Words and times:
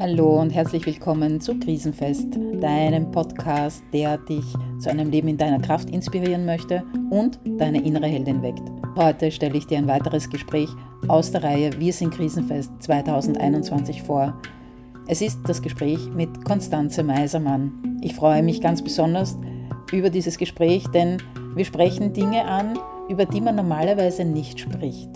Hallo 0.00 0.40
und 0.40 0.50
herzlich 0.50 0.86
willkommen 0.86 1.40
zu 1.40 1.58
Krisenfest, 1.58 2.28
deinem 2.60 3.10
Podcast, 3.10 3.82
der 3.92 4.16
dich 4.16 4.44
zu 4.78 4.90
einem 4.90 5.10
Leben 5.10 5.26
in 5.26 5.36
deiner 5.36 5.58
Kraft 5.58 5.90
inspirieren 5.90 6.46
möchte 6.46 6.84
und 7.10 7.40
deine 7.44 7.82
innere 7.82 8.06
Heldin 8.06 8.40
weckt. 8.40 8.62
Heute 8.94 9.32
stelle 9.32 9.58
ich 9.58 9.66
dir 9.66 9.78
ein 9.78 9.88
weiteres 9.88 10.30
Gespräch 10.30 10.68
aus 11.08 11.32
der 11.32 11.42
Reihe 11.42 11.72
Wir 11.80 11.92
sind 11.92 12.14
Krisenfest 12.14 12.70
2021 12.78 14.04
vor. 14.04 14.40
Es 15.08 15.20
ist 15.20 15.40
das 15.48 15.60
Gespräch 15.60 16.08
mit 16.14 16.44
Konstanze 16.44 17.02
Meisermann. 17.02 17.98
Ich 18.00 18.14
freue 18.14 18.44
mich 18.44 18.60
ganz 18.60 18.80
besonders 18.82 19.36
über 19.90 20.10
dieses 20.10 20.38
Gespräch, 20.38 20.86
denn 20.94 21.20
wir 21.56 21.64
sprechen 21.64 22.12
Dinge 22.12 22.44
an, 22.44 22.78
über 23.08 23.26
die 23.26 23.40
man 23.40 23.56
normalerweise 23.56 24.24
nicht 24.24 24.60
spricht. 24.60 25.10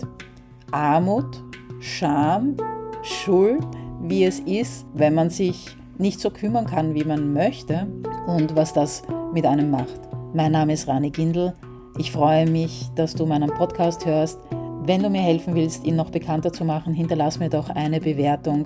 Armut, 0.71 1.41
Scham, 1.79 2.57
Schuld, 3.01 3.65
wie 4.03 4.25
es 4.25 4.39
ist, 4.41 4.85
wenn 4.93 5.13
man 5.13 5.29
sich 5.29 5.77
nicht 5.97 6.19
so 6.19 6.29
kümmern 6.29 6.65
kann, 6.65 6.93
wie 6.93 7.05
man 7.05 7.31
möchte 7.31 7.87
und 8.27 8.55
was 8.55 8.73
das 8.73 9.03
mit 9.33 9.45
einem 9.45 9.71
macht. 9.71 9.99
Mein 10.33 10.51
Name 10.51 10.73
ist 10.73 10.87
Rani 10.87 11.09
Gindel. 11.09 11.53
Ich 11.97 12.11
freue 12.11 12.49
mich, 12.49 12.89
dass 12.95 13.15
du 13.15 13.25
meinen 13.25 13.49
Podcast 13.49 14.05
hörst. 14.05 14.39
Wenn 14.83 15.03
du 15.03 15.09
mir 15.09 15.21
helfen 15.21 15.55
willst, 15.55 15.85
ihn 15.85 15.95
noch 15.95 16.09
bekannter 16.09 16.51
zu 16.51 16.65
machen, 16.65 16.93
hinterlass 16.93 17.39
mir 17.39 17.49
doch 17.49 17.69
eine 17.69 18.01
Bewertung. 18.01 18.65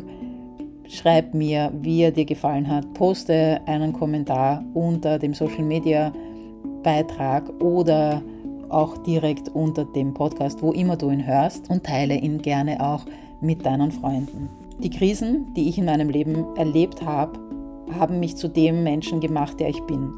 Schreib 0.87 1.35
mir, 1.35 1.71
wie 1.81 2.01
er 2.01 2.11
dir 2.11 2.25
gefallen 2.25 2.67
hat. 2.67 2.91
Poste 2.95 3.61
einen 3.67 3.93
Kommentar 3.93 4.63
unter 4.73 5.19
dem 5.19 5.35
Social 5.35 5.63
Media 5.63 6.11
Beitrag 6.81 7.47
oder 7.61 8.23
auch 8.69 8.97
direkt 8.99 9.49
unter 9.49 9.85
dem 9.85 10.13
Podcast, 10.13 10.63
wo 10.63 10.71
immer 10.71 10.95
du 10.95 11.11
ihn 11.11 11.27
hörst 11.27 11.69
und 11.69 11.83
teile 11.83 12.15
ihn 12.15 12.41
gerne 12.41 12.81
auch 12.81 13.05
mit 13.39 13.65
deinen 13.65 13.91
Freunden. 13.91 14.66
Die 14.79 14.91
Krisen, 14.91 15.53
die 15.55 15.69
ich 15.69 15.77
in 15.77 15.85
meinem 15.85 16.09
Leben 16.09 16.55
erlebt 16.55 17.03
habe, 17.03 17.39
haben 17.97 18.19
mich 18.19 18.35
zu 18.35 18.47
dem 18.47 18.83
Menschen 18.83 19.19
gemacht, 19.19 19.59
der 19.59 19.69
ich 19.69 19.81
bin. 19.81 20.13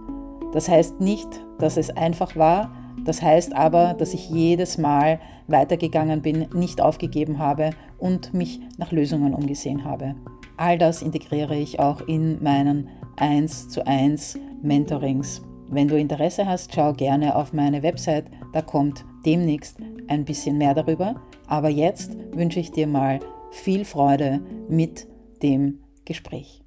Das 0.52 0.67
heißt 0.67 1.00
nicht, 1.00 1.28
dass 1.59 1.78
es 1.78 1.89
einfach 1.92 2.36
war, 2.36 2.72
das 3.06 3.22
heißt 3.22 3.56
aber, 3.56 3.94
dass 3.94 4.14
ich 4.14 4.30
jedes 4.30 4.78
Mal 4.78 5.20
weitergegangen 5.48 6.22
bin, 6.22 6.48
nicht 6.53 6.81
aufgegeben 6.81 7.39
habe 7.39 7.70
und 7.98 8.33
mich 8.33 8.59
nach 8.78 8.92
Lösungen 8.92 9.33
umgesehen 9.33 9.86
habe. 9.86 10.16
All 10.58 10.78
das 10.78 11.02
integriere 11.02 11.55
ich 11.55 11.80
auch 11.80 12.02
in 12.02 12.44
meinen 12.44 12.89
1 13.16 13.70
zu 13.70 13.88
1 13.88 14.38
Mentorings. 14.61 15.42
Wenn 15.70 15.88
du 15.88 15.98
Interesse 15.98 16.45
hast, 16.45 16.73
schau 16.73 16.94
gerne 16.94 17.36
auf 17.36 17.53
meine 17.53 17.81
Website, 17.83 18.26
da 18.52 18.61
kommt 18.61 19.05
demnächst 19.26 19.78
ein 20.08 20.26
bisschen 20.26 20.58
mehr 20.58 20.73
darüber. 20.73 21.16
Aber 21.48 21.70
jetzt 21.70 22.17
wünsche 22.33 22.59
ich 22.59 22.72
dir 22.72 22.88
mal 22.88 23.20
viel 23.52 23.86
Freude 23.86 24.42
mit 24.67 25.08
dem 25.42 25.83
Gespräch. 26.05 26.61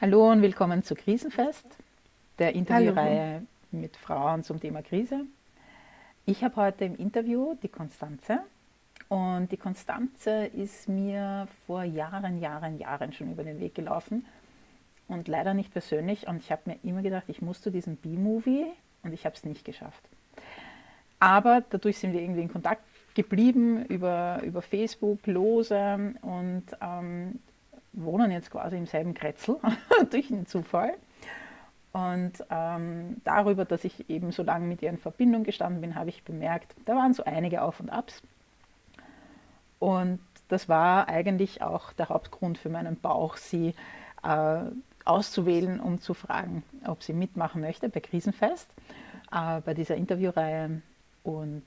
Hallo 0.00 0.30
und 0.30 0.42
willkommen 0.42 0.82
zu 0.82 0.94
Krisenfest, 0.94 1.66
der 2.38 2.54
Interviewreihe 2.54 3.46
mit 3.70 3.96
Frauen 3.96 4.42
zum 4.42 4.60
Thema 4.60 4.82
Krise. 4.82 5.26
Ich 6.26 6.44
habe 6.44 6.56
heute 6.56 6.84
im 6.84 6.96
Interview 6.96 7.54
die 7.62 7.68
Konstanze 7.68 8.40
und 9.08 9.50
die 9.52 9.56
Konstanze 9.56 10.46
ist 10.46 10.88
mir 10.88 11.48
vor 11.66 11.84
Jahren, 11.84 12.40
Jahren, 12.40 12.78
Jahren 12.78 13.12
schon 13.12 13.32
über 13.32 13.44
den 13.44 13.60
Weg 13.60 13.74
gelaufen 13.74 14.26
und 15.08 15.28
leider 15.28 15.54
nicht 15.54 15.72
persönlich 15.72 16.26
und 16.26 16.36
ich 16.36 16.52
habe 16.52 16.62
mir 16.66 16.78
immer 16.82 17.02
gedacht, 17.02 17.24
ich 17.28 17.42
muss 17.42 17.60
zu 17.60 17.70
diesem 17.70 17.96
B-Movie 17.96 18.66
und 19.02 19.12
ich 19.12 19.24
habe 19.24 19.34
es 19.34 19.44
nicht 19.44 19.64
geschafft. 19.64 20.02
Aber 21.20 21.62
dadurch 21.70 21.98
sind 21.98 22.12
wir 22.12 22.20
irgendwie 22.20 22.42
in 22.42 22.52
Kontakt 22.52 22.82
geblieben 23.14 23.84
über, 23.86 24.40
über 24.42 24.62
Facebook 24.62 25.26
lose 25.26 26.14
und 26.22 26.64
ähm, 26.80 27.40
wohnen 27.92 28.30
jetzt 28.30 28.50
quasi 28.50 28.76
im 28.76 28.86
selben 28.86 29.14
Kretzel 29.14 29.56
durch 30.10 30.30
einen 30.30 30.46
Zufall. 30.46 30.94
Und 31.92 32.32
ähm, 32.50 33.20
darüber, 33.24 33.66
dass 33.66 33.84
ich 33.84 34.08
eben 34.08 34.32
so 34.32 34.42
lange 34.42 34.66
mit 34.66 34.80
ihr 34.80 34.88
in 34.88 34.96
Verbindung 34.96 35.44
gestanden 35.44 35.82
bin, 35.82 35.94
habe 35.94 36.08
ich 36.08 36.24
bemerkt, 36.24 36.74
da 36.86 36.96
waren 36.96 37.12
so 37.12 37.24
einige 37.24 37.62
Auf 37.62 37.80
und 37.80 37.90
Abs. 37.90 38.22
Und 39.78 40.20
das 40.48 40.68
war 40.68 41.08
eigentlich 41.08 41.60
auch 41.60 41.92
der 41.92 42.08
Hauptgrund 42.08 42.56
für 42.56 42.70
meinen 42.70 42.96
Bauch, 42.98 43.36
sie 43.36 43.74
äh, 44.22 44.60
auszuwählen, 45.04 45.80
um 45.80 46.00
zu 46.00 46.14
fragen, 46.14 46.62
ob 46.86 47.02
sie 47.02 47.12
mitmachen 47.12 47.60
möchte 47.60 47.88
bei 47.88 48.00
Krisenfest, 48.00 48.70
äh, 49.30 49.60
bei 49.60 49.74
dieser 49.74 49.96
Interviewreihe. 49.96 50.80
Und 51.24 51.64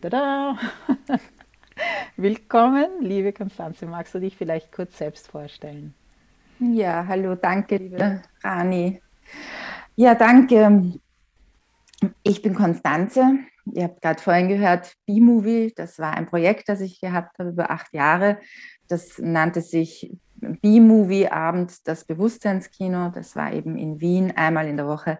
Tada! 0.00 0.56
Willkommen, 2.16 3.00
liebe 3.00 3.32
Konstanze. 3.32 3.86
Magst 3.86 4.14
du 4.14 4.20
dich 4.20 4.36
vielleicht 4.36 4.70
kurz 4.72 4.98
selbst 4.98 5.28
vorstellen? 5.28 5.94
Ja, 6.58 7.06
hallo, 7.06 7.34
danke, 7.34 7.76
liebe 7.76 8.22
Rani. 8.42 9.00
Ja, 9.96 10.14
danke. 10.14 10.92
Ich 12.22 12.42
bin 12.42 12.54
Konstanze. 12.54 13.38
Ihr 13.72 13.84
habt 13.84 14.02
gerade 14.02 14.20
vorhin 14.20 14.48
gehört, 14.48 14.94
B-Movie, 15.06 15.72
das 15.74 15.98
war 15.98 16.14
ein 16.14 16.26
Projekt, 16.26 16.68
das 16.68 16.80
ich 16.80 17.00
gehabt 17.00 17.38
habe 17.38 17.50
über 17.50 17.70
acht 17.70 17.92
Jahre. 17.94 18.38
Das 18.88 19.18
nannte 19.18 19.62
sich 19.62 20.12
B-Movie-Abend, 20.36 21.88
das 21.88 22.04
Bewusstseinskino. 22.04 23.10
Das 23.14 23.36
war 23.36 23.52
eben 23.52 23.76
in 23.76 24.00
Wien 24.00 24.32
einmal 24.36 24.68
in 24.68 24.76
der 24.76 24.86
Woche 24.86 25.18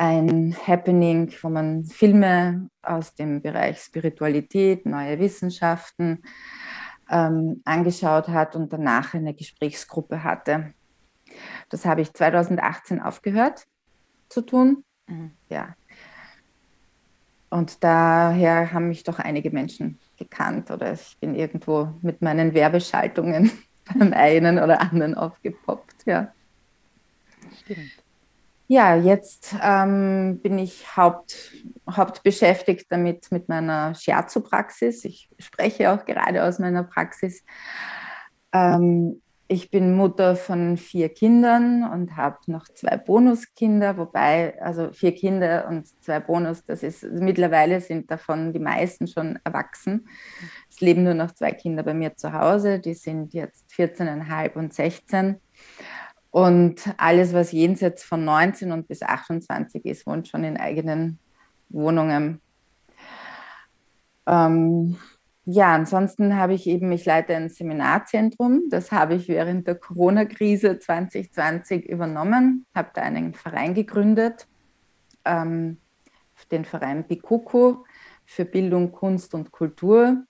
ein 0.00 0.56
Happening, 0.66 1.30
wo 1.42 1.50
man 1.50 1.84
Filme 1.84 2.70
aus 2.80 3.14
dem 3.14 3.42
Bereich 3.42 3.80
Spiritualität, 3.80 4.86
neue 4.86 5.18
Wissenschaften 5.18 6.22
ähm, 7.10 7.60
angeschaut 7.66 8.28
hat 8.28 8.56
und 8.56 8.72
danach 8.72 9.12
eine 9.12 9.34
Gesprächsgruppe 9.34 10.24
hatte. 10.24 10.72
Das 11.68 11.84
habe 11.84 12.00
ich 12.00 12.14
2018 12.14 12.98
aufgehört 13.02 13.66
zu 14.30 14.40
tun. 14.40 14.84
Mhm. 15.06 15.32
Ja. 15.50 15.76
Und 17.50 17.84
daher 17.84 18.72
haben 18.72 18.88
mich 18.88 19.04
doch 19.04 19.18
einige 19.18 19.50
Menschen 19.50 19.98
gekannt 20.16 20.70
oder 20.70 20.94
ich 20.94 21.18
bin 21.20 21.34
irgendwo 21.34 21.92
mit 22.00 22.22
meinen 22.22 22.54
Werbeschaltungen 22.54 23.50
beim 23.94 24.14
einen 24.14 24.58
oder 24.58 24.80
anderen 24.80 25.14
aufgepoppt. 25.14 26.06
Ja. 26.06 26.32
Stimmt. 27.60 27.90
Ja, 28.72 28.94
jetzt 28.94 29.56
ähm, 29.60 30.38
bin 30.44 30.56
ich 30.56 30.96
haupt, 30.96 31.56
hauptbeschäftigt 31.90 32.86
damit 32.88 33.32
mit 33.32 33.48
meiner 33.48 33.96
Scherzo-Praxis. 33.96 35.04
Ich 35.04 35.28
spreche 35.40 35.90
auch 35.90 36.04
gerade 36.04 36.44
aus 36.44 36.60
meiner 36.60 36.84
Praxis. 36.84 37.44
Ähm, 38.52 39.20
ich 39.48 39.72
bin 39.72 39.96
Mutter 39.96 40.36
von 40.36 40.76
vier 40.76 41.08
Kindern 41.08 41.82
und 41.82 42.16
habe 42.16 42.38
noch 42.46 42.68
zwei 42.68 42.96
Bonuskinder, 42.96 43.98
wobei, 43.98 44.62
also 44.62 44.92
vier 44.92 45.16
Kinder 45.16 45.66
und 45.66 45.88
zwei 46.04 46.20
Bonus, 46.20 46.64
das 46.64 46.84
ist, 46.84 47.02
mittlerweile 47.02 47.80
sind 47.80 48.08
davon 48.08 48.52
die 48.52 48.60
meisten 48.60 49.08
schon 49.08 49.40
erwachsen. 49.42 50.08
Es 50.68 50.80
leben 50.80 51.02
nur 51.02 51.14
noch 51.14 51.32
zwei 51.32 51.50
Kinder 51.50 51.82
bei 51.82 51.94
mir 51.94 52.16
zu 52.16 52.32
Hause, 52.32 52.78
die 52.78 52.94
sind 52.94 53.34
jetzt 53.34 53.68
14,5 53.72 54.54
und 54.54 54.72
16. 54.72 55.40
Und 56.30 56.94
alles, 56.96 57.32
was 57.32 57.52
jenseits 57.52 58.04
von 58.04 58.24
19 58.24 58.70
und 58.70 58.86
bis 58.86 59.02
28 59.02 59.84
ist, 59.84 60.06
wohnt 60.06 60.28
schon 60.28 60.44
in 60.44 60.56
eigenen 60.56 61.18
Wohnungen. 61.68 62.40
Ähm, 64.26 64.96
ja, 65.44 65.74
ansonsten 65.74 66.36
habe 66.36 66.54
ich 66.54 66.68
eben, 66.68 66.92
ich 66.92 67.04
leite 67.04 67.34
ein 67.34 67.48
Seminarzentrum. 67.48 68.64
Das 68.70 68.92
habe 68.92 69.14
ich 69.14 69.26
während 69.26 69.66
der 69.66 69.74
Corona-Krise 69.74 70.78
2020 70.78 71.88
übernommen, 71.88 72.66
habe 72.74 72.90
da 72.94 73.02
einen 73.02 73.34
Verein 73.34 73.74
gegründet, 73.74 74.46
ähm, 75.24 75.78
den 76.52 76.64
Verein 76.64 77.06
Bikuku 77.06 77.84
für 78.24 78.44
Bildung, 78.44 78.92
Kunst 78.92 79.34
und 79.34 79.50
Kultur. 79.50 80.24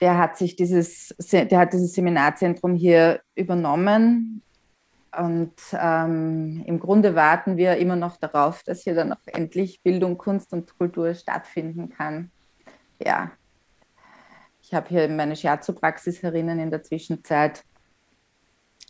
Der 0.00 0.16
hat 0.16 0.38
sich 0.38 0.56
dieses, 0.56 1.14
der 1.32 1.58
hat 1.58 1.74
dieses 1.74 1.92
Seminarzentrum 1.92 2.74
hier 2.74 3.20
übernommen 3.34 4.42
und 5.16 5.54
ähm, 5.72 6.62
im 6.66 6.78
Grunde 6.78 7.14
warten 7.14 7.56
wir 7.56 7.76
immer 7.76 7.96
noch 7.96 8.16
darauf, 8.16 8.62
dass 8.62 8.82
hier 8.82 8.94
dann 8.94 9.12
auch 9.12 9.26
endlich 9.26 9.82
Bildung, 9.82 10.18
Kunst 10.18 10.52
und 10.52 10.76
Kultur 10.76 11.14
stattfinden 11.14 11.88
kann. 11.88 12.30
Ja, 13.04 13.30
ich 14.62 14.74
habe 14.74 14.88
hier 14.88 15.08
meine 15.08 15.34
Scherzo-Praxis 15.34 16.22
herinnen 16.22 16.58
in 16.58 16.70
der 16.70 16.82
Zwischenzeit. 16.82 17.64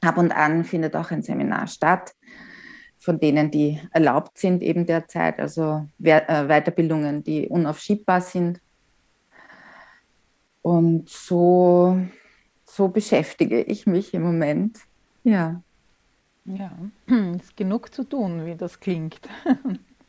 Ab 0.00 0.18
und 0.18 0.32
an 0.32 0.64
findet 0.64 0.96
auch 0.96 1.10
ein 1.12 1.22
Seminar 1.22 1.68
statt, 1.68 2.14
von 2.98 3.20
denen, 3.20 3.50
die 3.50 3.80
erlaubt 3.92 4.38
sind 4.38 4.62
eben 4.62 4.86
derzeit, 4.86 5.38
also 5.38 5.88
äh, 6.02 6.46
Weiterbildungen, 6.46 7.22
die 7.22 7.48
unaufschiebbar 7.48 8.20
sind. 8.20 8.60
Und 10.62 11.08
so, 11.08 11.98
so 12.64 12.88
beschäftige 12.88 13.62
ich 13.62 13.86
mich 13.86 14.14
im 14.14 14.22
Moment. 14.22 14.80
Ja. 15.22 15.62
Ja, 16.56 16.72
ist 17.36 17.56
genug 17.56 17.94
zu 17.94 18.04
tun, 18.04 18.46
wie 18.46 18.54
das 18.54 18.80
klingt. 18.80 19.20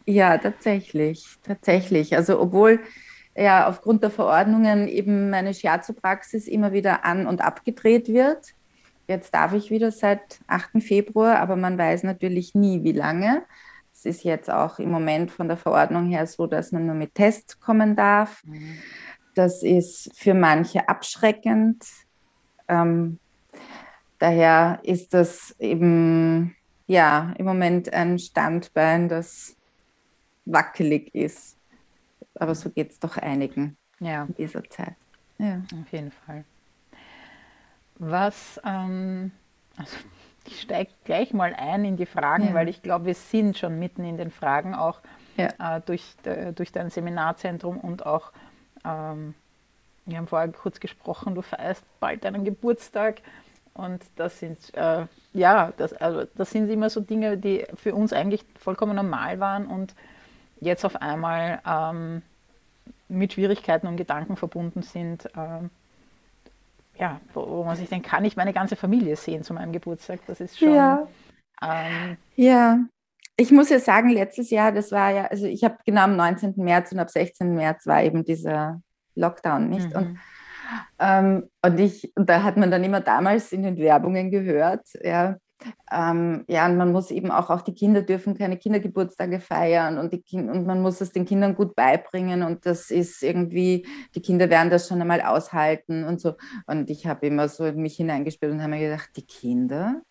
Ja, 0.05 0.39
tatsächlich, 0.39 1.37
tatsächlich. 1.43 2.15
Also 2.15 2.39
obwohl 2.39 2.79
ja 3.35 3.67
aufgrund 3.67 4.01
der 4.01 4.09
Verordnungen 4.09 4.87
eben 4.87 5.29
meine 5.29 5.53
Shiatsu-Praxis 5.53 6.47
immer 6.47 6.71
wieder 6.71 7.05
an- 7.05 7.27
und 7.27 7.41
abgedreht 7.41 8.07
wird. 8.07 8.55
Jetzt 9.07 9.35
darf 9.35 9.53
ich 9.53 9.69
wieder 9.69 9.91
seit 9.91 10.39
8. 10.47 10.81
Februar, 10.81 11.37
aber 11.37 11.55
man 11.55 11.77
weiß 11.77 12.01
natürlich 12.03 12.55
nie, 12.55 12.83
wie 12.83 12.91
lange. 12.91 13.43
Es 13.93 14.05
ist 14.05 14.23
jetzt 14.23 14.49
auch 14.49 14.79
im 14.79 14.89
Moment 14.89 15.29
von 15.29 15.47
der 15.47 15.57
Verordnung 15.57 16.07
her 16.07 16.25
so, 16.25 16.47
dass 16.47 16.71
man 16.71 16.87
nur 16.87 16.95
mit 16.95 17.13
Test 17.13 17.59
kommen 17.59 17.95
darf. 17.95 18.43
Mhm. 18.45 18.79
Das 19.35 19.61
ist 19.61 20.09
für 20.15 20.33
manche 20.33 20.89
abschreckend. 20.89 21.85
Ähm, 22.67 23.19
daher 24.19 24.79
ist 24.83 25.13
das 25.13 25.55
eben 25.59 26.55
ja 26.87 27.33
im 27.37 27.45
Moment 27.45 27.91
ein 27.93 28.19
Standbein, 28.19 29.09
das 29.09 29.55
wackelig 30.45 31.13
ist. 31.13 31.57
Aber 32.35 32.55
so 32.55 32.69
geht 32.69 32.91
es 32.91 32.99
doch 32.99 33.17
einigen 33.17 33.77
ja. 33.99 34.23
in 34.25 34.35
dieser 34.35 34.63
Zeit. 34.69 34.95
Ja. 35.37 35.61
Auf 35.81 35.91
jeden 35.91 36.11
Fall. 36.11 36.43
Was, 37.95 38.59
ähm, 38.65 39.31
also 39.77 39.97
ich 40.45 40.61
steige 40.61 40.91
gleich 41.03 41.33
mal 41.33 41.53
ein 41.53 41.85
in 41.85 41.97
die 41.97 42.05
Fragen, 42.05 42.47
ja. 42.47 42.53
weil 42.53 42.69
ich 42.69 42.81
glaube, 42.81 43.05
wir 43.05 43.15
sind 43.15 43.57
schon 43.57 43.77
mitten 43.77 44.03
in 44.03 44.17
den 44.17 44.31
Fragen, 44.31 44.73
auch 44.73 45.01
ja. 45.37 45.77
äh, 45.77 45.81
durch, 45.81 46.15
de, 46.25 46.53
durch 46.53 46.71
dein 46.71 46.89
Seminarzentrum 46.89 47.77
und 47.77 48.05
auch, 48.05 48.31
ähm, 48.85 49.35
wir 50.05 50.17
haben 50.17 50.27
vorher 50.27 50.49
kurz 50.49 50.79
gesprochen, 50.79 51.35
du 51.35 51.41
feierst 51.41 51.83
bald 51.99 52.23
deinen 52.23 52.45
Geburtstag. 52.45 53.21
Und 53.73 54.03
das 54.15 54.39
sind, 54.39 54.73
äh, 54.75 55.05
ja, 55.33 55.71
das, 55.77 55.93
also 55.93 56.25
das 56.35 56.51
sind 56.51 56.69
immer 56.69 56.89
so 56.89 56.99
Dinge, 56.99 57.37
die 57.37 57.65
für 57.75 57.95
uns 57.95 58.13
eigentlich 58.13 58.45
vollkommen 58.59 58.95
normal 58.95 59.39
waren 59.39 59.67
und 59.67 59.95
jetzt 60.59 60.83
auf 60.85 61.01
einmal 61.01 61.61
ähm, 61.65 62.21
mit 63.07 63.33
Schwierigkeiten 63.33 63.87
und 63.87 63.97
Gedanken 63.97 64.35
verbunden 64.35 64.81
sind. 64.81 65.29
Ähm, 65.35 65.69
ja, 66.97 67.21
wo, 67.33 67.47
wo, 67.47 67.63
man 67.63 67.77
sich 67.77 67.89
denkt, 67.89 68.07
kann 68.07 68.25
ich 68.25 68.35
meine 68.35 68.53
ganze 68.53 68.75
Familie 68.75 69.15
sehen 69.15 69.43
zu 69.43 69.53
meinem 69.53 69.71
Geburtstag? 69.71 70.19
Das 70.27 70.41
ist 70.41 70.59
schon. 70.59 70.73
Ja. 70.73 71.07
Ähm, 71.61 72.17
ja. 72.35 72.79
Ich 73.37 73.51
muss 73.51 73.69
ja 73.69 73.79
sagen, 73.79 74.09
letztes 74.09 74.49
Jahr, 74.49 74.73
das 74.73 74.91
war 74.91 75.11
ja, 75.11 75.25
also 75.27 75.45
ich 75.45 75.63
habe 75.63 75.77
genau 75.85 76.01
am 76.01 76.17
19. 76.17 76.55
März 76.57 76.91
und 76.91 76.99
ab 76.99 77.09
16. 77.09 77.55
März 77.55 77.87
war 77.87 78.03
eben 78.03 78.25
dieser 78.25 78.81
Lockdown, 79.15 79.69
nicht? 79.69 79.91
Mhm. 79.91 79.95
Und 79.95 80.19
ähm, 80.99 81.49
und 81.63 81.79
ich, 81.79 82.11
und 82.15 82.29
da 82.29 82.43
hat 82.43 82.57
man 82.57 82.71
dann 82.71 82.83
immer 82.83 83.01
damals 83.01 83.51
in 83.51 83.63
den 83.63 83.77
Werbungen 83.77 84.31
gehört, 84.31 84.87
ja, 85.03 85.37
ähm, 85.91 86.45
ja, 86.47 86.65
und 86.67 86.77
man 86.77 86.91
muss 86.91 87.11
eben 87.11 87.31
auch, 87.31 87.49
auch 87.49 87.61
die 87.61 87.73
Kinder 87.73 88.01
dürfen 88.01 88.37
keine 88.37 88.57
Kindergeburtstage 88.57 89.39
feiern 89.39 89.97
und, 89.97 90.13
die 90.13 90.21
kind, 90.21 90.49
und 90.49 90.65
man 90.65 90.81
muss 90.81 91.01
es 91.01 91.11
den 91.11 91.25
Kindern 91.25 91.55
gut 91.55 91.75
beibringen 91.75 92.43
und 92.43 92.65
das 92.65 92.91
ist 92.91 93.21
irgendwie, 93.23 93.85
die 94.15 94.21
Kinder 94.21 94.49
werden 94.49 94.69
das 94.69 94.87
schon 94.87 95.01
einmal 95.01 95.21
aushalten 95.21 96.05
und 96.05 96.21
so. 96.21 96.35
Und 96.65 96.89
ich 96.89 97.07
habe 97.07 97.27
immer 97.27 97.49
so 97.49 97.69
mich 97.73 97.97
hineingespielt 97.97 98.51
und 98.51 98.61
habe 98.61 98.71
mir 98.71 98.79
gedacht, 98.79 99.09
die 99.15 99.25
Kinder? 99.25 100.01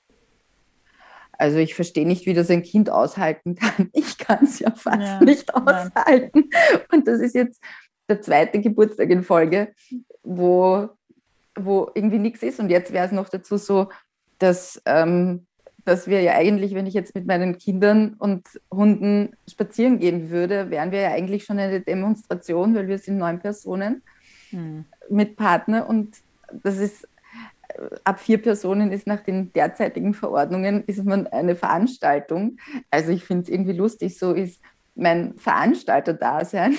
Also 1.33 1.59
ich 1.59 1.75
verstehe 1.75 2.07
nicht, 2.07 2.27
wie 2.27 2.35
das 2.35 2.51
ein 2.51 2.65
Kind 2.65 2.91
aushalten 2.91 3.55
kann. 3.55 3.91
Ich 3.93 4.19
kann 4.19 4.45
es 4.45 4.59
ja 4.59 4.73
fast 4.73 5.01
ja, 5.01 5.21
nicht 5.21 5.55
aushalten. 5.55 6.51
Nein. 6.51 6.81
Und 6.93 7.09
das 7.09 7.21
ist 7.21 7.35
jetzt 7.35 7.63
der 8.09 8.21
zweite 8.21 8.61
Geburtstag 8.61 9.11
in 9.11 9.23
Folge, 9.23 9.73
wo, 10.29 10.89
wo 11.57 11.91
irgendwie 11.95 12.19
nichts 12.19 12.43
ist. 12.43 12.61
Und 12.61 12.71
jetzt 12.71 12.93
wäre 12.93 13.07
es 13.07 13.13
noch 13.13 13.29
dazu 13.29 13.57
so, 13.57 13.89
dass, 14.39 14.81
ähm, 14.85 15.47
dass 15.85 16.07
wir 16.07 16.21
ja 16.21 16.33
eigentlich, 16.33 16.75
wenn 16.75 16.87
ich 16.87 16.95
jetzt 16.95 17.15
mit 17.15 17.27
meinen 17.27 17.59
Kindern 17.59 18.15
und 18.19 18.47
Hunden 18.73 19.33
spazieren 19.49 19.99
gehen 19.99 20.31
würde, 20.31 20.71
wären 20.71 20.93
wir 20.93 21.01
ja 21.01 21.13
eigentlich 21.13 21.45
schon 21.45 21.59
eine 21.59 21.81
Demonstration, 21.81 22.75
weil 22.75 22.89
wir 22.89 22.99
sind 22.99 23.17
neun 23.17 23.41
Personen 23.41 24.03
hm. 24.51 24.85
mit 25.09 25.37
Partner 25.37 25.89
und 25.89 26.17
das 26.63 26.77
ist 26.79 27.09
ab 28.05 28.21
vier 28.21 28.41
Personen 28.41 28.93
ist 28.93 29.07
nach 29.07 29.21
den 29.21 29.53
derzeitigen 29.53 30.15
Verordnungen 30.15 30.85
ist 30.87 31.05
man 31.05 31.27
eine 31.27 31.55
Veranstaltung. 31.55 32.59
Also 32.91 33.13
ich 33.13 33.25
finde 33.25 33.45
es 33.45 33.49
irgendwie 33.49 33.73
lustig, 33.73 34.19
so 34.19 34.33
ist 34.33 34.61
mein 34.95 35.37
Veranstalter-Dasein 35.37 36.77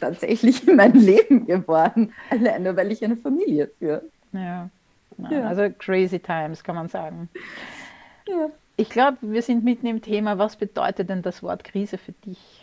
tatsächlich 0.00 0.66
in 0.66 0.76
mein 0.76 0.92
Leben 0.94 1.46
geworden, 1.46 2.12
alleine 2.30 2.76
weil 2.76 2.92
ich 2.92 3.04
eine 3.04 3.16
Familie 3.16 3.70
führe. 3.78 4.02
Ja. 4.32 4.68
ja. 5.30 5.42
also 5.42 5.68
crazy 5.78 6.18
times 6.18 6.62
kann 6.62 6.74
man 6.74 6.88
sagen. 6.88 7.28
Ja. 8.28 8.50
Ich 8.76 8.90
glaube, 8.90 9.18
wir 9.22 9.40
sind 9.42 9.64
mitten 9.64 9.86
im 9.86 10.02
Thema. 10.02 10.38
Was 10.38 10.56
bedeutet 10.56 11.08
denn 11.08 11.22
das 11.22 11.42
Wort 11.42 11.64
Krise 11.64 11.96
für 11.96 12.12
dich? 12.12 12.62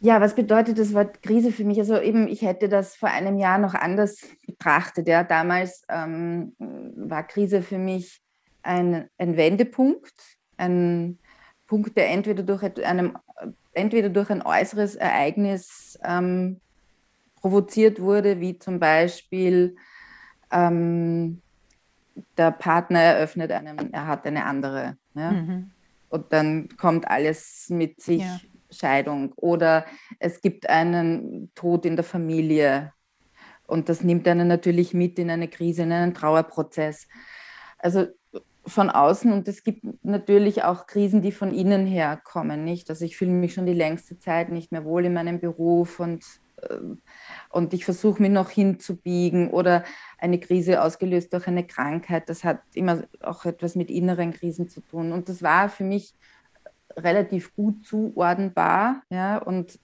Ja, 0.00 0.20
was 0.20 0.34
bedeutet 0.34 0.78
das 0.78 0.94
Wort 0.94 1.22
Krise 1.22 1.50
für 1.50 1.64
mich? 1.64 1.78
Also 1.78 2.00
eben, 2.00 2.28
ich 2.28 2.42
hätte 2.42 2.68
das 2.68 2.94
vor 2.94 3.08
einem 3.08 3.38
Jahr 3.38 3.58
noch 3.58 3.74
anders 3.74 4.20
betrachtet. 4.46 5.08
Ja. 5.08 5.24
Damals 5.24 5.84
ähm, 5.88 6.54
war 6.58 7.26
Krise 7.26 7.62
für 7.62 7.78
mich 7.78 8.20
ein, 8.62 9.08
ein 9.18 9.36
Wendepunkt, 9.36 10.14
ein 10.56 11.18
Punkt, 11.66 11.96
der 11.96 12.10
entweder 12.10 12.42
durch 12.44 12.62
einem 12.84 13.16
entweder 13.72 14.08
durch 14.08 14.30
ein 14.30 14.42
äußeres 14.42 14.96
Ereignis 14.96 15.98
ähm, 16.04 16.60
provoziert 17.36 18.00
wurde, 18.00 18.40
wie 18.40 18.58
zum 18.58 18.78
Beispiel 18.78 19.76
ähm, 20.50 21.40
der 22.36 22.50
Partner 22.50 23.00
eröffnet 23.00 23.52
einem, 23.52 23.76
er 23.92 24.06
hat 24.06 24.26
eine 24.26 24.44
andere. 24.44 24.96
Ja? 25.14 25.32
Mhm. 25.32 25.70
Und 26.08 26.32
dann 26.32 26.68
kommt 26.76 27.08
alles 27.08 27.66
mit 27.70 28.00
sich, 28.00 28.20
ja. 28.20 28.38
Scheidung. 28.72 29.32
Oder 29.36 29.84
es 30.18 30.40
gibt 30.40 30.68
einen 30.68 31.50
Tod 31.54 31.86
in 31.86 31.96
der 31.96 32.04
Familie. 32.04 32.92
Und 33.66 33.88
das 33.88 34.02
nimmt 34.02 34.26
einen 34.28 34.48
natürlich 34.48 34.94
mit 34.94 35.18
in 35.18 35.30
eine 35.30 35.48
Krise, 35.48 35.82
in 35.82 35.92
einen 35.92 36.14
Trauerprozess. 36.14 37.06
Also 37.78 38.06
von 38.64 38.90
außen 38.90 39.32
und 39.32 39.48
es 39.48 39.64
gibt 39.64 39.84
natürlich 40.04 40.62
auch 40.62 40.86
Krisen, 40.86 41.22
die 41.22 41.32
von 41.32 41.52
innen 41.52 41.86
her 41.86 42.20
kommen, 42.22 42.64
nicht? 42.64 42.88
Also 42.90 43.04
ich 43.04 43.16
fühle 43.16 43.32
mich 43.32 43.54
schon 43.54 43.66
die 43.66 43.74
längste 43.74 44.18
Zeit 44.18 44.50
nicht 44.50 44.70
mehr 44.70 44.84
wohl 44.84 45.04
in 45.04 45.14
meinem 45.14 45.40
Beruf 45.40 45.98
und, 45.98 46.24
äh, 46.58 46.76
und 47.50 47.74
ich 47.74 47.84
versuche 47.84 48.22
mich 48.22 48.30
noch 48.30 48.50
hinzubiegen 48.50 49.50
oder 49.50 49.84
eine 50.18 50.38
Krise 50.38 50.82
ausgelöst 50.82 51.32
durch 51.32 51.48
eine 51.48 51.66
Krankheit, 51.66 52.28
das 52.28 52.44
hat 52.44 52.60
immer 52.74 53.02
auch 53.20 53.44
etwas 53.44 53.74
mit 53.74 53.90
inneren 53.90 54.32
Krisen 54.32 54.68
zu 54.68 54.80
tun 54.80 55.12
und 55.12 55.28
das 55.28 55.42
war 55.42 55.68
für 55.68 55.84
mich 55.84 56.14
relativ 56.96 57.54
gut 57.56 57.84
zuordnenbar, 57.84 59.02
ja, 59.10 59.38
und 59.38 59.78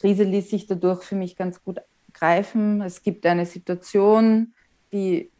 Krise 0.00 0.24
ließ 0.24 0.50
sich 0.50 0.66
dadurch 0.66 1.02
für 1.02 1.16
mich 1.16 1.36
ganz 1.36 1.62
gut 1.62 1.80
greifen. 2.12 2.82
Es 2.82 3.02
gibt 3.02 3.26
eine 3.26 3.46
Situation, 3.46 4.54
die 4.96 5.30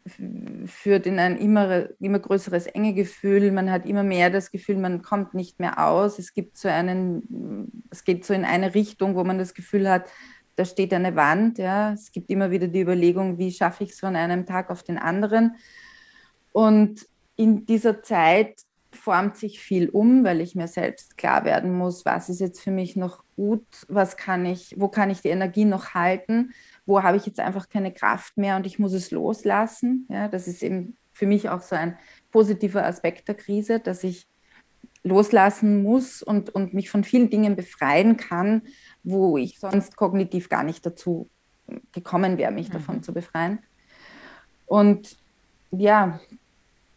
führt 0.67 1.07
in 1.07 1.19
ein 1.19 1.37
immer, 1.37 1.87
immer 1.99 2.19
größeres 2.19 2.67
Engegefühl. 2.67 3.51
Man 3.51 3.71
hat 3.71 3.85
immer 3.85 4.03
mehr 4.03 4.29
das 4.29 4.51
Gefühl, 4.51 4.77
man 4.77 5.01
kommt 5.01 5.33
nicht 5.33 5.59
mehr 5.59 5.83
aus. 5.83 6.19
Es 6.19 6.33
gibt 6.33 6.57
so 6.57 6.67
einen, 6.67 7.83
es 7.89 8.03
geht 8.03 8.23
so 8.23 8.33
in 8.33 8.45
eine 8.45 8.75
Richtung, 8.75 9.15
wo 9.15 9.23
man 9.23 9.37
das 9.37 9.53
Gefühl 9.53 9.89
hat, 9.89 10.09
da 10.55 10.65
steht 10.65 10.93
eine 10.93 11.15
Wand. 11.15 11.57
Ja. 11.57 11.93
Es 11.93 12.11
gibt 12.11 12.29
immer 12.29 12.51
wieder 12.51 12.67
die 12.67 12.81
Überlegung, 12.81 13.37
wie 13.37 13.51
schaffe 13.51 13.83
ich 13.83 13.91
es 13.91 13.99
von 13.99 14.15
einem 14.15 14.45
Tag 14.45 14.69
auf 14.69 14.83
den 14.83 14.97
anderen. 14.97 15.55
Und 16.51 17.07
in 17.35 17.65
dieser 17.65 18.03
Zeit 18.03 18.61
formt 18.91 19.37
sich 19.37 19.59
viel 19.59 19.89
um, 19.89 20.23
weil 20.23 20.41
ich 20.41 20.55
mir 20.55 20.67
selbst 20.67 21.17
klar 21.17 21.45
werden 21.45 21.73
muss, 21.73 22.05
was 22.05 22.29
ist 22.29 22.39
jetzt 22.39 22.61
für 22.61 22.71
mich 22.71 22.95
noch 22.95 23.23
gut, 23.35 23.67
was 23.87 24.17
kann 24.17 24.45
ich, 24.45 24.75
wo 24.77 24.87
kann 24.87 25.09
ich 25.09 25.21
die 25.21 25.29
Energie 25.29 25.65
noch 25.65 25.93
halten 25.93 26.53
wo 26.87 27.03
habe 27.03 27.17
ich 27.17 27.25
jetzt 27.25 27.39
einfach 27.39 27.69
keine 27.69 27.93
Kraft 27.93 28.37
mehr 28.37 28.55
und 28.55 28.65
ich 28.65 28.79
muss 28.79 28.93
es 28.93 29.11
loslassen. 29.11 30.07
Ja, 30.09 30.27
das 30.29 30.47
ist 30.47 30.63
eben 30.63 30.97
für 31.11 31.27
mich 31.27 31.49
auch 31.49 31.61
so 31.61 31.75
ein 31.75 31.97
positiver 32.31 32.85
Aspekt 32.85 33.27
der 33.27 33.35
Krise, 33.35 33.79
dass 33.79 34.03
ich 34.03 34.27
loslassen 35.03 35.83
muss 35.83 36.23
und, 36.23 36.49
und 36.49 36.73
mich 36.73 36.89
von 36.89 37.03
vielen 37.03 37.29
Dingen 37.29 37.55
befreien 37.55 38.17
kann, 38.17 38.63
wo 39.03 39.37
ich 39.37 39.59
sonst 39.59 39.95
kognitiv 39.95 40.49
gar 40.49 40.63
nicht 40.63 40.85
dazu 40.85 41.29
gekommen 41.91 42.37
wäre, 42.37 42.51
mich 42.51 42.69
mhm. 42.69 42.73
davon 42.73 43.03
zu 43.03 43.13
befreien. 43.13 43.59
Und 44.65 45.17
ja, 45.71 46.19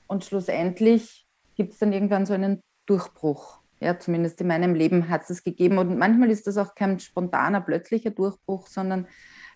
und 0.06 0.24
schlussendlich 0.24 1.26
gibt 1.56 1.72
es 1.72 1.78
dann 1.78 1.92
irgendwann 1.92 2.26
so 2.26 2.34
einen 2.34 2.62
Durchbruch. 2.86 3.58
Ja, 3.80 3.98
zumindest 3.98 4.40
in 4.40 4.46
meinem 4.46 4.74
Leben 4.74 5.08
hat 5.08 5.22
es 5.22 5.30
es 5.30 5.42
gegeben. 5.42 5.78
Und 5.78 5.98
manchmal 5.98 6.30
ist 6.30 6.46
das 6.46 6.58
auch 6.58 6.74
kein 6.74 7.00
spontaner, 7.00 7.60
plötzlicher 7.60 8.10
Durchbruch, 8.10 8.66
sondern 8.66 9.08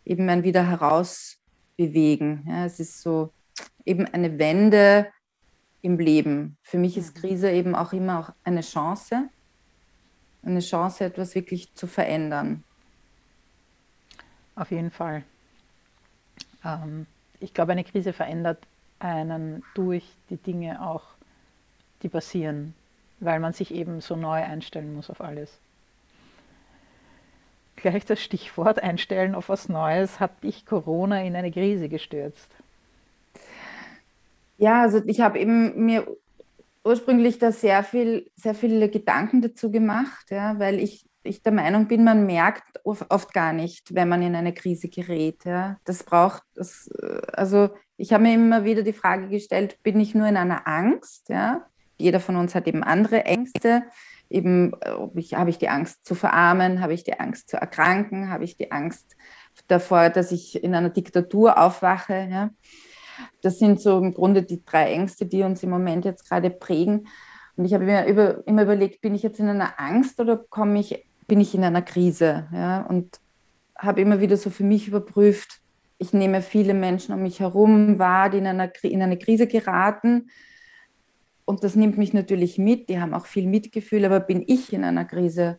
eben 0.04 0.28
ein 0.28 0.44
wieder 0.44 0.68
herausbewegen. 0.68 2.44
Ja, 2.46 2.64
es 2.66 2.80
ist 2.80 3.00
so 3.00 3.32
eben 3.84 4.06
eine 4.06 4.38
Wende 4.38 5.06
im 5.82 5.98
Leben. 5.98 6.56
Für 6.62 6.78
mich 6.78 6.96
ist 6.96 7.16
mhm. 7.16 7.20
Krise 7.20 7.50
eben 7.50 7.74
auch 7.74 7.92
immer 7.92 8.20
auch 8.20 8.30
eine 8.44 8.62
Chance, 8.62 9.28
eine 10.42 10.60
Chance, 10.60 11.04
etwas 11.04 11.34
wirklich 11.34 11.74
zu 11.74 11.86
verändern. 11.86 12.64
Auf 14.56 14.70
jeden 14.70 14.90
Fall. 14.90 15.24
Ähm, 16.64 17.06
ich 17.40 17.52
glaube, 17.52 17.72
eine 17.72 17.84
Krise 17.84 18.12
verändert 18.12 18.58
einen 18.98 19.62
durch 19.74 20.04
die 20.30 20.36
Dinge 20.36 20.80
auch, 20.80 21.02
die 22.02 22.08
passieren, 22.08 22.74
weil 23.20 23.40
man 23.40 23.52
sich 23.52 23.74
eben 23.74 24.00
so 24.00 24.16
neu 24.16 24.42
einstellen 24.42 24.94
muss 24.94 25.10
auf 25.10 25.20
alles. 25.20 25.58
Gleich 27.84 28.04
das 28.04 28.20
Stichwort 28.20 28.82
einstellen 28.82 29.34
auf 29.34 29.48
was 29.48 29.68
Neues. 29.68 30.18
Hat 30.18 30.42
dich 30.42 30.64
Corona 30.64 31.22
in 31.22 31.36
eine 31.36 31.52
Krise 31.52 31.88
gestürzt? 31.88 32.48
Ja, 34.56 34.82
also 34.82 35.02
ich 35.06 35.20
habe 35.20 35.38
eben 35.38 35.84
mir 35.84 36.06
ursprünglich 36.82 37.38
da 37.38 37.52
sehr 37.52 37.82
viel, 37.84 38.30
sehr 38.36 38.54
viele 38.54 38.88
Gedanken 38.88 39.42
dazu 39.42 39.70
gemacht, 39.70 40.30
ja, 40.30 40.58
weil 40.58 40.78
ich, 40.78 41.06
ich 41.22 41.42
der 41.42 41.52
Meinung 41.52 41.86
bin, 41.86 42.04
man 42.04 42.26
merkt 42.26 42.62
oft 42.84 43.32
gar 43.32 43.52
nicht, 43.52 43.94
wenn 43.94 44.08
man 44.08 44.22
in 44.22 44.34
eine 44.34 44.54
Krise 44.54 44.88
gerät. 44.88 45.44
Ja. 45.44 45.78
Das 45.84 46.04
braucht, 46.04 46.42
das, 46.54 46.88
also 47.32 47.70
ich 47.96 48.12
habe 48.12 48.24
mir 48.24 48.34
immer 48.34 48.64
wieder 48.64 48.82
die 48.82 48.92
Frage 48.92 49.28
gestellt, 49.28 49.78
bin 49.82 50.00
ich 50.00 50.14
nur 50.14 50.26
in 50.26 50.36
einer 50.36 50.66
Angst? 50.66 51.28
Ja? 51.28 51.66
Jeder 51.98 52.20
von 52.20 52.36
uns 52.36 52.54
hat 52.54 52.66
eben 52.66 52.82
andere 52.82 53.24
Ängste. 53.24 53.84
Eben, 54.34 54.72
ich, 55.14 55.34
habe 55.34 55.50
ich 55.50 55.58
die 55.58 55.68
Angst 55.68 56.04
zu 56.04 56.14
verarmen, 56.14 56.80
habe 56.80 56.92
ich 56.92 57.04
die 57.04 57.20
Angst 57.20 57.50
zu 57.50 57.56
erkranken, 57.56 58.30
habe 58.30 58.42
ich 58.42 58.56
die 58.56 58.72
Angst 58.72 59.16
davor, 59.68 60.10
dass 60.10 60.32
ich 60.32 60.62
in 60.62 60.74
einer 60.74 60.90
Diktatur 60.90 61.56
aufwache. 61.56 62.28
Ja? 62.30 62.50
Das 63.42 63.58
sind 63.58 63.80
so 63.80 63.98
im 63.98 64.12
Grunde 64.12 64.42
die 64.42 64.64
drei 64.64 64.92
Ängste, 64.92 65.26
die 65.26 65.42
uns 65.42 65.62
im 65.62 65.70
Moment 65.70 66.04
jetzt 66.04 66.28
gerade 66.28 66.50
prägen. 66.50 67.06
Und 67.56 67.64
ich 67.64 67.74
habe 67.74 67.84
mir 67.84 68.06
über, 68.06 68.46
immer 68.48 68.62
überlegt, 68.62 69.00
bin 69.00 69.14
ich 69.14 69.22
jetzt 69.22 69.38
in 69.38 69.48
einer 69.48 69.78
Angst 69.78 70.18
oder 70.18 70.36
komme 70.36 70.80
ich, 70.80 71.06
bin 71.28 71.40
ich 71.40 71.54
in 71.54 71.62
einer 71.62 71.82
Krise? 71.82 72.48
Ja? 72.52 72.82
Und 72.82 73.20
habe 73.78 74.00
immer 74.00 74.20
wieder 74.20 74.36
so 74.36 74.50
für 74.50 74.64
mich 74.64 74.88
überprüft, 74.88 75.60
ich 75.98 76.12
nehme 76.12 76.42
viele 76.42 76.74
Menschen 76.74 77.14
um 77.14 77.22
mich 77.22 77.38
herum 77.38 77.98
wahr, 78.00 78.30
die 78.30 78.38
in, 78.38 78.46
einer, 78.46 78.70
in 78.82 79.00
eine 79.00 79.16
Krise 79.16 79.46
geraten. 79.46 80.28
Und 81.44 81.62
das 81.64 81.76
nimmt 81.76 81.98
mich 81.98 82.12
natürlich 82.12 82.58
mit. 82.58 82.88
Die 82.88 83.00
haben 83.00 83.14
auch 83.14 83.26
viel 83.26 83.46
Mitgefühl, 83.46 84.04
aber 84.04 84.20
bin 84.20 84.44
ich 84.46 84.72
in 84.72 84.84
einer 84.84 85.04
Krise? 85.04 85.58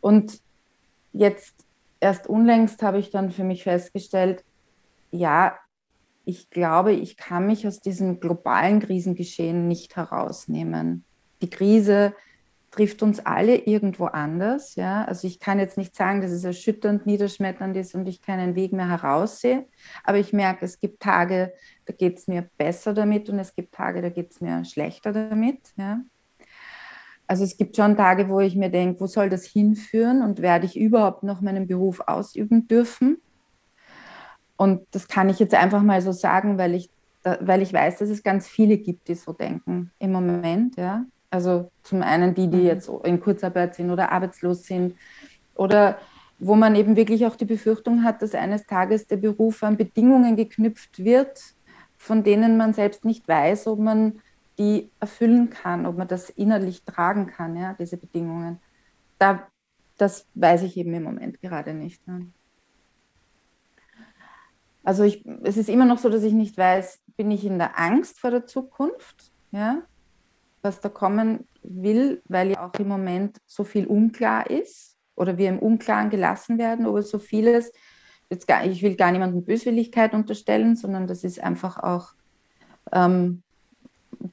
Und 0.00 0.40
jetzt 1.12 1.54
erst 2.00 2.26
unlängst 2.26 2.82
habe 2.82 2.98
ich 2.98 3.10
dann 3.10 3.30
für 3.30 3.44
mich 3.44 3.62
festgestellt, 3.62 4.44
ja, 5.10 5.56
ich 6.26 6.50
glaube, 6.50 6.92
ich 6.92 7.16
kann 7.16 7.46
mich 7.46 7.66
aus 7.66 7.80
diesem 7.80 8.20
globalen 8.20 8.80
Krisengeschehen 8.80 9.68
nicht 9.68 9.96
herausnehmen. 9.96 11.04
Die 11.42 11.50
Krise 11.50 12.14
trifft 12.74 13.04
uns 13.04 13.24
alle 13.24 13.54
irgendwo 13.54 14.06
anders. 14.06 14.74
Ja? 14.74 15.04
Also 15.04 15.28
ich 15.28 15.38
kann 15.38 15.60
jetzt 15.60 15.78
nicht 15.78 15.94
sagen, 15.94 16.20
dass 16.20 16.32
es 16.32 16.42
erschütternd, 16.42 17.06
niederschmetternd 17.06 17.76
ist 17.76 17.94
und 17.94 18.08
ich 18.08 18.20
keinen 18.20 18.56
Weg 18.56 18.72
mehr 18.72 18.88
heraussehe. 18.88 19.66
Aber 20.02 20.18
ich 20.18 20.32
merke, 20.32 20.64
es 20.64 20.80
gibt 20.80 21.00
Tage, 21.00 21.52
da 21.86 21.92
geht 21.92 22.18
es 22.18 22.26
mir 22.26 22.48
besser 22.58 22.92
damit 22.92 23.28
und 23.30 23.38
es 23.38 23.54
gibt 23.54 23.74
Tage, 23.74 24.02
da 24.02 24.08
geht 24.08 24.32
es 24.32 24.40
mir 24.40 24.64
schlechter 24.64 25.12
damit. 25.12 25.72
Ja? 25.76 26.00
Also 27.28 27.44
es 27.44 27.56
gibt 27.56 27.76
schon 27.76 27.96
Tage, 27.96 28.28
wo 28.28 28.40
ich 28.40 28.56
mir 28.56 28.70
denke, 28.70 29.00
wo 29.00 29.06
soll 29.06 29.30
das 29.30 29.44
hinführen 29.44 30.22
und 30.22 30.42
werde 30.42 30.66
ich 30.66 30.76
überhaupt 30.76 31.22
noch 31.22 31.40
meinen 31.40 31.68
Beruf 31.68 32.00
ausüben 32.00 32.66
dürfen? 32.66 33.18
Und 34.56 34.86
das 34.90 35.06
kann 35.06 35.28
ich 35.28 35.38
jetzt 35.38 35.54
einfach 35.54 35.82
mal 35.82 36.02
so 36.02 36.10
sagen, 36.10 36.58
weil 36.58 36.74
ich, 36.74 36.90
weil 37.22 37.62
ich 37.62 37.72
weiß, 37.72 37.98
dass 37.98 38.08
es 38.08 38.24
ganz 38.24 38.48
viele 38.48 38.78
gibt, 38.78 39.06
die 39.06 39.14
so 39.14 39.32
denken 39.32 39.92
im 40.00 40.10
Moment. 40.10 40.76
Ja? 40.76 41.06
Also 41.34 41.72
zum 41.82 42.02
einen 42.02 42.32
die, 42.32 42.46
die 42.46 42.58
mhm. 42.58 42.66
jetzt 42.66 42.88
in 43.02 43.18
Kurzarbeit 43.18 43.74
sind 43.74 43.90
oder 43.90 44.12
arbeitslos 44.12 44.62
sind 44.62 44.94
oder 45.56 45.98
wo 46.38 46.54
man 46.54 46.76
eben 46.76 46.94
wirklich 46.94 47.26
auch 47.26 47.34
die 47.34 47.44
Befürchtung 47.44 48.04
hat, 48.04 48.22
dass 48.22 48.36
eines 48.36 48.66
Tages 48.66 49.08
der 49.08 49.16
Beruf 49.16 49.64
an 49.64 49.76
Bedingungen 49.76 50.36
geknüpft 50.36 51.04
wird, 51.04 51.42
von 51.96 52.22
denen 52.22 52.56
man 52.56 52.72
selbst 52.72 53.04
nicht 53.04 53.26
weiß, 53.26 53.66
ob 53.66 53.80
man 53.80 54.20
die 54.58 54.92
erfüllen 55.00 55.50
kann, 55.50 55.86
ob 55.86 55.98
man 55.98 56.06
das 56.06 56.30
innerlich 56.30 56.84
tragen 56.84 57.26
kann, 57.26 57.56
ja, 57.56 57.74
diese 57.76 57.96
Bedingungen. 57.96 58.60
Da, 59.18 59.48
das 59.98 60.28
weiß 60.34 60.62
ich 60.62 60.76
eben 60.76 60.94
im 60.94 61.02
Moment 61.02 61.40
gerade 61.40 61.74
nicht. 61.74 62.00
Ja. 62.06 62.20
Also 64.84 65.02
ich, 65.02 65.26
es 65.42 65.56
ist 65.56 65.68
immer 65.68 65.84
noch 65.84 65.98
so, 65.98 66.08
dass 66.08 66.22
ich 66.22 66.32
nicht 66.32 66.56
weiß, 66.56 67.00
bin 67.16 67.32
ich 67.32 67.44
in 67.44 67.58
der 67.58 67.76
Angst 67.76 68.20
vor 68.20 68.30
der 68.30 68.46
Zukunft, 68.46 69.32
ja, 69.50 69.82
was 70.64 70.80
da 70.80 70.88
kommen 70.88 71.46
will, 71.62 72.22
weil 72.26 72.52
ja 72.52 72.66
auch 72.66 72.78
im 72.78 72.88
Moment 72.88 73.38
so 73.46 73.64
viel 73.64 73.86
unklar 73.86 74.50
ist 74.50 74.96
oder 75.14 75.38
wir 75.38 75.48
im 75.48 75.58
Unklaren 75.58 76.10
gelassen 76.10 76.58
werden 76.58 76.86
über 76.86 77.02
so 77.02 77.18
vieles. 77.18 77.72
Jetzt 78.30 78.48
gar, 78.48 78.64
ich 78.64 78.82
will 78.82 78.96
gar 78.96 79.12
niemandem 79.12 79.44
Böswilligkeit 79.44 80.14
unterstellen, 80.14 80.76
sondern 80.76 81.06
das 81.06 81.22
ist 81.22 81.40
einfach 81.40 81.78
auch 81.78 82.14
ähm, 82.92 83.42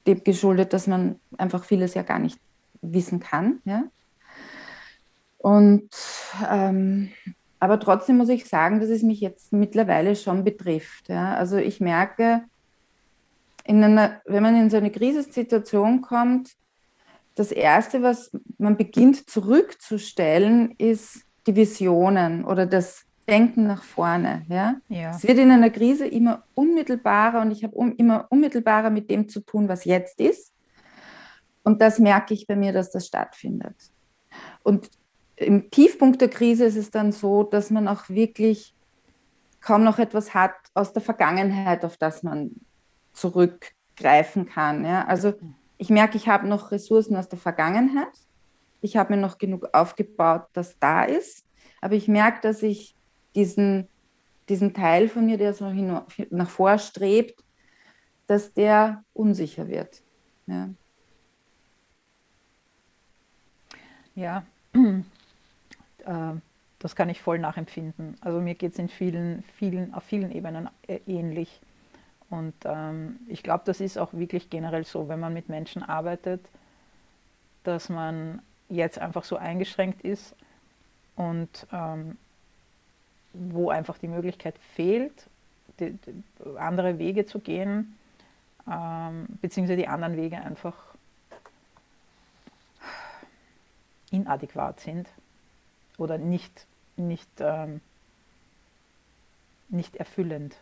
dem 0.06 0.24
geschuldet, 0.24 0.72
dass 0.72 0.86
man 0.86 1.20
einfach 1.38 1.64
vieles 1.64 1.94
ja 1.94 2.02
gar 2.02 2.18
nicht 2.18 2.38
wissen 2.80 3.20
kann. 3.20 3.60
Ja? 3.64 3.84
Und 5.38 5.90
ähm, 6.50 7.10
aber 7.60 7.78
trotzdem 7.78 8.16
muss 8.16 8.28
ich 8.28 8.48
sagen, 8.48 8.80
dass 8.80 8.88
es 8.88 9.02
mich 9.02 9.20
jetzt 9.20 9.52
mittlerweile 9.52 10.16
schon 10.16 10.42
betrifft. 10.42 11.08
Ja? 11.08 11.36
Also 11.36 11.58
ich 11.58 11.80
merke, 11.80 12.42
einer, 13.64 14.20
wenn 14.24 14.42
man 14.42 14.56
in 14.56 14.70
so 14.70 14.76
eine 14.76 14.90
Krisensituation 14.90 16.02
kommt, 16.02 16.50
das 17.34 17.52
Erste, 17.52 18.02
was 18.02 18.30
man 18.58 18.76
beginnt 18.76 19.28
zurückzustellen, 19.30 20.72
ist 20.78 21.22
die 21.46 21.56
Visionen 21.56 22.44
oder 22.44 22.66
das 22.66 23.06
Denken 23.28 23.66
nach 23.66 23.84
vorne. 23.84 24.44
Ja? 24.48 24.76
ja. 24.88 25.10
Es 25.10 25.22
wird 25.22 25.38
in 25.38 25.50
einer 25.50 25.70
Krise 25.70 26.06
immer 26.06 26.42
unmittelbarer 26.54 27.40
und 27.40 27.52
ich 27.52 27.62
habe 27.62 27.74
um, 27.74 27.94
immer 27.96 28.26
unmittelbarer 28.30 28.90
mit 28.90 29.10
dem 29.10 29.28
zu 29.28 29.40
tun, 29.40 29.68
was 29.68 29.84
jetzt 29.84 30.20
ist. 30.20 30.52
Und 31.62 31.80
das 31.80 32.00
merke 32.00 32.34
ich 32.34 32.46
bei 32.46 32.56
mir, 32.56 32.72
dass 32.72 32.90
das 32.90 33.06
stattfindet. 33.06 33.76
Und 34.64 34.90
im 35.36 35.70
Tiefpunkt 35.70 36.20
der 36.20 36.28
Krise 36.28 36.64
ist 36.64 36.76
es 36.76 36.90
dann 36.90 37.12
so, 37.12 37.44
dass 37.44 37.70
man 37.70 37.86
auch 37.86 38.08
wirklich 38.08 38.74
kaum 39.60 39.84
noch 39.84 39.98
etwas 39.98 40.34
hat 40.34 40.54
aus 40.74 40.92
der 40.92 41.02
Vergangenheit, 41.02 41.84
auf 41.84 41.96
das 41.96 42.22
man 42.22 42.50
zurückgreifen 43.12 44.46
kann. 44.46 44.84
Ja? 44.84 45.06
Also 45.06 45.34
ich 45.78 45.90
merke, 45.90 46.16
ich 46.16 46.28
habe 46.28 46.46
noch 46.46 46.70
Ressourcen 46.70 47.16
aus 47.16 47.28
der 47.28 47.38
Vergangenheit. 47.38 48.12
Ich 48.80 48.96
habe 48.96 49.14
mir 49.14 49.20
noch 49.20 49.38
genug 49.38 49.68
aufgebaut, 49.72 50.46
das 50.52 50.78
da 50.78 51.04
ist. 51.04 51.44
Aber 51.80 51.94
ich 51.94 52.08
merke, 52.08 52.40
dass 52.42 52.62
ich 52.62 52.94
diesen, 53.34 53.88
diesen 54.48 54.74
Teil 54.74 55.08
von 55.08 55.26
mir, 55.26 55.38
der 55.38 55.54
so 55.54 55.66
hin, 55.68 56.00
nach 56.30 56.50
vor 56.50 56.78
strebt, 56.78 57.42
dass 58.26 58.52
der 58.52 59.04
unsicher 59.12 59.68
wird. 59.68 60.02
Ja, 60.46 60.70
ja. 64.14 64.44
Äh, 66.04 66.32
das 66.80 66.96
kann 66.96 67.08
ich 67.10 67.22
voll 67.22 67.38
nachempfinden. 67.38 68.16
Also 68.22 68.40
mir 68.40 68.56
geht 68.56 68.72
es 68.72 68.78
in 68.80 68.88
vielen, 68.88 69.44
vielen, 69.56 69.94
auf 69.94 70.02
vielen 70.02 70.32
Ebenen 70.32 70.68
äh, 70.88 70.98
ähnlich. 71.06 71.60
Und 72.32 72.54
ähm, 72.64 73.20
ich 73.28 73.42
glaube, 73.42 73.64
das 73.66 73.78
ist 73.80 73.98
auch 73.98 74.14
wirklich 74.14 74.48
generell 74.48 74.84
so, 74.84 75.06
wenn 75.06 75.20
man 75.20 75.34
mit 75.34 75.50
Menschen 75.50 75.82
arbeitet, 75.82 76.40
dass 77.62 77.90
man 77.90 78.40
jetzt 78.70 78.98
einfach 78.98 79.22
so 79.22 79.36
eingeschränkt 79.36 80.00
ist 80.00 80.34
und 81.14 81.66
ähm, 81.72 82.16
wo 83.34 83.68
einfach 83.68 83.98
die 83.98 84.08
Möglichkeit 84.08 84.54
fehlt, 84.74 85.26
die, 85.78 85.90
die 85.90 86.58
andere 86.58 86.98
Wege 86.98 87.26
zu 87.26 87.38
gehen, 87.38 87.98
ähm, 88.66 89.26
beziehungsweise 89.42 89.76
die 89.76 89.88
anderen 89.88 90.16
Wege 90.16 90.38
einfach 90.38 90.74
inadäquat 94.10 94.80
sind 94.80 95.06
oder 95.98 96.16
nicht, 96.16 96.66
nicht, 96.96 97.28
ähm, 97.40 97.82
nicht 99.68 99.96
erfüllend. 99.96 100.56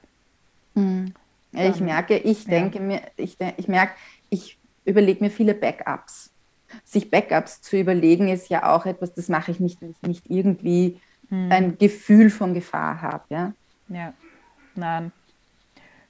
Mhm. 0.75 1.15
Ich 1.53 1.81
merke, 1.81 2.17
ich 2.17 2.45
denke 2.45 2.79
ja. 2.79 2.85
mir, 2.85 3.03
ich, 3.17 3.37
ich 3.57 3.69
merke, 3.69 3.93
ich 4.29 4.59
überlege 4.85 5.23
mir 5.23 5.31
viele 5.31 5.55
Backups. 5.55 6.31
Sich 6.85 7.11
Backups 7.11 7.63
zu 7.63 7.77
überlegen, 7.77 8.29
ist 8.29 8.49
ja 8.49 8.73
auch 8.73 8.87
etwas, 8.87 9.13
das 9.15 9.29
mache 9.29 9.51
ich 9.51 9.59
nicht, 9.59 9.81
wenn 9.83 9.91
ich 9.91 10.03
nicht 10.03 10.31
irgendwie 10.31 11.01
hm. 11.29 11.51
ein 11.51 11.79
Gefühl 11.79 12.31
von 12.31 12.55
Gefahr 12.55 13.03
habe. 13.03 13.25
Ja? 13.29 13.53
ja, 13.89 14.13
nein, 14.77 15.11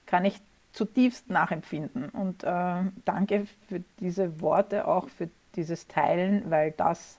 kann 0.07 0.27
ich 0.27 0.41
zutiefst 0.73 1.31
nachempfinden. 1.31 2.11
Und 2.11 2.45
äh, 2.45 2.83
danke 3.05 3.47
für 3.69 3.83
diese 4.01 4.41
Worte, 4.41 4.87
auch 4.87 5.09
für 5.09 5.31
dieses 5.57 5.89
Teilen, 5.89 6.51
weil 6.51 6.73
das 6.73 7.19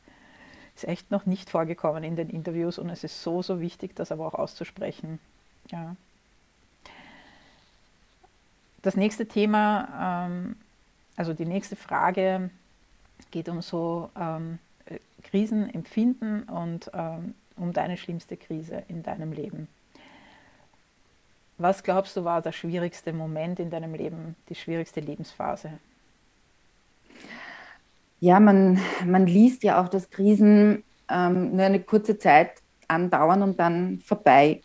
ist 0.76 0.88
echt 0.88 1.12
noch 1.12 1.26
nicht 1.26 1.50
vorgekommen 1.50 2.04
in 2.04 2.16
den 2.16 2.30
Interviews 2.30 2.78
und 2.78 2.90
es 2.90 3.04
ist 3.04 3.22
so, 3.24 3.42
so 3.42 3.60
wichtig, 3.60 3.96
das 3.96 4.12
aber 4.12 4.26
auch 4.28 4.36
auszusprechen. 4.36 5.20
Ja. 5.72 5.96
Das 8.82 8.96
nächste 8.96 9.28
Thema, 9.28 10.28
ähm, 10.28 10.56
also 11.16 11.34
die 11.34 11.46
nächste 11.46 11.76
Frage 11.76 12.50
geht 13.30 13.48
um 13.48 13.62
so 13.62 14.10
ähm, 14.20 14.58
äh, 14.86 14.98
Krisenempfinden 15.24 16.44
und 16.44 16.90
ähm, 16.94 17.36
um 17.58 17.74
deine 17.74 17.98
schlimmste 17.98 18.38
Krise 18.38 18.84
in 18.88 19.04
deinem 19.04 19.32
Leben. 19.32 19.68
Was 21.60 21.84
glaubst 21.84 22.18
du 22.18 22.24
war 22.24 22.42
der 22.42 22.54
schwierigste 22.54 23.14
Moment 23.14 23.60
in 23.60 23.70
deinem 23.70 23.94
Leben, 23.94 24.36
die 24.50 24.56
schwierigste 24.56 25.00
Lebensphase? 25.00 25.74
Ja, 28.20 28.40
man, 28.40 28.80
man 29.06 29.28
liest 29.28 29.64
ja 29.64 29.80
auch, 29.82 29.88
dass 29.88 30.10
Krisen 30.10 30.84
ähm, 31.08 31.56
nur 31.56 31.66
eine 31.66 31.80
kurze 31.80 32.18
Zeit 32.18 32.54
andauern 32.88 33.44
und 33.44 33.60
dann 33.60 34.00
vorbeigehen. 34.00 34.64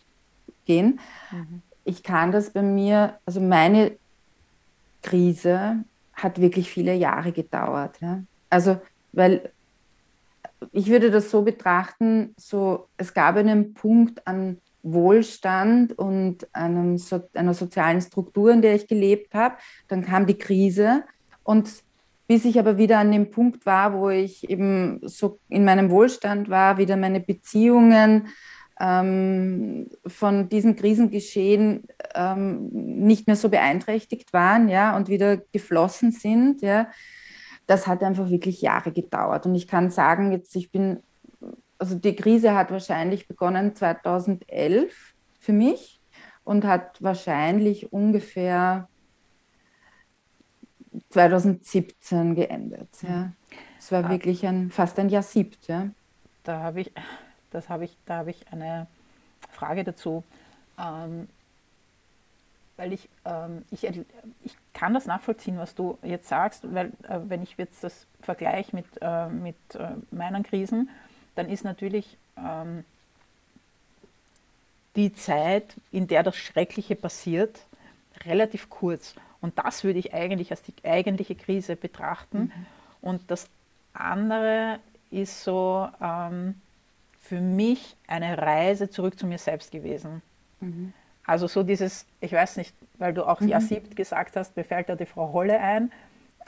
Mhm. 1.31 1.61
Ich 1.83 2.01
kann 2.01 2.31
das 2.31 2.49
bei 2.49 2.63
mir, 2.63 3.19
also 3.25 3.41
meine 3.41 3.91
Krise 5.01 5.83
hat 6.13 6.41
wirklich 6.41 6.69
viele 6.69 6.93
Jahre 6.93 7.31
gedauert. 7.31 7.99
Ja? 8.01 8.23
Also, 8.49 8.79
weil 9.11 9.51
ich 10.71 10.87
würde 10.87 11.11
das 11.11 11.29
so 11.29 11.43
betrachten, 11.43 12.33
so 12.37 12.87
es 12.97 13.13
gab 13.13 13.35
einen 13.35 13.73
Punkt 13.73 14.25
an 14.27 14.57
Wohlstand 14.83 15.97
und 15.97 16.47
einem, 16.53 16.99
einer 17.33 17.53
sozialen 17.53 18.01
Struktur, 18.01 18.51
in 18.51 18.61
der 18.61 18.75
ich 18.75 18.87
gelebt 18.87 19.33
habe. 19.33 19.55
Dann 19.87 20.03
kam 20.03 20.25
die 20.25 20.37
Krise 20.37 21.03
und 21.43 21.69
bis 22.27 22.43
ich 22.43 22.59
aber 22.59 22.77
wieder 22.77 22.99
an 22.99 23.11
dem 23.11 23.31
Punkt 23.31 23.65
war, 23.65 23.93
wo 23.93 24.09
ich 24.09 24.49
eben 24.49 24.99
so 25.03 25.39
in 25.49 25.63
meinem 25.63 25.89
Wohlstand 25.89 26.49
war, 26.49 26.77
wieder 26.77 26.97
meine 26.97 27.21
Beziehungen 27.21 28.27
ähm, 28.79 29.89
von 30.05 30.49
diesem 30.49 30.75
Krisengeschehen 30.75 31.87
ähm, 32.15 32.69
nicht 32.69 33.27
mehr 33.27 33.35
so 33.35 33.49
beeinträchtigt 33.49 34.33
waren, 34.33 34.69
ja, 34.69 34.95
und 34.95 35.09
wieder 35.09 35.37
geflossen 35.37 36.11
sind, 36.11 36.61
ja, 36.61 36.87
das 37.65 37.87
hat 37.87 38.03
einfach 38.03 38.29
wirklich 38.29 38.61
Jahre 38.61 38.91
gedauert. 38.91 39.45
Und 39.45 39.55
ich 39.55 39.67
kann 39.67 39.89
sagen, 39.91 40.31
jetzt 40.31 40.55
ich 40.55 40.71
bin, 40.71 41.03
also 41.77 41.95
die 41.95 42.15
Krise 42.15 42.55
hat 42.55 42.71
wahrscheinlich 42.71 43.27
begonnen 43.27 43.75
2011 43.75 45.13
für 45.39 45.53
mich 45.53 45.99
und 46.43 46.63
hat 46.63 47.01
wahrscheinlich 47.01 47.91
ungefähr 47.91 48.87
2017 51.09 52.35
geendet. 52.35 52.89
Ja. 53.01 53.33
Es 53.79 53.91
war 53.91 54.05
ah. 54.05 54.09
wirklich 54.09 54.45
ein, 54.45 54.71
fast 54.71 54.97
ein 54.99 55.09
Jahr 55.09 55.23
siebt. 55.23 55.67
Ja. 55.67 55.89
Da 56.43 56.61
habe 56.61 56.81
ich 56.81 56.93
das 57.57 57.69
habe 57.69 57.85
ich, 57.85 57.97
da 58.05 58.17
habe 58.17 58.31
ich 58.31 58.45
eine 58.51 58.87
Frage 59.51 59.83
dazu. 59.83 60.23
Ähm, 60.79 61.27
weil 62.77 62.93
ich, 62.93 63.09
ähm, 63.25 63.65
ich, 63.71 63.83
ich 63.85 64.55
kann 64.73 64.93
das 64.93 65.05
nachvollziehen, 65.05 65.57
was 65.57 65.73
du 65.73 65.97
jetzt 66.03 66.27
sagst, 66.27 66.71
weil 66.73 66.87
äh, 67.09 67.19
wenn 67.27 67.41
ich 67.41 67.55
jetzt 67.57 67.83
das 67.83 68.05
vergleiche 68.21 68.75
mit, 68.75 68.85
äh, 69.01 69.27
mit 69.27 69.55
äh, 69.73 69.89
meinen 70.11 70.43
Krisen, 70.43 70.89
dann 71.35 71.49
ist 71.49 71.63
natürlich 71.63 72.17
ähm, 72.37 72.85
die 74.95 75.13
Zeit, 75.13 75.75
in 75.91 76.07
der 76.07 76.23
das 76.23 76.35
Schreckliche 76.35 76.95
passiert, 76.95 77.59
relativ 78.25 78.69
kurz. 78.69 79.15
Und 79.41 79.57
das 79.57 79.83
würde 79.83 79.99
ich 79.99 80.13
eigentlich 80.13 80.51
als 80.51 80.61
die 80.63 80.73
eigentliche 80.83 81.35
Krise 81.35 81.75
betrachten. 81.75 82.39
Mhm. 82.39 82.65
Und 83.01 83.31
das 83.31 83.47
andere 83.93 84.79
ist 85.11 85.43
so, 85.43 85.87
ähm, 86.01 86.59
für 87.27 87.41
mich 87.41 87.97
eine 88.07 88.37
Reise 88.37 88.89
zurück 88.89 89.19
zu 89.19 89.27
mir 89.27 89.37
selbst 89.37 89.71
gewesen. 89.71 90.21
Mhm. 90.61 90.93
Also 91.25 91.47
so 91.47 91.61
dieses, 91.61 92.05
ich 92.21 92.31
weiß 92.31 92.55
nicht, 92.55 92.73
weil 92.97 93.13
du 93.13 93.27
auch 93.27 93.41
mhm. 93.41 93.49
ja 93.49 93.59
siebt 93.59 93.95
gesagt 93.95 94.37
hast, 94.37 94.55
mir 94.55 94.63
fällt 94.63 94.87
da 94.87 94.95
die 94.95 95.05
Frau 95.05 95.33
Holle 95.33 95.59
ein. 95.59 95.91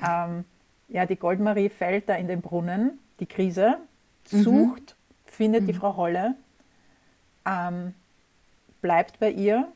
Ähm, 0.02 0.46
ja, 0.88 1.06
die 1.06 1.18
Goldmarie 1.18 1.70
fällt 1.70 2.08
da 2.08 2.16
in 2.16 2.28
den 2.28 2.42
Brunnen, 2.42 2.98
die 3.20 3.26
Krise, 3.26 3.78
mhm. 4.32 4.42
sucht, 4.42 4.96
mhm. 4.96 5.32
findet 5.32 5.68
die 5.68 5.74
mhm. 5.74 5.78
Frau 5.78 5.98
Holle, 5.98 6.36
ähm, 7.46 7.94
bleibt 8.82 9.20
bei 9.20 9.32
ihr, 9.32 9.68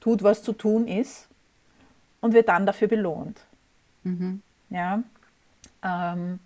tut, 0.00 0.22
was 0.22 0.42
zu 0.42 0.52
tun 0.52 0.86
ist 0.86 1.28
und 2.20 2.34
wird 2.34 2.48
dann 2.48 2.66
dafür 2.66 2.88
belohnt. 2.88 3.40
Mhm. 4.02 4.42
Ja. 4.68 5.02
Ähm, 5.82 6.38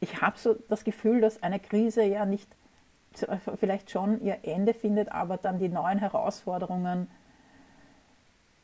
ich 0.00 0.20
habe 0.20 0.38
so 0.38 0.54
das 0.68 0.84
Gefühl, 0.84 1.20
dass 1.20 1.42
eine 1.42 1.58
Krise 1.58 2.02
ja 2.04 2.24
nicht 2.24 2.48
vielleicht 3.56 3.90
schon 3.90 4.22
ihr 4.22 4.38
Ende 4.42 4.74
findet, 4.74 5.10
aber 5.10 5.38
dann 5.38 5.58
die 5.58 5.68
neuen 5.68 5.98
Herausforderungen 5.98 7.08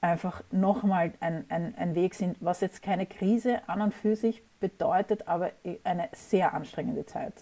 einfach 0.01 0.43
nochmal 0.53 1.13
ein, 1.21 1.45
ein, 1.49 1.75
ein 1.77 1.95
Weg 1.95 2.15
sind, 2.15 2.37
was 2.41 2.61
jetzt 2.61 2.83
keine 2.83 3.07
Krise 3.07 3.67
an 3.69 3.81
und 3.81 3.95
für 3.95 4.17
sich 4.17 4.43
bedeutet, 4.61 5.27
aber 5.27 5.51
eine 5.83 6.09
sehr 6.13 6.53
anstrengende 6.53 7.07
Zeit. 7.07 7.33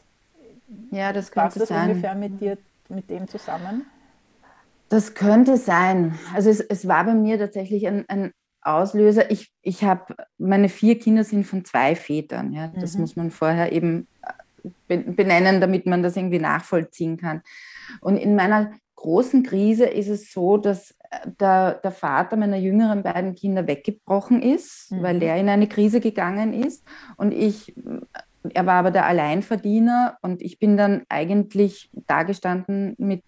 Ja, 0.90 1.12
das 1.12 1.32
könnte 1.32 1.46
Passt 1.46 1.60
das 1.60 1.68
sein. 1.68 1.90
ungefähr 1.90 2.14
mit 2.14 2.40
dir, 2.40 2.56
mit 2.88 3.10
dem 3.10 3.26
zusammen? 3.28 3.84
Das 4.88 5.14
könnte 5.14 5.56
sein. 5.56 6.18
Also 6.34 6.50
es, 6.50 6.60
es 6.60 6.86
war 6.86 7.04
bei 7.04 7.14
mir 7.14 7.38
tatsächlich 7.38 7.86
ein, 7.86 8.04
ein 8.08 8.32
Auslöser, 8.62 9.30
ich, 9.30 9.52
ich 9.62 9.82
habe, 9.82 10.14
meine 10.38 10.68
vier 10.68 10.98
Kinder 10.98 11.24
sind 11.24 11.44
von 11.46 11.64
zwei 11.64 11.96
Vätern. 11.96 12.52
Ja? 12.52 12.68
Das 12.68 12.94
mhm. 12.94 13.00
muss 13.00 13.16
man 13.16 13.30
vorher 13.30 13.72
eben 13.72 14.06
äh, 14.88 14.98
benennen, 14.98 15.60
damit 15.60 15.86
man 15.86 16.02
das 16.02 16.16
irgendwie 16.16 16.38
nachvollziehen 16.38 17.16
kann. 17.16 17.42
Und 18.00 18.16
in 18.16 18.36
meiner 18.36 18.72
großen 18.94 19.42
Krise 19.42 19.86
ist 19.86 20.08
es 20.08 20.32
so, 20.32 20.56
dass 20.58 20.92
äh, 21.10 21.28
der, 21.40 21.74
der 21.74 21.90
Vater 21.90 22.36
meiner 22.36 22.56
jüngeren 22.56 23.02
beiden 23.02 23.34
Kinder 23.34 23.66
weggebrochen 23.66 24.40
ist, 24.40 24.92
mhm. 24.92 25.02
weil 25.02 25.22
er 25.22 25.36
in 25.36 25.48
eine 25.48 25.66
Krise 25.66 25.98
gegangen 26.00 26.54
ist. 26.54 26.84
Und 27.16 27.32
ich, 27.32 27.76
äh, 27.76 28.00
er 28.54 28.66
war 28.66 28.74
aber 28.74 28.92
der 28.92 29.06
Alleinverdiener 29.06 30.18
und 30.22 30.40
ich 30.40 30.60
bin 30.60 30.76
dann 30.76 31.02
eigentlich 31.08 31.90
dagestanden 32.06 32.94
mit, 32.98 33.24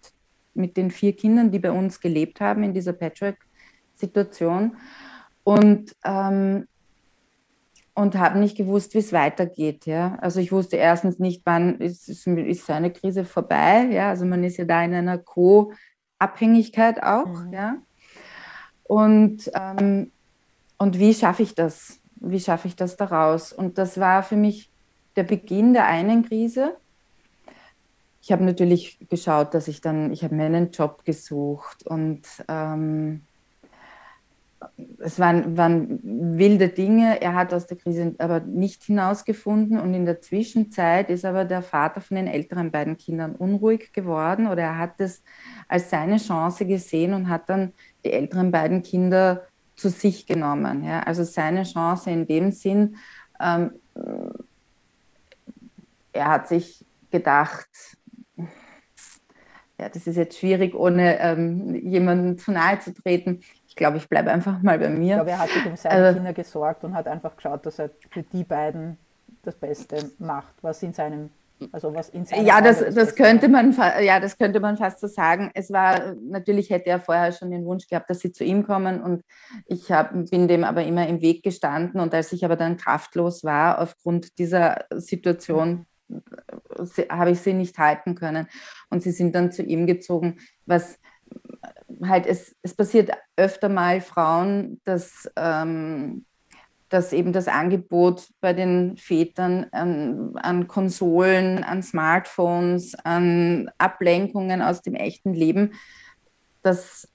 mit 0.53 0.77
den 0.77 0.91
vier 0.91 1.13
Kindern, 1.13 1.51
die 1.51 1.59
bei 1.59 1.71
uns 1.71 1.99
gelebt 1.99 2.39
haben 2.39 2.63
in 2.63 2.73
dieser 2.73 2.93
Patchwork-Situation 2.93 4.77
und, 5.45 5.95
ähm, 6.03 6.67
und 7.93 8.15
habe 8.17 8.39
nicht 8.39 8.57
gewusst, 8.57 8.93
wie 8.93 8.97
es 8.97 9.13
weitergeht. 9.13 9.85
Ja? 9.85 10.17
Also 10.19 10.41
ich 10.41 10.51
wusste 10.51 10.75
erstens 10.75 11.19
nicht, 11.19 11.43
wann 11.45 11.79
ist, 11.79 12.09
ist, 12.09 12.27
ist 12.27 12.69
eine 12.69 12.91
Krise 12.91 13.23
vorbei. 13.23 13.87
Ja? 13.91 14.09
Also 14.09 14.25
man 14.25 14.43
ist 14.43 14.57
ja 14.57 14.65
da 14.65 14.83
in 14.83 14.93
einer 14.93 15.17
Co-Abhängigkeit 15.17 17.01
auch. 17.01 17.27
Mhm. 17.27 17.53
Ja? 17.53 17.77
Und, 18.83 19.49
ähm, 19.53 20.11
und 20.77 20.99
wie 20.99 21.13
schaffe 21.13 21.43
ich 21.43 21.55
das? 21.55 21.99
Wie 22.15 22.39
schaffe 22.39 22.67
ich 22.67 22.75
das 22.75 22.97
daraus? 22.97 23.53
Und 23.53 23.77
das 23.77 23.99
war 23.99 24.23
für 24.23 24.35
mich 24.35 24.71
der 25.15 25.23
Beginn 25.23 25.73
der 25.73 25.85
einen 25.85 26.27
Krise. 26.27 26.75
Ich 28.21 28.31
habe 28.31 28.43
natürlich 28.43 28.97
geschaut, 29.09 29.53
dass 29.53 29.67
ich 29.67 29.81
dann, 29.81 30.11
ich 30.11 30.23
habe 30.23 30.33
mir 30.33 30.45
einen 30.45 30.71
Job 30.71 31.05
gesucht 31.05 31.85
und 31.85 32.23
ähm, 32.47 33.21
es 34.99 35.19
waren, 35.19 35.57
waren, 35.57 35.99
wilde 36.37 36.69
Dinge. 36.69 37.21
Er 37.21 37.33
hat 37.33 37.53
aus 37.53 37.67
der 37.67 37.77
Krise 37.77 38.15
aber 38.17 38.39
nicht 38.39 38.83
hinausgefunden. 38.83 39.79
Und 39.79 39.93
in 39.93 40.05
der 40.05 40.21
Zwischenzeit 40.21 41.09
ist 41.09 41.25
aber 41.25 41.45
der 41.45 41.61
Vater 41.61 42.01
von 42.01 42.15
den 42.15 42.27
älteren 42.27 42.71
beiden 42.71 42.97
Kindern 42.97 43.35
unruhig 43.35 43.93
geworden 43.93 44.47
oder 44.47 44.63
er 44.63 44.77
hat 44.77 44.99
es 44.99 45.23
als 45.67 45.89
seine 45.89 46.17
Chance 46.17 46.65
gesehen 46.65 47.13
und 47.13 47.29
hat 47.29 47.49
dann 47.49 47.73
die 48.03 48.11
älteren 48.11 48.51
beiden 48.51 48.81
Kinder 48.83 49.43
zu 49.75 49.89
sich 49.89 50.25
genommen. 50.25 50.83
Ja? 50.83 51.01
Also 51.01 51.23
seine 51.23 51.63
Chance 51.63 52.09
in 52.11 52.27
dem 52.27 52.51
Sinn, 52.51 52.97
ähm, 53.39 53.71
er 56.13 56.27
hat 56.27 56.47
sich 56.47 56.85
gedacht, 57.11 57.67
ja, 59.77 59.89
das 59.89 60.07
ist 60.07 60.15
jetzt 60.15 60.39
schwierig, 60.39 60.73
ohne 60.73 61.19
ähm, 61.19 61.75
jemandem 61.75 62.37
zu 62.37 62.51
nahe 62.51 62.79
zu 62.79 62.93
treten 62.93 63.41
glaube, 63.75 63.97
ich 63.97 64.09
bleibe 64.09 64.31
einfach 64.31 64.61
mal 64.61 64.79
bei 64.79 64.89
mir. 64.89 65.01
Ich 65.01 65.13
glaube, 65.15 65.31
er 65.31 65.39
hat 65.39 65.49
sich 65.49 65.65
um 65.65 65.75
seine 65.75 65.95
also, 65.95 66.15
Kinder 66.15 66.33
gesorgt 66.33 66.83
und 66.83 66.95
hat 66.95 67.07
einfach 67.07 67.35
geschaut, 67.35 67.65
dass 67.65 67.79
er 67.79 67.89
für 68.09 68.23
die 68.23 68.43
beiden 68.43 68.97
das 69.43 69.55
Beste 69.55 70.11
macht, 70.17 70.53
was 70.61 70.81
in 70.83 70.93
seinem 70.93 71.29
also 71.71 71.93
was 71.93 72.09
in 72.09 72.25
ja, 72.43 72.59
das, 72.59 72.79
das, 72.79 72.95
das 72.95 73.15
könnte 73.15 73.47
man, 73.47 73.73
ja, 74.01 74.19
das 74.19 74.37
könnte 74.37 74.59
man 74.59 74.75
fast 74.77 74.99
so 74.99 75.07
sagen. 75.07 75.51
Es 75.53 75.71
war, 75.71 76.13
natürlich 76.21 76.69
hätte 76.69 76.89
er 76.89 76.99
vorher 76.99 77.31
schon 77.31 77.51
den 77.51 77.65
Wunsch 77.65 77.87
gehabt, 77.87 78.09
dass 78.09 78.19
sie 78.19 78.31
zu 78.31 78.43
ihm 78.43 78.65
kommen 78.65 79.01
und 79.01 79.23
ich 79.65 79.91
hab, 79.91 80.11
bin 80.29 80.47
dem 80.47 80.63
aber 80.63 80.83
immer 80.83 81.07
im 81.07 81.21
Weg 81.21 81.43
gestanden 81.43 82.01
und 82.01 82.13
als 82.13 82.33
ich 82.33 82.43
aber 82.43 82.57
dann 82.57 82.77
kraftlos 82.77 83.43
war 83.43 83.79
aufgrund 83.81 84.37
dieser 84.37 84.85
Situation, 84.91 85.85
habe 87.09 87.31
ich 87.31 87.39
sie 87.39 87.53
nicht 87.53 87.77
halten 87.77 88.15
können 88.15 88.47
und 88.89 89.01
sie 89.01 89.11
sind 89.11 89.33
dann 89.33 89.51
zu 89.51 89.63
ihm 89.63 89.87
gezogen, 89.87 90.37
was 90.65 90.99
halt, 92.03 92.25
es, 92.25 92.55
es 92.61 92.73
passiert 92.73 93.11
öfter 93.35 93.69
mal 93.69 94.01
Frauen, 94.01 94.81
dass, 94.83 95.29
ähm, 95.35 96.25
dass 96.89 97.13
eben 97.13 97.33
das 97.33 97.47
Angebot 97.47 98.27
bei 98.41 98.53
den 98.53 98.97
Vätern 98.97 99.67
an, 99.71 100.35
an 100.35 100.67
Konsolen, 100.67 101.63
an 101.63 101.83
Smartphones, 101.83 102.95
an 103.03 103.69
Ablenkungen 103.77 104.61
aus 104.61 104.81
dem 104.81 104.95
echten 104.95 105.33
Leben 105.33 105.73
das 106.61 107.07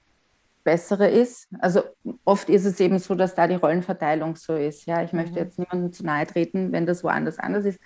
Bessere 0.63 1.09
ist. 1.09 1.47
Also 1.59 1.83
oft 2.23 2.49
ist 2.49 2.65
es 2.65 2.79
eben 2.79 2.99
so, 2.99 3.15
dass 3.15 3.35
da 3.35 3.47
die 3.47 3.55
Rollenverteilung 3.55 4.35
so 4.35 4.55
ist. 4.55 4.85
Ja, 4.85 5.03
ich 5.03 5.13
möchte 5.13 5.31
mhm. 5.31 5.37
jetzt 5.37 5.59
niemandem 5.59 5.91
zu 5.91 6.05
nahe 6.05 6.27
treten, 6.27 6.71
wenn 6.71 6.85
das 6.85 7.03
woanders 7.03 7.39
anders 7.39 7.65
ist. 7.65 7.79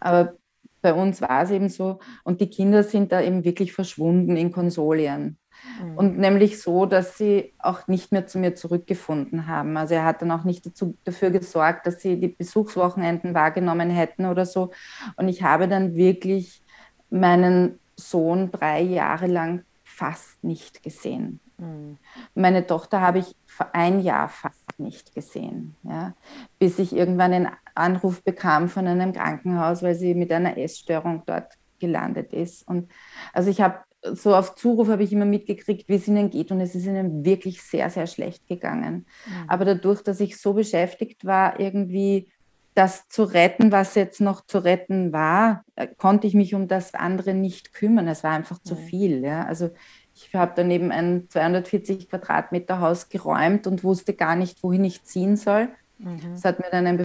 Aber 0.00 0.34
bei 0.82 0.92
uns 0.92 1.20
war 1.20 1.42
es 1.42 1.50
eben 1.50 1.68
so. 1.68 1.98
Und 2.24 2.40
die 2.40 2.50
Kinder 2.50 2.82
sind 2.82 3.12
da 3.12 3.20
eben 3.20 3.44
wirklich 3.44 3.72
verschwunden 3.72 4.36
in 4.36 4.52
Konsolien. 4.52 5.38
Mhm. 5.82 5.98
Und 5.98 6.18
nämlich 6.18 6.60
so, 6.60 6.86
dass 6.86 7.18
sie 7.18 7.52
auch 7.58 7.86
nicht 7.88 8.12
mehr 8.12 8.26
zu 8.26 8.38
mir 8.38 8.54
zurückgefunden 8.54 9.46
haben. 9.46 9.76
Also 9.76 9.94
er 9.94 10.04
hat 10.04 10.22
dann 10.22 10.30
auch 10.30 10.44
nicht 10.44 10.66
dazu, 10.66 10.96
dafür 11.04 11.30
gesorgt, 11.30 11.86
dass 11.86 12.00
sie 12.00 12.18
die 12.18 12.28
Besuchswochenenden 12.28 13.34
wahrgenommen 13.34 13.90
hätten 13.90 14.26
oder 14.26 14.46
so. 14.46 14.70
Und 15.16 15.28
ich 15.28 15.42
habe 15.42 15.68
dann 15.68 15.94
wirklich 15.94 16.62
meinen 17.10 17.78
Sohn 17.96 18.50
drei 18.50 18.80
Jahre 18.80 19.26
lang 19.26 19.64
fast 19.84 20.42
nicht 20.44 20.82
gesehen. 20.82 21.40
Mhm. 21.58 21.98
Meine 22.34 22.66
Tochter 22.66 23.00
habe 23.00 23.18
ich 23.18 23.34
vor 23.46 23.68
ein 23.72 24.00
Jahr 24.00 24.28
fast 24.28 24.78
nicht 24.78 25.14
gesehen, 25.14 25.74
ja, 25.82 26.14
bis 26.58 26.78
ich 26.78 26.94
irgendwann 26.94 27.32
einen 27.32 27.48
Anruf 27.74 28.22
bekam 28.22 28.68
von 28.68 28.86
einem 28.86 29.12
Krankenhaus, 29.12 29.82
weil 29.82 29.94
sie 29.94 30.14
mit 30.14 30.30
einer 30.32 30.58
Essstörung 30.58 31.22
dort 31.24 31.54
gelandet 31.78 32.32
ist. 32.32 32.66
Und 32.68 32.90
also 33.32 33.50
ich 33.50 33.60
habe 33.60 33.78
so 34.14 34.34
auf 34.34 34.54
Zuruf 34.54 34.88
habe 34.88 35.02
ich 35.02 35.12
immer 35.12 35.24
mitgekriegt, 35.24 35.88
wie 35.88 35.96
es 35.96 36.08
ihnen 36.08 36.30
geht 36.30 36.50
und 36.50 36.60
es 36.60 36.74
ist 36.74 36.86
ihnen 36.86 37.24
wirklich 37.24 37.62
sehr, 37.62 37.90
sehr 37.90 38.06
schlecht 38.06 38.46
gegangen. 38.46 39.06
Mhm. 39.26 39.48
Aber 39.48 39.64
dadurch, 39.64 40.02
dass 40.02 40.20
ich 40.20 40.36
so 40.38 40.54
beschäftigt 40.54 41.24
war, 41.24 41.58
irgendwie 41.60 42.28
das 42.74 43.08
zu 43.08 43.24
retten, 43.24 43.72
was 43.72 43.94
jetzt 43.94 44.20
noch 44.20 44.44
zu 44.44 44.58
retten 44.58 45.12
war, 45.12 45.64
äh, 45.76 45.86
konnte 45.96 46.26
ich 46.26 46.34
mich 46.34 46.54
um 46.54 46.68
das 46.68 46.94
andere 46.94 47.32
nicht 47.32 47.72
kümmern. 47.72 48.06
Es 48.06 48.22
war 48.22 48.32
einfach 48.32 48.58
zu 48.58 48.76
viel. 48.76 49.24
Ja. 49.24 49.46
Also 49.46 49.70
ich 50.14 50.34
habe 50.34 50.52
daneben 50.54 50.92
ein 50.92 51.24
240 51.28 52.10
Quadratmeter 52.10 52.80
Haus 52.80 53.08
geräumt 53.08 53.66
und 53.66 53.82
wusste 53.82 54.12
gar 54.12 54.36
nicht, 54.36 54.62
wohin 54.62 54.84
ich 54.84 55.04
ziehen 55.04 55.36
soll. 55.36 55.68
Mhm. 55.98 56.20
Das 56.32 56.44
hat 56.44 56.60
mir 56.60 56.70
dann 56.70 56.86
ein 56.86 56.98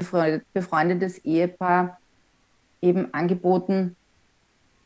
befreundetes 0.53 1.19
Ehepaar 1.19 1.99
eben 2.81 3.13
angeboten, 3.13 3.95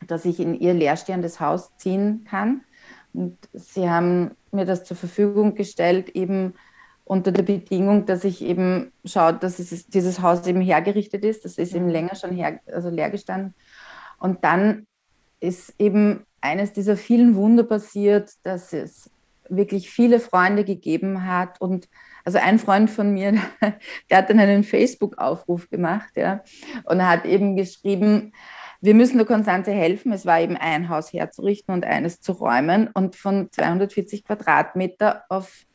dass 0.07 0.25
ich 0.25 0.39
in 0.39 0.53
ihr 0.53 0.73
leerstehendes 0.73 1.39
Haus 1.39 1.75
ziehen 1.77 2.25
kann. 2.29 2.61
Und 3.13 3.37
sie 3.53 3.89
haben 3.89 4.31
mir 4.51 4.65
das 4.65 4.83
zur 4.83 4.97
Verfügung 4.97 5.55
gestellt, 5.55 6.09
eben 6.09 6.53
unter 7.05 7.31
der 7.31 7.43
Bedingung, 7.43 8.05
dass 8.05 8.23
ich 8.23 8.41
eben 8.41 8.91
schaue, 9.05 9.33
dass 9.33 9.59
es, 9.59 9.87
dieses 9.87 10.21
Haus 10.21 10.45
eben 10.47 10.61
hergerichtet 10.61 11.23
ist. 11.23 11.45
Das 11.45 11.57
ist 11.57 11.73
eben 11.75 11.87
länger 11.87 12.15
schon 12.15 12.31
her, 12.31 12.59
also 12.65 12.89
leer 12.89 13.11
gestanden. 13.11 13.53
Und 14.19 14.43
dann 14.43 14.87
ist 15.39 15.73
eben 15.77 16.25
eines 16.41 16.73
dieser 16.73 16.97
vielen 16.97 17.35
Wunder 17.35 17.63
passiert, 17.63 18.31
dass 18.43 18.73
es 18.73 19.09
wirklich 19.49 19.91
viele 19.91 20.19
Freunde 20.19 20.63
gegeben 20.63 21.27
hat. 21.27 21.61
Und 21.61 21.87
also 22.23 22.39
ein 22.39 22.59
Freund 22.59 22.89
von 22.89 23.13
mir, 23.13 23.33
der 24.09 24.17
hat 24.17 24.29
dann 24.29 24.39
einen 24.39 24.63
Facebook-Aufruf 24.63 25.69
gemacht, 25.69 26.15
ja, 26.15 26.43
und 26.85 27.05
hat 27.05 27.25
eben 27.25 27.55
geschrieben, 27.55 28.33
wir 28.85 28.93
müssen 28.93 29.17
der 29.17 29.25
Konstanze 29.25 29.71
helfen. 29.71 30.11
Es 30.11 30.25
war 30.25 30.39
eben 30.39 30.55
ein 30.55 30.89
Haus 30.89 31.11
herzurichten 31.11 31.73
und 31.73 31.85
eines 31.85 32.21
zu 32.21 32.33
räumen. 32.33 32.89
Und 32.93 33.15
von 33.15 33.51
240 33.51 34.23
Quadratmeter 34.23 35.23
auf 35.29 35.65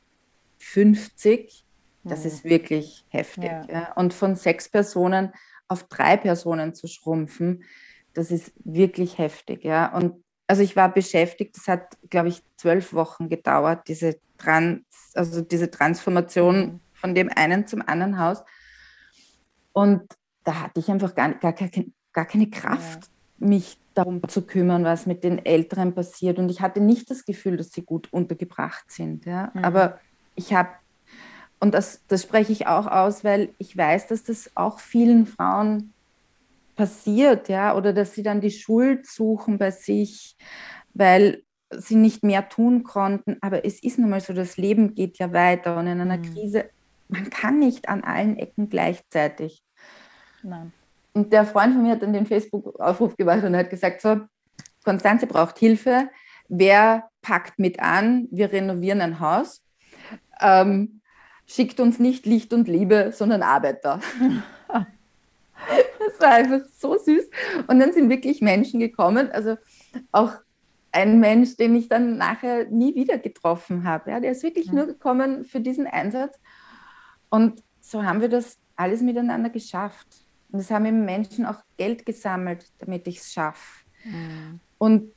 50, 0.59 1.65
das 2.05 2.25
ist 2.25 2.45
mhm. 2.45 2.51
wirklich 2.51 3.05
heftig. 3.09 3.51
Ja. 3.51 3.67
Ja. 3.69 3.93
Und 3.95 4.15
von 4.15 4.37
sechs 4.37 4.69
Personen 4.69 5.33
auf 5.67 5.85
drei 5.85 6.17
Personen 6.17 6.73
zu 6.73 6.87
schrumpfen, 6.87 7.65
das 8.15 8.31
ist 8.31 8.53
wirklich 8.65 9.19
heftig. 9.19 9.65
Ja. 9.65 9.93
Und 9.95 10.23
also 10.47 10.63
ich 10.63 10.77
war 10.77 10.93
beschäftigt, 10.93 11.57
das 11.57 11.67
hat, 11.67 11.97
glaube 12.11 12.29
ich, 12.29 12.43
zwölf 12.57 12.93
Wochen 12.93 13.29
gedauert, 13.29 13.89
diese, 13.89 14.21
Trans, 14.39 14.85
also 15.15 15.41
diese 15.41 15.71
Transformation 15.71 16.59
mhm. 16.59 16.81
von 16.93 17.15
dem 17.15 17.29
einen 17.35 17.67
zum 17.67 17.83
anderen 17.87 18.21
Haus. 18.21 18.43
Und 19.73 20.03
da 20.45 20.63
hatte 20.63 20.81
ich 20.81 20.89
einfach 20.91 21.15
gar, 21.15 21.35
gar, 21.35 21.53
gar 21.53 21.69
keine 22.13 22.51
Kraft, 22.51 23.11
ja. 23.39 23.47
mich 23.47 23.79
darum 23.95 24.27
zu 24.29 24.43
kümmern, 24.43 24.85
was 24.85 25.07
mit 25.07 25.25
den 25.25 25.45
Älteren 25.45 25.95
passiert. 25.95 26.39
Und 26.39 26.51
ich 26.51 26.61
hatte 26.61 26.81
nicht 26.81 27.11
das 27.11 27.25
Gefühl, 27.25 27.57
dass 27.57 27.73
sie 27.73 27.83
gut 27.83 28.13
untergebracht 28.13 28.91
sind. 28.91 29.27
Ja? 29.27 29.51
Mhm. 29.55 29.65
Aber 29.65 30.01
ich 30.35 30.53
habe, 30.55 30.71
und 31.59 31.75
das, 31.75 32.03
das 32.09 32.23
spreche 32.23 32.53
ich 32.53 32.67
auch 32.67 32.87
aus, 32.87 33.25
weil 33.25 33.55
ich 33.59 33.77
weiß, 33.77 34.09
dass 34.09 34.23
das 34.23 34.51
auch 34.55 34.81
vielen 34.81 35.27
Frauen 35.27 35.93
passiert, 36.77 37.49
ja, 37.51 37.77
oder 37.77 37.93
dass 37.93 38.15
sie 38.15 38.23
dann 38.23 38.41
die 38.41 38.51
Schuld 38.51 39.07
suchen 39.07 39.59
bei 39.59 39.71
sich, 39.71 40.37
weil 40.95 41.43
sie 41.71 41.97
nicht 41.97 42.25
mehr 42.25 42.49
tun 42.49 42.85
konnten. 42.85 43.37
Aber 43.43 43.65
es 43.65 43.83
ist 43.83 43.99
nun 43.99 44.11
mal 44.11 44.21
so, 44.21 44.33
das 44.33 44.57
Leben 44.57 44.95
geht 44.95 45.19
ja 45.19 45.33
weiter 45.33 45.77
und 45.77 45.87
in 45.87 46.01
einer 46.01 46.17
mhm. 46.17 46.35
Krise, 46.35 46.71
man 47.09 47.29
kann 47.29 47.59
nicht 47.59 47.89
an 47.89 48.03
allen 48.03 48.39
Ecken 48.39 48.71
gleichzeitig. 48.71 49.63
Nein. 50.43 50.73
Und 51.13 51.33
der 51.33 51.45
Freund 51.45 51.75
von 51.75 51.83
mir 51.83 51.93
hat 51.93 52.03
dann 52.03 52.13
den 52.13 52.27
Facebook-Aufruf 52.27 53.17
gemacht 53.17 53.45
und 53.45 53.57
hat 53.57 53.71
gesagt, 53.71 54.01
so, 54.01 54.21
Konstanze 54.85 55.27
braucht 55.27 55.59
Hilfe. 55.59 56.09
Wer 56.49 57.09
packt 57.23 57.59
mit 57.59 57.81
an? 57.81 58.29
Wir 58.31 58.53
renovieren 58.53 59.01
ein 59.01 59.21
Haus. 59.21 59.63
Ähm, 60.41 61.01
schickt 61.47 61.81
uns 61.81 61.99
nicht 61.99 62.27
Licht 62.27 62.53
und 62.53 62.69
Liebe, 62.69 63.13
sondern 63.13 63.43
Arbeiter. 63.43 64.01
das 65.99 66.21
war 66.21 66.33
einfach 66.33 66.61
so 66.77 66.97
süß. 66.97 67.29
Und 67.67 67.81
dann 67.81 67.93
sind 67.93 68.09
wirklich 68.09 68.41
Menschen 68.41 68.81
gekommen, 68.81 69.31
also 69.33 69.57
auch 70.13 70.33
ein 70.93 71.21
Mensch, 71.21 71.57
den 71.57 71.77
ich 71.77 71.89
dann 71.89 72.17
nachher 72.17 72.67
nie 72.67 72.95
wieder 72.95 73.19
getroffen 73.19 73.85
habe. 73.85 74.11
Ja, 74.11 74.21
der 74.21 74.33
ist 74.33 74.43
wirklich 74.43 74.67
ja. 74.67 74.75
nur 74.75 74.87
gekommen 74.87 75.45
für 75.45 75.61
diesen 75.61 75.87
Einsatz. 75.87 76.39
Und 77.29 77.63
so 77.81 78.03
haben 78.03 78.21
wir 78.21 78.29
das 78.29 78.59
alles 78.77 79.03
miteinander 79.03 79.51
geschafft. 79.51 80.07
Und 80.53 80.61
es 80.61 80.71
haben 80.71 80.87
eben 80.87 81.05
Menschen 81.05 81.47
auch 81.47 81.63
Geld 81.77 82.07
gesammelt, 82.07 82.67
damit 82.79 83.07
ich 83.07 83.19
es 83.19 83.33
schaffe. 83.33 83.85
Mhm. 84.05 84.61
Und 84.79 85.13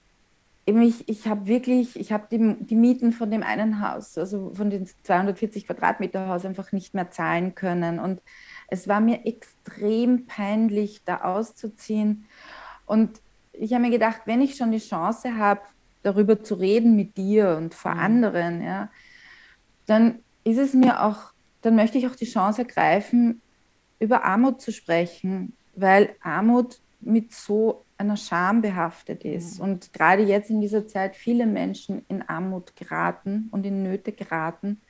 eben 0.65 0.81
ich, 0.81 1.07
ich 1.09 1.27
habe 1.27 1.47
wirklich, 1.47 1.99
ich 1.99 2.11
habe 2.11 2.27
die, 2.31 2.55
die 2.59 2.75
Mieten 2.75 3.11
von 3.11 3.31
dem 3.31 3.43
einen 3.43 3.81
Haus, 3.81 4.17
also 4.17 4.53
von 4.53 4.69
den 4.69 4.87
240 5.03 5.67
Quadratmeter 5.67 6.27
Haus 6.27 6.45
einfach 6.45 6.71
nicht 6.71 6.93
mehr 6.93 7.11
zahlen 7.11 7.55
können. 7.55 7.99
Und 7.99 8.21
es 8.67 8.87
war 8.87 8.99
mir 8.99 9.25
extrem 9.25 10.25
peinlich, 10.25 11.03
da 11.05 11.21
auszuziehen. 11.21 12.25
Und 12.85 13.21
ich 13.51 13.73
habe 13.73 13.83
mir 13.83 13.91
gedacht, 13.91 14.21
wenn 14.25 14.41
ich 14.41 14.55
schon 14.55 14.71
die 14.71 14.79
Chance 14.79 15.37
habe, 15.37 15.61
darüber 16.01 16.43
zu 16.43 16.55
reden 16.55 16.95
mit 16.95 17.17
dir 17.17 17.55
und 17.57 17.73
vor 17.73 17.95
mhm. 17.95 17.99
anderen, 17.99 18.61
ja, 18.61 18.89
dann 19.85 20.19
ist 20.43 20.57
es 20.57 20.73
mir 20.73 21.03
auch, 21.03 21.33
dann 21.61 21.75
möchte 21.75 21.97
ich 21.97 22.07
auch 22.07 22.15
die 22.15 22.25
Chance 22.25 22.63
ergreifen, 22.63 23.41
über 24.03 24.25
Armut 24.25 24.61
zu 24.61 24.71
sprechen, 24.71 25.53
weil 25.75 26.15
Armut 26.21 26.79
mit 26.99 27.33
so 27.33 27.85
einer 27.97 28.17
Scham 28.17 28.61
behaftet 28.61 29.23
ist 29.23 29.57
mhm. 29.57 29.63
und 29.63 29.93
gerade 29.93 30.23
jetzt 30.23 30.49
in 30.49 30.61
dieser 30.61 30.87
Zeit 30.87 31.15
viele 31.15 31.45
Menschen 31.45 32.03
in 32.09 32.21
Armut 32.21 32.75
geraten 32.75 33.47
und 33.51 33.65
in 33.65 33.81
Nöte 33.81 34.11
geraten 34.11 34.81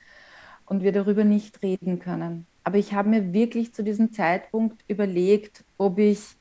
und 0.65 0.83
wir 0.83 0.91
darüber 0.91 1.23
nicht 1.23 1.61
reden 1.61 1.99
können. 1.99 2.47
Aber 2.63 2.77
ich 2.77 2.93
habe 2.93 3.09
mir 3.09 3.33
wirklich 3.33 3.73
zu 3.73 3.83
diesem 3.83 4.13
Zeitpunkt 4.13 4.83
überlegt, 4.87 5.63
ob 5.77 5.99
ich 5.99 6.37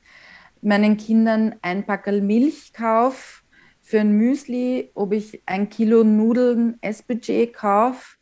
meinen 0.62 0.96
Kindern 0.96 1.56
ein 1.60 1.84
Packerl 1.84 2.22
Milch 2.22 2.72
kaufe 2.72 3.42
für 3.80 4.00
ein 4.00 4.12
Müsli, 4.12 4.90
ob 4.94 5.12
ich 5.12 5.42
ein 5.44 5.68
Kilo 5.68 6.04
Nudeln 6.04 6.78
Essbudget 6.80 7.52
kaufe. 7.52 8.16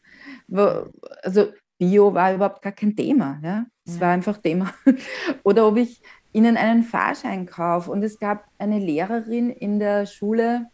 Also 1.22 1.52
Bio 1.80 2.12
war 2.12 2.34
überhaupt 2.34 2.60
gar 2.60 2.72
kein 2.72 2.94
Thema. 2.94 3.40
Ja? 3.42 3.64
Es 3.86 3.94
ja. 3.94 4.02
war 4.02 4.10
einfach 4.10 4.36
Thema. 4.36 4.72
Oder 5.44 5.66
ob 5.66 5.78
ich 5.78 6.02
ihnen 6.32 6.58
einen 6.58 6.82
Fahrschein 6.82 7.46
kaufe. 7.46 7.90
Und 7.90 8.02
es 8.02 8.18
gab 8.18 8.44
eine 8.58 8.78
Lehrerin 8.78 9.48
in 9.48 9.78
der 9.78 10.04
Schule 10.04 10.66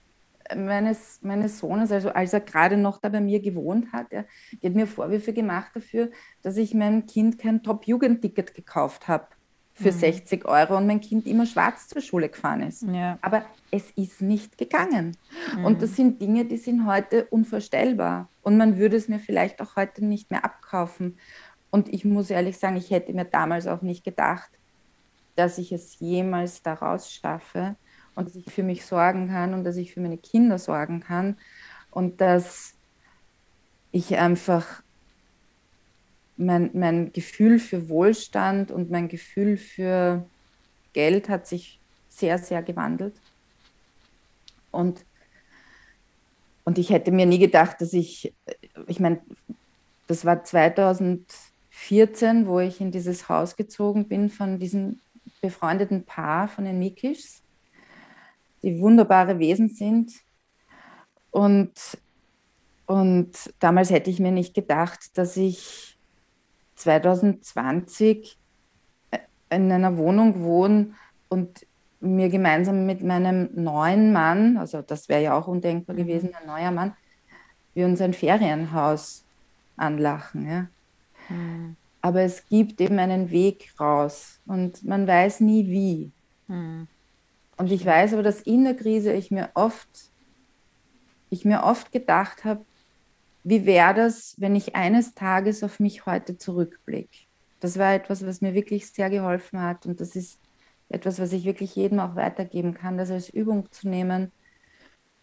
meines, 0.55 1.21
meines 1.23 1.61
Sohnes, 1.61 1.93
also 1.93 2.11
als 2.11 2.33
er 2.33 2.41
gerade 2.41 2.77
noch 2.77 3.01
da 3.01 3.09
bei 3.09 3.21
mir 3.21 3.41
gewohnt 3.41 3.93
hat, 3.93 4.13
ja, 4.13 4.25
die 4.53 4.67
hat 4.67 4.75
mir 4.75 4.87
Vorwürfe 4.87 5.33
gemacht 5.33 5.73
dafür, 5.75 6.11
dass 6.43 6.57
ich 6.57 6.75
meinem 6.75 7.07
Kind 7.07 7.39
kein 7.39 7.63
Top-Jugendticket 7.63 8.55
gekauft 8.55 9.09
habe 9.09 9.29
für 9.77 9.93
mhm. 9.93 9.99
60 9.99 10.45
Euro 10.47 10.79
und 10.79 10.87
mein 10.87 11.03
Kind 11.03 11.27
immer 11.27 11.45
schwarz 11.45 11.87
zur 11.89 12.01
Schule 12.01 12.31
gefahren 12.31 12.63
ist. 12.63 12.83
Ja. 12.83 13.19
Aber 13.21 13.45
es 13.71 13.91
ist 13.95 14.23
nicht 14.23 14.57
gegangen. 14.57 15.17
Mhm. 15.55 15.65
Und 15.67 15.83
das 15.83 15.97
sind 15.97 16.21
Dinge, 16.21 16.47
die 16.47 16.57
sind 16.57 16.87
heute 16.87 17.27
unvorstellbar. 17.27 18.29
Und 18.43 18.57
man 18.57 18.79
würde 18.79 18.97
es 18.97 19.09
mir 19.09 19.19
vielleicht 19.19 19.61
auch 19.61 19.77
heute 19.77 20.05
nicht 20.05 20.31
mehr 20.31 20.45
abkaufen. 20.45 21.19
Und 21.71 21.93
ich 21.93 22.07
muss 22.07 22.31
ehrlich 22.31 22.57
sagen, 22.57 22.77
ich 22.77 22.91
hätte 22.91 23.13
mir 23.13 23.27
damals 23.27 23.67
auch 23.67 23.83
nicht 23.83 24.03
gedacht, 24.03 24.51
dass 25.35 25.59
ich 25.59 25.73
es 25.73 26.01
jemals 26.01 26.63
daraus 26.63 27.13
schaffe 27.13 27.77
und 28.15 28.29
dass 28.29 28.35
ich 28.35 28.51
für 28.51 28.63
mich 28.63 28.87
sorgen 28.87 29.29
kann 29.29 29.53
und 29.53 29.65
dass 29.65 29.77
ich 29.77 29.93
für 29.93 30.01
meine 30.01 30.17
Kinder 30.17 30.59
sorgen 30.59 31.01
kann 31.01 31.37
und 31.91 32.23
dass 32.23 32.73
ich 33.93 34.17
einfach 34.17 34.83
mein, 36.37 36.71
mein 36.75 37.13
Gefühl 37.13 37.59
für 37.59 37.89
Wohlstand 37.89 38.71
und 38.71 38.91
mein 38.91 39.09
Gefühl 39.09 39.57
für 39.57 40.27
Geld 40.93 41.29
hat 41.29 41.47
sich 41.47 41.79
sehr, 42.09 42.39
sehr 42.39 42.63
gewandelt. 42.63 43.15
Und, 44.71 45.05
und 46.65 46.79
ich 46.79 46.91
hätte 46.91 47.11
mir 47.11 47.27
nie 47.27 47.39
gedacht, 47.39 47.81
dass 47.81 47.93
ich, 47.93 48.33
ich 48.87 49.01
meine, 49.01 49.21
das 50.07 50.25
war 50.25 50.45
2014, 50.45 52.47
wo 52.47 52.61
ich 52.61 52.81
in 52.81 52.91
dieses 52.91 53.29
Haus 53.29 53.57
gezogen 53.57 54.09
bin 54.09 54.31
von 54.31 54.59
diesem 54.59 55.01
befreundeten 55.41 56.05
Paar 56.05 56.49
von 56.49 56.65
den 56.65 56.79
Mikischs, 56.79 57.43
die 58.63 58.81
wunderbare 58.81 59.39
Wesen 59.39 59.69
sind. 59.69 60.13
Und, 61.31 61.73
und 62.87 63.33
damals 63.59 63.91
hätte 63.91 64.11
ich 64.11 64.21
mir 64.21 64.33
nicht 64.33 64.55
gedacht, 64.55 65.19
dass 65.19 65.37
ich 65.37 65.96
2020 66.77 68.39
in 69.51 69.73
einer 69.73 69.97
Wohnung 69.97 70.43
wohne 70.43 70.95
und 71.29 71.67
mir 72.01 72.29
gemeinsam 72.29 72.87
mit 72.87 73.03
meinem 73.03 73.49
neuen 73.55 74.13
Mann, 74.13 74.59
also 74.59 74.83
das 74.83 75.09
wäre 75.09 75.23
ja 75.23 75.39
auch 75.39 75.49
undenkbar 75.49 75.95
mhm. 75.95 76.01
gewesen, 76.01 76.31
ein 76.35 76.47
neuer 76.47 76.71
Mann, 76.71 76.95
wir 77.75 77.87
uns 77.87 78.01
ein 78.01 78.15
Ferienhaus 78.15 79.25
anlachen. 79.77 80.49
Ja? 80.49 80.67
Mhm. 81.29 81.77
Aber 82.01 82.23
es 82.23 82.47
gibt 82.49 82.81
eben 82.81 82.99
einen 82.99 83.31
Weg 83.31 83.73
raus 83.81 84.41
und 84.47 84.85
man 84.85 85.07
weiß 85.07 85.41
nie 85.41 85.67
wie. 85.67 86.11
Mhm. 86.49 86.87
Und 87.57 87.73
ich 87.73 87.85
weiß 87.85 88.13
aber, 88.13 88.23
dass 88.23 88.43
in 88.43 88.65
der 88.65 88.75
Krise 88.75 89.13
ich 89.13 89.31
mir 89.31 89.51
oft, 89.55 89.89
ich 91.31 91.45
mir 91.45 91.65
oft 91.65 91.91
gedacht 91.91 92.45
habe, 92.45 92.65
wie 93.49 93.65
wäre 93.65 93.95
das, 93.95 94.35
wenn 94.39 94.57
ich 94.57 94.75
eines 94.75 95.15
Tages 95.15 95.63
auf 95.63 95.79
mich 95.79 96.05
heute 96.05 96.37
zurückblicke? 96.37 97.27
Das 97.61 97.79
war 97.79 97.95
etwas, 97.95 98.27
was 98.27 98.41
mir 98.41 98.55
wirklich 98.55 98.91
sehr 98.91 99.09
geholfen 99.09 99.61
hat 99.63 99.87
und 99.87 100.01
das 100.01 100.17
ist 100.17 100.41
etwas, 100.89 101.21
was 101.21 101.33
ich 101.33 101.45
wirklich 101.45 101.77
jedem 101.77 102.01
auch 102.01 102.17
weitergeben 102.17 102.75
kann, 102.75 102.99
das 102.99 103.09
als 103.09 103.29
Übung 103.29 103.71
zu 103.71 103.89
nehmen, 103.89 104.33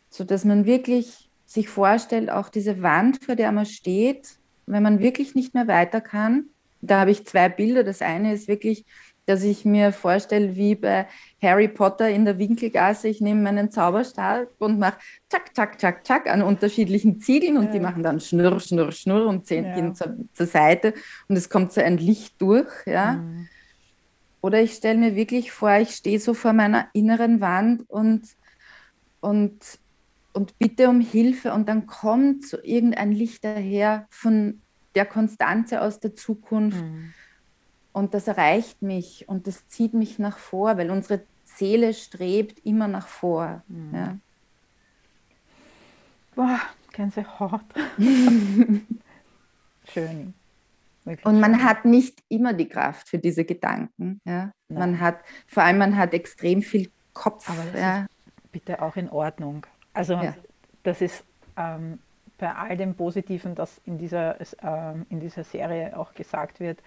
sodass 0.10 0.46
man 0.46 0.66
wirklich 0.66 1.30
sich 1.46 1.68
vorstellt, 1.68 2.30
auch 2.30 2.48
diese 2.48 2.82
Wand, 2.82 3.22
vor 3.22 3.36
der 3.36 3.52
man 3.52 3.66
steht, 3.66 4.38
wenn 4.68 4.84
man 4.84 5.00
wirklich 5.00 5.36
nicht 5.36 5.54
mehr 5.54 5.68
weiter 5.68 6.00
kann. 6.00 6.46
Da 6.80 7.02
habe 7.02 7.12
ich 7.12 7.26
zwei 7.26 7.50
Bilder. 7.50 7.84
Das 7.84 8.02
eine 8.02 8.34
ist 8.34 8.48
wirklich, 8.48 8.86
dass 9.26 9.44
ich 9.44 9.64
mir 9.64 9.94
vorstelle, 9.94 10.56
wie 10.56 10.76
bei 10.76 11.08
Harry 11.42 11.68
Potter 11.68 12.10
in 12.10 12.26
der 12.26 12.38
Winkelgasse, 12.38 13.08
ich 13.08 13.22
nehme 13.22 13.42
meinen 13.42 13.72
Zauberstab 13.72 14.50
und 14.60 14.80
mache 14.80 14.98
zack, 15.30 15.56
zack, 15.56 15.80
zack, 15.80 16.06
zack 16.06 16.30
an 16.30 16.42
unterschiedlichen 16.42 17.20
Ziegeln 17.20 17.58
und 17.58 17.66
ja. 17.66 17.72
die 17.72 17.80
machen 17.80 18.04
dann 18.04 18.20
Schnurr, 18.20 18.60
Schnurr, 18.60 18.92
Schnurr 18.92 19.28
und 19.28 19.46
ziehen 19.46 19.66
ja. 19.66 19.94
zur, 19.94 20.18
zur, 20.34 20.46
Seite 20.46 20.94
und 21.28 21.38
es 21.38 21.50
kommt 21.50 21.72
so 21.72 21.82
ein 21.82 21.98
Licht 21.98 22.42
durch. 22.42 22.70
Ja. 22.86 23.14
Mhm. 23.14 23.48
Oder 24.42 24.62
ich 24.62 24.74
stelle 24.74 25.00
mir 25.00 25.16
wirklich 25.16 25.54
vor, 25.54 25.78
ich 25.78 25.92
stehe 25.92 26.20
so 26.20 26.34
vor 26.34 26.52
meiner 26.52 26.88
inneren 26.92 27.40
Wand 27.40 27.90
und, 27.90 28.24
und, 29.22 29.58
und 30.34 30.60
bitte 30.60 30.90
um 30.90 31.00
Hilfe 31.00 31.54
und 31.54 31.70
dann 31.70 31.88
kommt 31.88 32.46
so 32.46 32.58
irgendein 32.62 33.14
Licht 33.14 33.46
daher 33.46 34.06
von 34.10 34.62
der 34.96 35.06
Konstanze 35.06 35.82
aus 35.82 36.02
der 36.02 36.16
Zukunft. 36.16 36.84
Mhm. 36.84 37.14
Und 37.94 38.14
das 38.14 38.28
erreicht 38.28 38.82
mich 38.82 39.30
und 39.30 39.48
das 39.48 39.68
zieht 39.68 39.94
mich 39.94 40.20
nach 40.20 40.38
vor, 40.38 40.78
weil 40.78 40.90
unsere 40.90 41.22
Seele 41.46 41.94
strebt 41.94 42.60
immer 42.66 42.88
nach 42.88 43.08
vor. 43.08 43.64
Mhm. 43.68 43.96
Ja. 43.96 44.18
Boah, 46.36 46.60
Gänsehaut. 46.92 47.62
Schön. 49.88 50.34
Wirklich 51.06 51.26
und 51.26 51.40
man 51.40 51.56
schön. 51.56 51.64
hat 51.64 51.86
nicht 51.86 52.24
immer 52.30 52.54
die 52.54 52.70
Kraft 52.70 53.10
für 53.10 53.20
diese 53.20 53.44
Gedanken. 53.44 54.22
Ja? 54.24 54.52
Man 54.70 55.00
hat, 55.02 55.20
vor 55.48 55.64
allem 55.64 55.78
man 55.78 55.98
hat 55.98 56.14
extrem 56.14 56.62
viel 56.62 56.90
Kopf. 57.14 57.50
Aber 57.50 57.64
das 57.72 57.82
ja. 57.82 58.00
ist 58.00 58.52
bitte 58.52 58.82
auch 58.82 58.96
in 58.96 59.10
Ordnung. 59.10 59.68
Also 59.94 60.14
ja. 60.14 60.34
das 60.84 61.02
ist 61.02 61.26
ähm, 61.58 62.00
bei 62.38 62.54
all 62.56 62.78
dem 62.78 62.96
Positiven, 62.96 63.54
das 63.54 63.82
in 63.86 63.98
dieser, 63.98 64.38
ähm, 64.62 65.06
in 65.10 65.20
dieser 65.20 65.44
Serie 65.44 65.98
auch 65.98 66.14
gesagt 66.14 66.62
wird, 66.62 66.80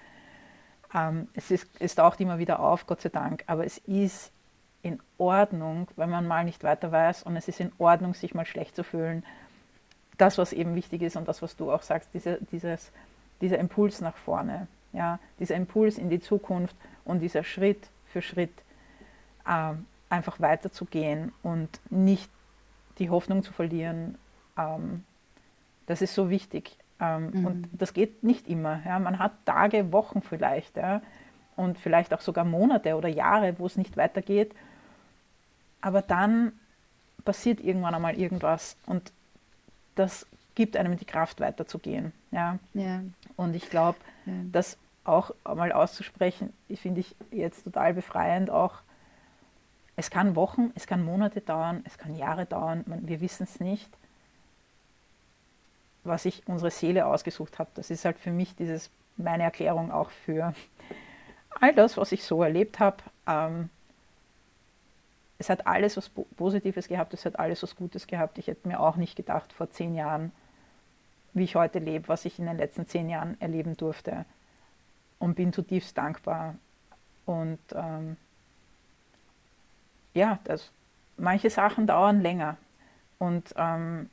ähm, 0.94 1.28
es, 1.34 1.50
ist, 1.50 1.68
es 1.78 1.94
taucht 1.94 2.20
immer 2.20 2.38
wieder 2.38 2.60
auf, 2.60 2.86
Gott 2.86 3.00
sei 3.00 3.08
Dank, 3.08 3.44
aber 3.46 3.64
es 3.64 3.78
ist 3.78 4.32
in 4.82 5.00
Ordnung, 5.18 5.88
wenn 5.96 6.10
man 6.10 6.26
mal 6.26 6.44
nicht 6.44 6.62
weiter 6.62 6.92
weiß 6.92 7.24
und 7.24 7.36
es 7.36 7.48
ist 7.48 7.60
in 7.60 7.72
Ordnung, 7.78 8.14
sich 8.14 8.34
mal 8.34 8.46
schlecht 8.46 8.76
zu 8.76 8.84
fühlen. 8.84 9.24
Das, 10.16 10.38
was 10.38 10.52
eben 10.52 10.74
wichtig 10.74 11.02
ist 11.02 11.16
und 11.16 11.28
das, 11.28 11.42
was 11.42 11.56
du 11.56 11.72
auch 11.72 11.82
sagst, 11.82 12.10
diese, 12.14 12.38
dieses 12.52 12.92
dieser 13.40 13.58
Impuls 13.58 14.00
nach 14.00 14.16
vorne, 14.16 14.66
ja, 14.92 15.18
dieser 15.38 15.56
Impuls 15.56 15.98
in 15.98 16.08
die 16.08 16.20
Zukunft 16.20 16.76
und 17.04 17.20
dieser 17.20 17.44
Schritt 17.44 17.88
für 18.06 18.22
Schritt 18.22 18.52
äh, 19.46 19.72
einfach 20.08 20.40
weiterzugehen 20.40 21.32
und 21.42 21.80
nicht 21.90 22.30
die 22.98 23.10
Hoffnung 23.10 23.42
zu 23.42 23.52
verlieren, 23.52 24.16
ähm, 24.56 25.04
das 25.86 26.02
ist 26.02 26.14
so 26.14 26.30
wichtig. 26.30 26.76
Ähm, 27.00 27.30
mhm. 27.32 27.46
Und 27.46 27.68
das 27.72 27.92
geht 27.92 28.22
nicht 28.22 28.48
immer. 28.48 28.80
Ja. 28.84 28.98
Man 28.98 29.18
hat 29.18 29.32
Tage, 29.44 29.92
Wochen 29.92 30.22
vielleicht 30.22 30.76
ja, 30.76 31.02
und 31.56 31.78
vielleicht 31.78 32.14
auch 32.14 32.20
sogar 32.20 32.44
Monate 32.44 32.96
oder 32.96 33.08
Jahre, 33.08 33.58
wo 33.58 33.66
es 33.66 33.76
nicht 33.76 33.96
weitergeht. 33.96 34.54
Aber 35.80 36.02
dann 36.02 36.52
passiert 37.24 37.60
irgendwann 37.60 37.94
einmal 37.94 38.18
irgendwas 38.18 38.76
und 38.86 39.12
das 39.94 40.26
gibt 40.54 40.76
einem 40.76 40.96
die 40.96 41.04
Kraft 41.04 41.40
weiterzugehen. 41.40 42.12
Ja. 42.30 42.58
ja. 42.74 43.02
Und 43.36 43.54
ich 43.54 43.68
glaube, 43.68 43.98
ja. 44.24 44.32
das 44.52 44.78
auch 45.04 45.32
mal 45.44 45.72
auszusprechen, 45.72 46.52
finde 46.74 47.00
ich 47.00 47.14
jetzt 47.30 47.64
total 47.64 47.94
befreiend. 47.94 48.50
Auch 48.50 48.80
es 49.96 50.10
kann 50.10 50.34
Wochen, 50.34 50.72
es 50.74 50.86
kann 50.86 51.04
Monate 51.04 51.40
dauern, 51.40 51.82
es 51.84 51.98
kann 51.98 52.16
Jahre 52.16 52.46
dauern, 52.46 52.84
man, 52.86 53.06
wir 53.06 53.20
wissen 53.20 53.44
es 53.44 53.60
nicht. 53.60 53.90
Was 56.06 56.24
ich 56.24 56.46
unsere 56.46 56.70
Seele 56.70 57.06
ausgesucht 57.06 57.58
habe, 57.58 57.70
das 57.74 57.90
ist 57.90 58.04
halt 58.04 58.18
für 58.18 58.30
mich 58.30 58.54
dieses 58.56 58.90
meine 59.16 59.44
Erklärung 59.44 59.90
auch 59.90 60.10
für 60.10 60.54
all 61.60 61.74
das, 61.74 61.96
was 61.96 62.12
ich 62.12 62.24
so 62.24 62.42
erlebt 62.42 62.78
habe. 62.78 62.98
Ähm, 63.26 63.70
es 65.38 65.50
hat 65.50 65.66
alles 65.66 65.96
was 65.96 66.08
Positives 66.08 66.88
gehabt, 66.88 67.12
es 67.14 67.24
hat 67.24 67.38
alles 67.38 67.62
was 67.62 67.76
Gutes 67.76 68.06
gehabt. 68.06 68.38
Ich 68.38 68.46
hätte 68.46 68.68
mir 68.68 68.80
auch 68.80 68.96
nicht 68.96 69.16
gedacht 69.16 69.52
vor 69.52 69.70
zehn 69.70 69.94
Jahren, 69.94 70.32
wie 71.34 71.44
ich 71.44 71.56
heute 71.56 71.78
lebe, 71.78 72.08
was 72.08 72.24
ich 72.24 72.38
in 72.38 72.46
den 72.46 72.56
letzten 72.56 72.86
zehn 72.86 73.08
Jahren 73.08 73.38
erleben 73.40 73.76
durfte. 73.76 74.24
Und 75.18 75.34
bin 75.34 75.52
zutiefst 75.52 75.96
dankbar. 75.96 76.54
Und 77.26 77.58
ähm, 77.74 78.16
ja, 80.14 80.38
das, 80.44 80.70
manche 81.16 81.50
Sachen 81.50 81.86
dauern 81.86 82.22
länger. 82.22 82.56
Und 83.18 83.54
ähm, 83.56 84.08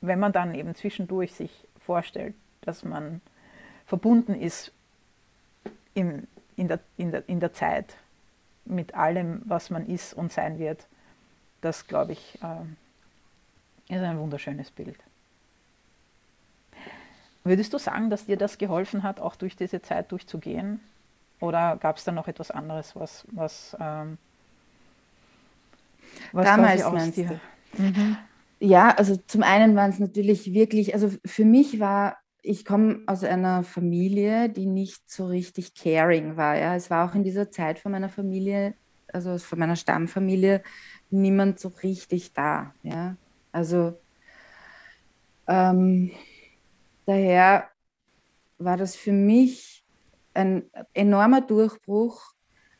wenn 0.00 0.18
man 0.18 0.32
dann 0.32 0.54
eben 0.54 0.74
zwischendurch 0.74 1.34
sich 1.34 1.50
vorstellt, 1.80 2.34
dass 2.62 2.84
man 2.84 3.20
verbunden 3.86 4.34
ist 4.34 4.72
im, 5.94 6.26
in, 6.56 6.68
der, 6.68 6.80
in, 6.96 7.10
der, 7.10 7.28
in 7.28 7.40
der 7.40 7.52
Zeit 7.52 7.96
mit 8.64 8.94
allem, 8.94 9.42
was 9.44 9.70
man 9.70 9.86
ist 9.86 10.14
und 10.14 10.32
sein 10.32 10.58
wird, 10.58 10.86
das 11.60 11.86
glaube 11.86 12.12
ich, 12.12 12.38
äh, 12.42 13.94
ist 13.94 14.02
ein 14.02 14.18
wunderschönes 14.18 14.70
Bild. 14.70 14.98
Würdest 17.44 17.72
du 17.72 17.78
sagen, 17.78 18.10
dass 18.10 18.26
dir 18.26 18.36
das 18.36 18.58
geholfen 18.58 19.04
hat, 19.04 19.20
auch 19.20 19.36
durch 19.36 19.54
diese 19.54 19.80
Zeit 19.80 20.10
durchzugehen? 20.10 20.80
Oder 21.38 21.76
gab 21.76 21.96
es 21.96 22.04
da 22.04 22.10
noch 22.10 22.26
etwas 22.26 22.50
anderes, 22.50 22.96
was, 22.96 23.24
was, 23.30 23.76
ähm, 23.78 24.18
was 26.32 26.44
damals 26.44 26.82
aus 26.82 27.12
dir? 27.12 27.40
Mhm. 27.74 28.16
Ja, 28.58 28.90
also 28.90 29.16
zum 29.16 29.42
einen 29.42 29.76
waren 29.76 29.90
es 29.90 29.98
natürlich 29.98 30.52
wirklich, 30.52 30.94
also 30.94 31.10
für 31.24 31.44
mich 31.44 31.78
war, 31.78 32.16
ich 32.42 32.64
komme 32.64 33.00
aus 33.06 33.22
einer 33.22 33.62
Familie, 33.64 34.48
die 34.48 34.66
nicht 34.66 35.10
so 35.10 35.26
richtig 35.26 35.74
caring 35.74 36.36
war. 36.36 36.56
Ja. 36.56 36.74
Es 36.74 36.90
war 36.90 37.08
auch 37.08 37.14
in 37.14 37.22
dieser 37.24 37.50
Zeit 37.50 37.78
von 37.78 37.92
meiner 37.92 38.08
Familie, 38.08 38.74
also 39.12 39.36
von 39.38 39.58
meiner 39.58 39.76
Stammfamilie, 39.76 40.62
niemand 41.10 41.60
so 41.60 41.68
richtig 41.68 42.32
da. 42.32 42.74
Ja. 42.82 43.16
Also 43.52 43.98
ähm, 45.46 46.10
Daher 47.06 47.70
war 48.58 48.76
das 48.76 48.96
für 48.96 49.12
mich 49.12 49.84
ein 50.34 50.68
enormer 50.92 51.40
Durchbruch 51.40 52.32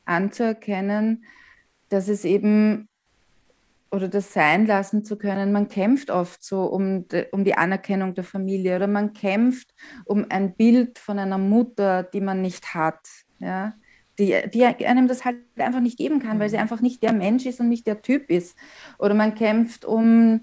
anzuerkennen, 0.04 1.24
dass 1.88 2.08
es 2.08 2.24
eben 2.24 2.88
oder 3.90 4.08
das 4.08 4.32
sein 4.32 4.66
lassen 4.66 5.04
zu 5.04 5.16
können. 5.16 5.52
Man 5.52 5.68
kämpft 5.68 6.10
oft 6.10 6.42
so 6.42 6.64
um, 6.64 7.08
de, 7.08 7.26
um 7.32 7.44
die 7.44 7.54
Anerkennung 7.54 8.14
der 8.14 8.24
Familie 8.24 8.76
oder 8.76 8.86
man 8.86 9.12
kämpft 9.12 9.74
um 10.04 10.26
ein 10.28 10.54
Bild 10.54 10.98
von 10.98 11.18
einer 11.18 11.38
Mutter, 11.38 12.02
die 12.02 12.20
man 12.20 12.42
nicht 12.42 12.74
hat. 12.74 13.06
Ja? 13.38 13.74
Die, 14.18 14.34
die 14.52 14.64
einem 14.64 15.08
das 15.08 15.24
halt 15.24 15.38
einfach 15.56 15.80
nicht 15.80 15.98
geben 15.98 16.20
kann, 16.20 16.40
weil 16.40 16.48
sie 16.48 16.56
mhm. 16.56 16.62
einfach 16.62 16.80
nicht 16.80 17.02
der 17.02 17.12
Mensch 17.12 17.46
ist 17.46 17.60
und 17.60 17.68
nicht 17.68 17.86
der 17.86 18.02
Typ 18.02 18.30
ist. 18.30 18.56
Oder 18.98 19.14
man 19.14 19.34
kämpft 19.34 19.84
um 19.84 20.40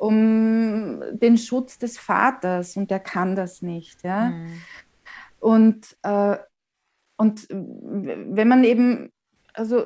um 0.00 1.02
den 1.12 1.36
Schutz 1.36 1.78
des 1.78 1.98
Vaters 1.98 2.76
und 2.76 2.90
der 2.90 3.00
kann 3.00 3.36
das 3.36 3.60
nicht. 3.60 4.02
Ja? 4.02 4.30
Mhm. 4.30 4.62
Und, 5.38 5.96
äh, 6.02 6.38
und 7.18 7.46
wenn 7.50 8.48
man 8.48 8.64
eben, 8.64 9.12
also, 9.52 9.84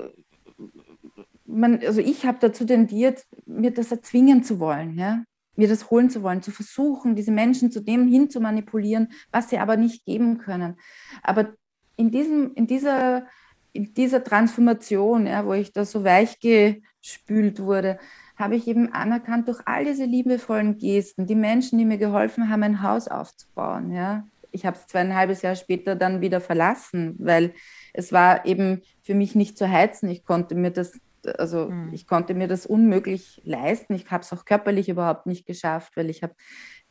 man, 1.54 1.80
also 1.84 2.00
ich 2.00 2.26
habe 2.26 2.38
dazu 2.40 2.64
tendiert, 2.64 3.24
mir 3.46 3.72
das 3.72 3.90
erzwingen 3.90 4.42
zu 4.42 4.58
wollen, 4.60 4.98
ja? 4.98 5.24
mir 5.56 5.68
das 5.68 5.90
holen 5.90 6.10
zu 6.10 6.22
wollen, 6.22 6.42
zu 6.42 6.50
versuchen, 6.50 7.14
diese 7.14 7.30
Menschen 7.30 7.70
zu 7.70 7.80
dem 7.80 8.08
hin 8.08 8.28
zu 8.28 8.40
manipulieren, 8.40 9.12
was 9.30 9.50
sie 9.50 9.58
aber 9.58 9.76
nicht 9.76 10.04
geben 10.04 10.38
können. 10.38 10.76
Aber 11.22 11.54
in, 11.96 12.10
diesem, 12.10 12.52
in, 12.54 12.66
dieser, 12.66 13.26
in 13.72 13.94
dieser 13.94 14.24
Transformation, 14.24 15.26
ja, 15.26 15.46
wo 15.46 15.52
ich 15.52 15.72
da 15.72 15.84
so 15.84 16.02
weich 16.02 16.40
gespült 16.40 17.60
wurde, 17.60 17.98
habe 18.36 18.56
ich 18.56 18.66
eben 18.66 18.92
anerkannt 18.92 19.46
durch 19.46 19.60
all 19.64 19.84
diese 19.84 20.04
liebevollen 20.04 20.76
Gesten, 20.76 21.26
die 21.26 21.36
Menschen, 21.36 21.78
die 21.78 21.84
mir 21.84 21.98
geholfen 21.98 22.50
haben, 22.50 22.64
ein 22.64 22.82
Haus 22.82 23.06
aufzubauen, 23.06 23.92
ja, 23.92 24.26
ich 24.54 24.64
habe 24.64 24.76
es 24.76 24.86
zweieinhalb 24.86 25.42
Jahre 25.42 25.56
später 25.56 25.96
dann 25.96 26.20
wieder 26.20 26.40
verlassen, 26.40 27.16
weil 27.18 27.54
es 27.92 28.12
war 28.12 28.46
eben 28.46 28.82
für 29.02 29.14
mich 29.14 29.34
nicht 29.34 29.58
zu 29.58 29.68
heizen. 29.68 30.08
Ich 30.08 30.24
konnte 30.24 30.54
mir 30.54 30.70
das, 30.70 30.92
also 31.26 31.70
mhm. 31.70 31.92
ich 31.92 32.06
konnte 32.06 32.34
mir 32.34 32.48
das 32.48 32.66
unmöglich 32.66 33.40
leisten. 33.44 33.94
Ich 33.94 34.10
habe 34.10 34.22
es 34.22 34.32
auch 34.32 34.44
körperlich 34.44 34.88
überhaupt 34.88 35.26
nicht 35.26 35.46
geschafft, 35.46 35.96
weil 35.96 36.10
ich 36.10 36.22
habe 36.22 36.34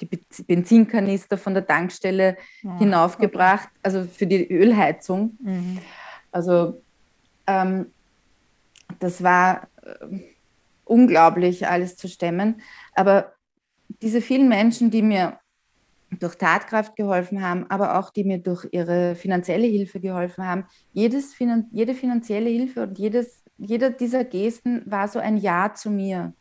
die 0.02 0.10
Benzinkanister 0.44 1.38
von 1.38 1.54
der 1.54 1.66
Tankstelle 1.66 2.38
oh, 2.64 2.78
hinaufgebracht, 2.78 3.70
okay. 3.70 3.80
also 3.84 4.04
für 4.06 4.28
die 4.28 4.52
Ölheizung. 4.52 5.38
Mhm. 5.42 5.80
Also 6.32 6.82
ähm, 7.48 7.92
das 9.00 9.24
war 9.24 9.68
äh, 9.82 10.20
unglaublich, 10.86 11.68
alles 11.68 11.96
zu 11.96 12.08
stemmen. 12.08 12.62
Aber 12.96 13.34
diese 14.02 14.22
vielen 14.22 14.50
Menschen, 14.50 14.92
die 14.92 15.02
mir 15.02 15.40
durch 16.20 16.36
Tatkraft 16.36 16.96
geholfen 16.96 17.42
haben, 17.42 17.70
aber 17.70 17.98
auch 17.98 18.10
die 18.10 18.24
mir 18.24 18.38
durch 18.40 18.68
ihre 18.72 19.16
finanzielle 19.16 19.68
Hilfe 19.68 20.00
geholfen 20.00 20.46
haben. 20.46 20.66
Jedes, 20.92 21.36
jede 21.72 21.94
finanzielle 21.94 22.50
Hilfe 22.50 22.84
und 22.84 23.00
jedes, 23.00 23.43
jeder 23.64 23.90
dieser 23.90 24.24
Gesten 24.24 24.84
war 24.86 25.08
so 25.08 25.20
ein 25.20 25.38
Ja 25.38 25.74
zu 25.74 25.90
mir. 25.90 26.34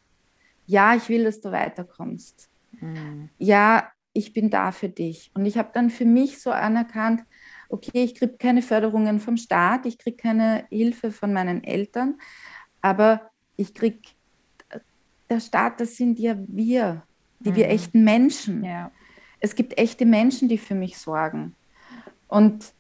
Ja, 0.67 0.95
ich 0.95 1.09
will, 1.09 1.25
dass 1.25 1.41
du 1.41 1.51
weiterkommst. 1.53 2.49
Mhm. 2.81 3.29
Ja, 3.39 3.89
ich 4.13 4.33
bin 4.33 4.51
da 4.51 4.73
für 4.73 4.89
dich. 4.89 5.31
Und 5.35 5.47
ich 5.47 5.59
habe 5.59 5.71
dann 5.73 5.91
für 5.91 6.05
mich 6.05 6.41
so 6.41 6.51
anerkannt, 6.51 7.23
okay, 7.69 8.05
ich 8.05 8.15
kriege 8.15 8.37
keine 8.37 8.63
Förderungen 8.63 9.21
vom 9.21 9.37
Staat, 9.37 9.87
ich 9.87 9.99
kriege 9.99 10.17
keine 10.17 10.67
Hilfe 10.69 11.11
von 11.11 11.33
meinen 11.33 11.65
Eltern, 11.65 12.19
aber 12.81 13.31
ich 13.57 13.73
kriege, 13.73 14.01
der 15.31 15.41
Staat, 15.41 15.81
das 15.81 15.97
sind 15.97 16.19
ja 16.19 16.37
wir, 16.47 17.03
die 17.41 17.51
mhm. 17.51 17.57
wir 17.57 17.69
echten 17.69 18.05
Menschen. 18.05 18.65
Ja 18.65 18.93
es 19.43 19.57
gibt 19.57 19.77
echte 19.77 20.07
Menschen, 20.07 20.49
die 20.49 20.57
für 20.57 20.77
mich 20.77 20.97
sorgen. 20.97 21.57
Und 22.29 22.73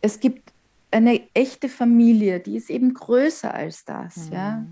es 0.00 0.20
gibt 0.20 0.52
eine 0.90 1.20
echte 1.34 1.68
Familie, 1.68 2.40
die 2.40 2.56
ist 2.56 2.70
eben 2.70 2.94
größer 2.94 3.52
als 3.52 3.84
das. 3.84 4.28
Mhm. 4.28 4.32
Ja? 4.32 4.66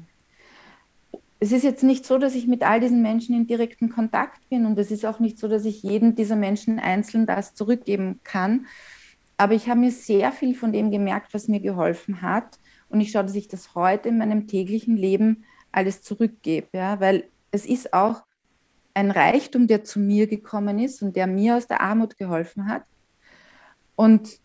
Es 1.39 1.53
ist 1.53 1.65
jetzt 1.65 1.83
nicht 1.83 2.07
so, 2.07 2.17
dass 2.17 2.35
ich 2.35 2.47
mit 2.47 2.63
all 2.63 2.81
diesen 2.81 3.03
Menschen 3.03 3.37
in 3.37 3.47
direkten 3.47 3.91
Kontakt 3.91 4.49
bin 4.49 4.65
und 4.65 4.79
es 4.79 4.91
ist 4.91 5.05
auch 5.05 5.21
nicht 5.21 5.39
so, 5.39 5.49
dass 5.49 5.67
ich 5.67 5.83
jedem 5.83 6.15
dieser 6.15 6.37
Menschen 6.37 6.79
einzeln 6.79 7.27
das 7.27 7.55
zurückgeben 7.55 8.21
kann. 8.25 8.67
Aber 9.37 9.53
ich 9.53 9.69
habe 9.69 9.81
mir 9.81 9.91
sehr 9.91 10.33
viel 10.33 10.55
von 10.55 10.73
dem 10.73 10.91
gemerkt, 10.91 11.35
was 11.35 11.49
mir 11.49 11.61
geholfen 11.61 12.23
hat. 12.23 12.59
Und 12.89 13.01
ich 13.01 13.11
schaue, 13.11 13.25
dass 13.25 13.35
ich 13.35 13.49
das 13.49 13.75
heute 13.75 14.09
in 14.09 14.17
meinem 14.17 14.47
täglichen 14.47 14.97
Leben 14.97 15.45
alles 15.73 16.01
zurückgebe. 16.01 16.69
Ja? 16.73 17.01
Weil 17.01 17.29
es 17.51 17.67
ist 17.67 17.93
auch 17.93 18.23
ein 18.95 19.11
Reichtum, 19.11 19.67
der 19.67 19.85
zu 19.85 20.01
mir 20.01 20.27
gekommen 20.27 20.79
ist 20.79 21.03
und 21.03 21.17
der 21.17 21.27
mir 21.27 21.57
aus 21.57 21.67
der 21.67 21.83
Armut 21.83 22.17
geholfen 22.17 22.67
hat. 22.67 22.85
Und 23.95 24.41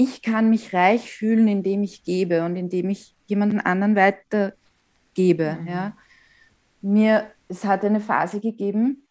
ich 0.00 0.22
kann 0.22 0.50
mich 0.50 0.72
reich 0.72 1.12
fühlen, 1.12 1.48
indem 1.48 1.82
ich 1.82 2.04
gebe 2.04 2.44
und 2.44 2.56
indem 2.56 2.90
ich 2.90 3.14
jemanden 3.26 3.60
anderen 3.60 3.96
weitergebe. 3.96 5.58
Mhm. 5.60 5.66
Ja. 5.66 5.96
Mir, 6.80 7.30
es 7.48 7.64
hat 7.64 7.84
eine 7.84 8.00
Phase 8.00 8.40
gegeben, 8.40 9.06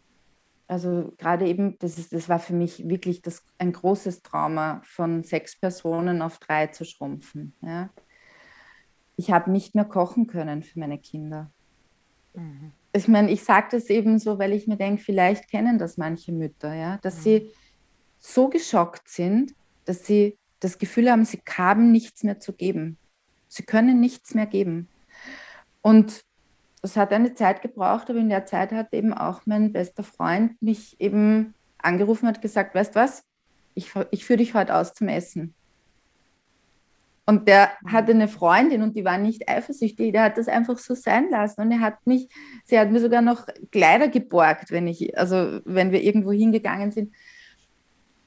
also 0.67 1.13
gerade 1.17 1.47
eben, 1.47 1.77
das, 1.79 1.97
ist, 1.97 2.13
das 2.13 2.29
war 2.29 2.39
für 2.39 2.53
mich 2.53 2.87
wirklich 2.87 3.21
das, 3.21 3.43
ein 3.57 3.71
großes 3.71 4.21
Trauma, 4.21 4.81
von 4.83 5.23
sechs 5.23 5.59
Personen 5.59 6.21
auf 6.21 6.37
drei 6.37 6.67
zu 6.67 6.85
schrumpfen. 6.85 7.53
Ja. 7.61 7.89
Ich 9.15 9.31
habe 9.31 9.51
nicht 9.51 9.75
mehr 9.75 9.85
kochen 9.85 10.27
können 10.27 10.63
für 10.63 10.79
meine 10.79 10.99
Kinder. 10.99 11.51
Mhm 12.33 12.71
ich 12.91 13.07
meine, 13.07 13.31
ich 13.31 13.43
sage 13.43 13.67
das 13.71 13.89
eben 13.89 14.19
so, 14.19 14.39
weil 14.39 14.53
ich 14.53 14.67
mir 14.67 14.77
denke, 14.77 15.01
vielleicht 15.01 15.49
kennen 15.49 15.77
das 15.77 15.97
manche 15.97 16.31
Mütter, 16.31 16.73
ja, 16.73 16.97
dass 17.01 17.17
mhm. 17.17 17.21
sie 17.21 17.51
so 18.19 18.49
geschockt 18.49 19.07
sind, 19.07 19.53
dass 19.85 20.05
sie 20.05 20.37
das 20.59 20.77
Gefühl 20.77 21.11
haben, 21.11 21.25
sie 21.25 21.41
haben 21.57 21.91
nichts 21.91 22.23
mehr 22.23 22.39
zu 22.39 22.53
geben. 22.53 22.97
Sie 23.47 23.63
können 23.63 23.99
nichts 23.99 24.35
mehr 24.35 24.45
geben. 24.45 24.87
Und 25.81 26.23
es 26.81 26.95
hat 26.95 27.11
eine 27.11 27.33
Zeit 27.33 27.61
gebraucht, 27.61 28.09
aber 28.09 28.19
in 28.19 28.29
der 28.29 28.45
Zeit 28.45 28.71
hat 28.71 28.93
eben 28.93 29.13
auch 29.13 29.41
mein 29.45 29.73
bester 29.73 30.03
Freund 30.03 30.61
mich 30.61 30.99
eben 30.99 31.53
angerufen 31.77 32.27
und 32.27 32.41
gesagt, 32.41 32.75
weißt 32.75 32.95
was, 32.95 33.23
ich, 33.73 33.91
ich 34.11 34.25
führe 34.25 34.37
dich 34.37 34.53
heute 34.53 34.75
aus 34.75 34.93
zum 34.93 35.07
Essen. 35.07 35.53
Und 37.25 37.47
der 37.47 37.69
mhm. 37.81 37.91
hatte 37.91 38.11
eine 38.11 38.27
Freundin 38.27 38.81
und 38.81 38.95
die 38.95 39.05
war 39.05 39.19
nicht 39.19 39.47
eifersüchtig, 39.47 40.13
der 40.13 40.23
hat 40.23 40.37
das 40.37 40.47
einfach 40.47 40.79
so 40.79 40.95
sein 40.95 41.29
lassen. 41.29 41.61
Und 41.61 41.71
er 41.71 41.79
hat 41.79 42.07
mich, 42.07 42.27
sie 42.65 42.79
hat 42.79 42.91
mir 42.91 42.99
sogar 42.99 43.21
noch 43.21 43.45
Kleider 43.71 44.07
geborgt, 44.07 44.71
wenn 44.71 44.87
ich, 44.87 45.15
also 45.17 45.59
wenn 45.63 45.91
wir 45.91 46.01
irgendwo 46.01 46.31
hingegangen 46.31 46.91
sind. 46.91 47.13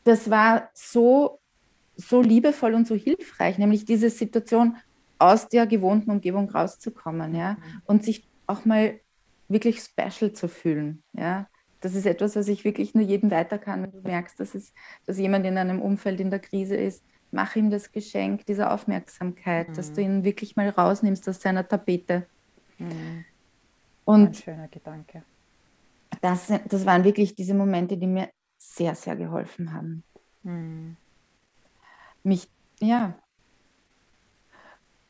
Das 0.05 0.31
war 0.31 0.71
so, 0.73 1.41
so 1.97 2.23
liebevoll 2.23 2.75
und 2.75 2.87
so 2.87 2.95
hilfreich, 2.95 3.59
nämlich 3.59 3.85
diese 3.85 4.11
Situation 4.11 4.77
aus 5.19 5.49
der 5.49 5.67
gewohnten 5.67 6.11
Umgebung 6.11 6.51
rauszukommen, 6.51 7.35
ja, 7.35 7.53
mhm. 7.53 7.83
und 7.87 8.05
sich 8.05 8.29
auch 8.47 8.65
mal 8.65 8.99
wirklich 9.49 9.81
special 9.81 10.33
zu 10.33 10.49
fühlen, 10.49 11.03
ja. 11.13 11.47
Das 11.81 11.97
ist 11.97 12.07
etwas, 12.07 12.37
was 12.37 12.47
ich 12.47 12.65
wirklich 12.65 12.95
nur 12.95 13.03
jedem 13.03 13.33
weiter 13.33 13.59
kann, 13.59 13.83
wenn 13.83 13.91
du 13.91 14.01
merkst, 14.03 14.39
dass, 14.39 14.55
es, 14.55 14.73
dass 15.05 15.19
jemand 15.19 15.45
in 15.45 15.59
einem 15.59 15.83
Umfeld 15.83 16.21
in 16.21 16.31
der 16.31 16.39
Krise 16.39 16.77
ist, 16.77 17.03
mach 17.33 17.57
ihm 17.57 17.71
das 17.71 17.91
Geschenk 17.91 18.47
dieser 18.47 18.73
Aufmerksamkeit, 18.73 19.69
mhm. 19.71 19.75
dass 19.75 19.93
du 19.93 20.01
ihn 20.01 20.23
wirklich 20.23 20.55
mal 20.55 20.69
rausnimmst 20.69 21.29
aus 21.29 21.41
seiner 21.41 21.67
Tapete. 21.67 22.27
Mhm. 22.79 23.25
Und 24.05 24.29
Ein 24.29 24.35
schöner 24.35 24.69
Gedanke. 24.69 25.25
Das, 26.21 26.53
das 26.69 26.87
waren 26.87 27.03
wirklich 27.03 27.35
diese 27.35 27.55
Momente, 27.55 27.97
die 27.97 28.07
mir 28.07 28.29
sehr, 28.59 28.95
sehr 28.95 29.17
geholfen 29.17 29.73
haben. 29.73 30.05
Mhm. 30.45 30.97
Mich, 32.23 32.49
ja. 32.81 33.15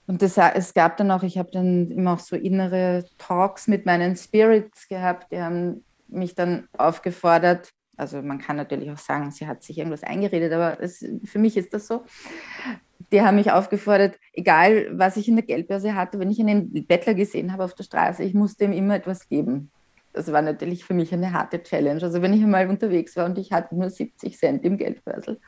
Und 0.06 0.22
das, 0.22 0.36
es 0.36 0.74
gab 0.74 0.96
dann 0.96 1.10
auch, 1.10 1.22
ich 1.22 1.38
habe 1.38 1.50
dann 1.52 1.90
immer 1.90 2.14
auch 2.14 2.18
so 2.18 2.36
innere 2.36 3.04
Talks 3.18 3.68
mit 3.68 3.86
meinen 3.86 4.16
Spirits 4.16 4.88
gehabt, 4.88 5.32
die 5.32 5.40
haben 5.40 5.84
mich 6.08 6.34
dann 6.34 6.68
aufgefordert, 6.76 7.72
also 7.96 8.22
man 8.22 8.38
kann 8.38 8.56
natürlich 8.56 8.90
auch 8.90 8.98
sagen, 8.98 9.30
sie 9.30 9.46
hat 9.46 9.62
sich 9.62 9.78
irgendwas 9.78 10.02
eingeredet, 10.02 10.52
aber 10.52 10.80
es, 10.80 11.04
für 11.24 11.38
mich 11.38 11.56
ist 11.56 11.72
das 11.74 11.86
so. 11.86 12.04
Die 13.12 13.20
haben 13.20 13.36
mich 13.36 13.52
aufgefordert, 13.52 14.18
egal 14.32 14.88
was 14.92 15.16
ich 15.16 15.28
in 15.28 15.36
der 15.36 15.44
Geldbörse 15.44 15.94
hatte, 15.94 16.18
wenn 16.18 16.30
ich 16.30 16.40
einen 16.40 16.86
Bettler 16.86 17.14
gesehen 17.14 17.52
habe 17.52 17.64
auf 17.64 17.74
der 17.74 17.84
Straße, 17.84 18.22
ich 18.22 18.34
musste 18.34 18.64
ihm 18.64 18.72
immer 18.72 18.96
etwas 18.96 19.28
geben. 19.28 19.70
Das 20.14 20.30
war 20.32 20.42
natürlich 20.42 20.84
für 20.84 20.94
mich 20.94 21.12
eine 21.12 21.32
harte 21.32 21.62
Challenge. 21.62 22.02
Also 22.02 22.22
wenn 22.22 22.32
ich 22.32 22.42
einmal 22.42 22.68
unterwegs 22.68 23.16
war 23.16 23.26
und 23.26 23.38
ich 23.38 23.52
hatte 23.52 23.74
nur 23.74 23.88
70 23.88 24.38
Cent 24.38 24.64
im 24.64 24.76
Geldbörsel, 24.76 25.40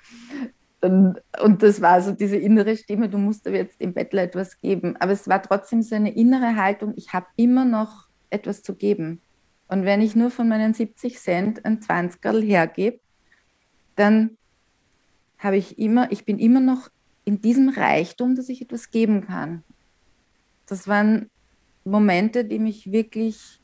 dann, 0.85 1.19
und 1.43 1.63
das 1.63 1.81
war 1.81 2.03
so 2.03 2.13
diese 2.13 2.37
innere 2.37 2.77
Stimme, 2.77 3.09
du 3.09 3.17
musst 3.17 3.47
aber 3.47 3.57
jetzt 3.57 3.81
dem 3.81 3.95
Bettler 3.95 4.23
etwas 4.23 4.61
geben. 4.61 4.97
Aber 4.99 5.13
es 5.13 5.27
war 5.27 5.43
trotzdem 5.43 5.81
so 5.81 5.95
eine 5.95 6.15
innere 6.15 6.57
Haltung, 6.57 6.93
ich 6.97 7.15
habe 7.15 7.27
immer 7.37 7.65
noch 7.65 8.09
etwas 8.29 8.63
zu 8.63 8.75
geben. 8.75 9.23
Und 9.67 9.87
wenn 9.87 10.03
ich 10.03 10.15
nur 10.15 10.31
von 10.31 10.47
meinen 10.47 10.75
70 10.75 11.19
Cent 11.19 11.65
ein 11.65 11.81
20 11.81 12.23
hergebe, 12.43 13.01
dann 13.97 14.37
habe 15.39 15.57
ich 15.57 15.79
immer, 15.79 16.13
ich 16.13 16.27
bin 16.27 16.39
immer 16.39 16.61
noch 16.61 16.91
in 17.25 17.41
diesem 17.41 17.71
Reichtum, 17.71 18.35
dass 18.35 18.51
ich 18.51 18.61
etwas 18.61 18.91
geben 18.91 19.27
kann. 19.27 19.65
Das 20.67 20.87
waren 20.87 21.31
Momente, 21.85 22.45
die 22.45 22.59
mich 22.59 22.93
wirklich, 22.93 23.59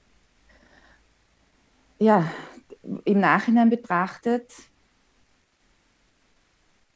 ja, 1.99 2.33
im 3.05 3.21
Nachhinein 3.21 3.69
betrachtet, 3.69 4.51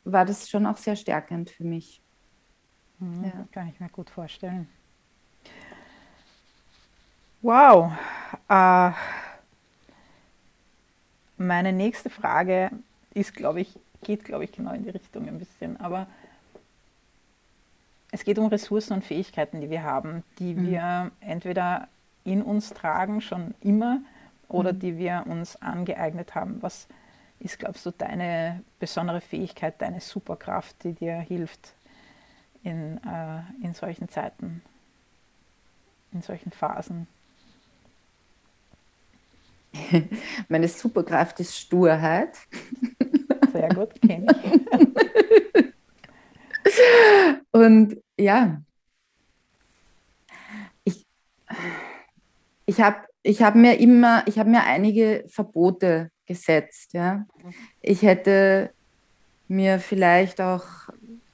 war 0.05 0.25
das 0.25 0.49
schon 0.49 0.67
auch 0.67 0.77
sehr 0.77 0.97
stärkend 0.97 1.51
für 1.51 1.65
mich. 1.65 2.01
Mhm, 2.99 3.25
ja. 3.25 3.49
Kann 3.53 3.69
ich 3.69 3.81
mir 3.81 3.89
gut 3.89 4.11
vorstellen. 4.11 4.69
Wow. 7.43 7.93
Äh, 8.49 8.91
meine 11.37 11.73
nächste 11.73 12.11
Frage 12.11 12.71
ist, 13.13 13.35
glaube 13.35 13.61
ich, 13.61 13.79
geht, 14.03 14.25
glaube 14.25 14.45
ich, 14.45 14.53
genau 14.53 14.73
in 14.73 14.85
die 14.85 14.91
Richtung 14.91 15.29
ein 15.29 15.39
bisschen. 15.39 15.79
Aber 15.79 16.07
es 18.13 18.25
geht 18.25 18.39
um 18.39 18.47
Ressourcen 18.47 18.95
und 18.95 19.05
Fähigkeiten, 19.05 19.61
die 19.61 19.71
wir 19.71 19.83
haben, 19.83 20.23
die 20.39 20.55
mhm. 20.55 20.67
wir 20.71 21.11
entweder 21.21 21.89
in 22.25 22.43
uns 22.43 22.71
tragen, 22.71 23.21
schon 23.21 23.55
immer, 23.61 24.01
oder 24.49 24.73
mhm. 24.73 24.79
die 24.79 24.99
wir 24.99 25.25
uns 25.27 25.61
angeeignet 25.61 26.35
haben. 26.35 26.63
Was 26.63 26.87
ist, 27.39 27.59
glaubst 27.59 27.85
du, 27.87 27.91
deine 27.91 28.63
besondere 28.79 29.21
Fähigkeit, 29.21 29.81
deine 29.81 30.01
Superkraft, 30.01 30.83
die 30.85 30.93
dir 30.93 31.17
hilft 31.17 31.75
in, 32.63 32.99
äh, 33.05 33.43
in 33.63 33.75
solchen 33.75 34.09
Zeiten, 34.09 34.63
in 36.13 36.23
solchen 36.23 36.53
Phasen? 36.53 37.07
Meine 40.49 40.69
Superkraft 40.69 41.41
ist 41.41 41.57
Sturheit. 41.57 42.37
Sehr 43.53 43.69
gut, 43.69 44.01
kenne 44.01 44.27
ich. 44.43 45.75
Und 47.53 48.03
ja, 48.19 48.63
ich, 50.85 51.07
ich 52.67 52.81
habe 52.81 53.07
ich 53.23 53.43
hab 53.43 53.55
mir 53.55 53.79
immer, 53.79 54.23
ich 54.27 54.39
habe 54.39 54.51
mir 54.51 54.65
einige 54.65 55.25
Verbote 55.29 56.11
gesetzt. 56.27 56.93
Ja. 56.93 57.27
Ich 57.81 58.03
hätte 58.03 58.71
mir 59.49 59.79
vielleicht 59.79 60.41
auch 60.41 60.65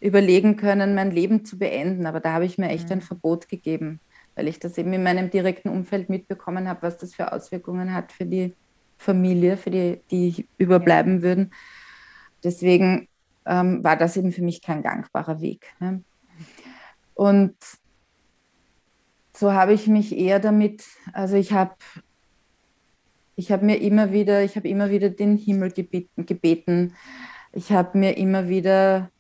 überlegen 0.01 0.57
können, 0.57 0.95
mein 0.95 1.11
Leben 1.11 1.45
zu 1.45 1.59
beenden. 1.59 2.07
Aber 2.07 2.21
da 2.21 2.33
habe 2.33 2.47
ich 2.47 2.59
mir 2.59 2.69
echt 2.69 2.87
mhm. 2.87 2.95
ein 2.95 3.01
Verbot 3.03 3.49
gegeben, 3.49 4.01
weil 4.35 4.49
ich 4.49 4.59
das 4.59 4.79
eben 4.79 4.93
in 4.93 5.03
meinem 5.03 5.31
direkten 5.31 5.69
Umfeld 5.69 6.09
mitbekommen 6.09 6.69
habe, 6.69 6.83
was 6.83 6.97
das 6.97 7.15
für 7.15 7.33
Auswirkungen 7.33 7.95
hat 7.95 8.13
für 8.13 8.27
die 8.27 8.55
Familie, 8.97 9.57
für 9.57 9.71
die, 9.71 10.01
die 10.11 10.47
überbleiben 10.59 11.17
ja. 11.17 11.23
würden. 11.23 11.53
Deswegen 12.43 13.09
ähm, 13.47 13.85
war 13.85 13.97
das 13.97 14.17
eben 14.17 14.33
für 14.33 14.43
mich 14.43 14.63
kein 14.63 14.83
gangbarer 14.83 15.41
Weg. 15.41 15.67
Ne? 15.81 16.03
Und 17.15 17.57
so 19.35 19.53
habe 19.53 19.73
ich 19.73 19.87
mich 19.87 20.17
eher 20.17 20.39
damit, 20.39 20.85
also 21.13 21.37
ich 21.37 21.53
habe 21.53 21.75
ich 23.41 23.51
habe 23.51 23.65
mir 23.65 23.81
immer 23.81 24.13
wieder, 24.13 24.45
ich 24.45 24.55
habe 24.57 24.69
immer 24.69 24.91
wieder 24.91 25.09
den 25.09 25.39
Himmel 25.39 25.73
gebeten, 25.73 26.27
gebeten. 26.27 26.95
Ich 27.53 27.73
habe 27.73 27.97
mir 27.97 28.19
immer 28.19 28.51
wieder, 28.51 29.11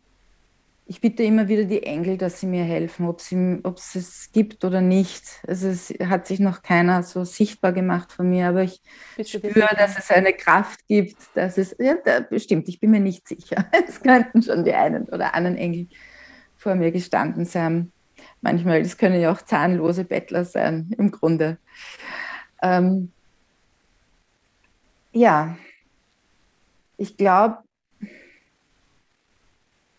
ich 0.84 1.00
bitte 1.00 1.22
immer 1.22 1.48
wieder 1.48 1.64
die 1.64 1.84
Engel, 1.84 2.18
dass 2.18 2.38
sie 2.38 2.46
mir 2.46 2.64
helfen, 2.64 3.06
ob, 3.06 3.22
sie, 3.22 3.60
ob 3.62 3.78
es 3.78 3.94
es 3.94 4.30
gibt 4.30 4.62
oder 4.62 4.82
nicht. 4.82 5.24
Also 5.48 5.68
es 5.68 5.88
hat 6.04 6.26
sich 6.26 6.38
noch 6.38 6.60
keiner 6.60 7.02
so 7.02 7.24
sichtbar 7.24 7.72
gemacht 7.72 8.12
von 8.12 8.28
mir, 8.28 8.48
aber 8.48 8.62
ich 8.62 8.82
Bitte 9.16 9.38
spüre, 9.38 9.74
dass 9.78 9.98
es 9.98 10.10
eine 10.10 10.34
Kraft 10.34 10.86
gibt, 10.86 11.16
dass 11.34 11.56
es, 11.56 11.74
ja, 11.78 11.94
da, 12.04 12.20
bestimmt, 12.20 12.68
ich 12.68 12.78
bin 12.78 12.90
mir 12.90 13.00
nicht 13.00 13.26
sicher. 13.26 13.70
Es 13.88 14.02
könnten 14.02 14.42
schon 14.42 14.64
die 14.64 14.74
einen 14.74 15.04
oder 15.04 15.34
anderen 15.34 15.56
Engel 15.56 15.88
vor 16.58 16.74
mir 16.74 16.92
gestanden 16.92 17.46
sein. 17.46 17.90
Manchmal, 18.42 18.82
das 18.82 18.98
können 18.98 19.18
ja 19.18 19.32
auch 19.32 19.40
zahnlose 19.40 20.04
Bettler 20.04 20.44
sein, 20.44 20.90
im 20.98 21.10
Grunde. 21.10 21.56
Ähm, 22.62 23.12
ja, 25.12 25.56
ich 26.96 27.16
glaube, 27.16 27.58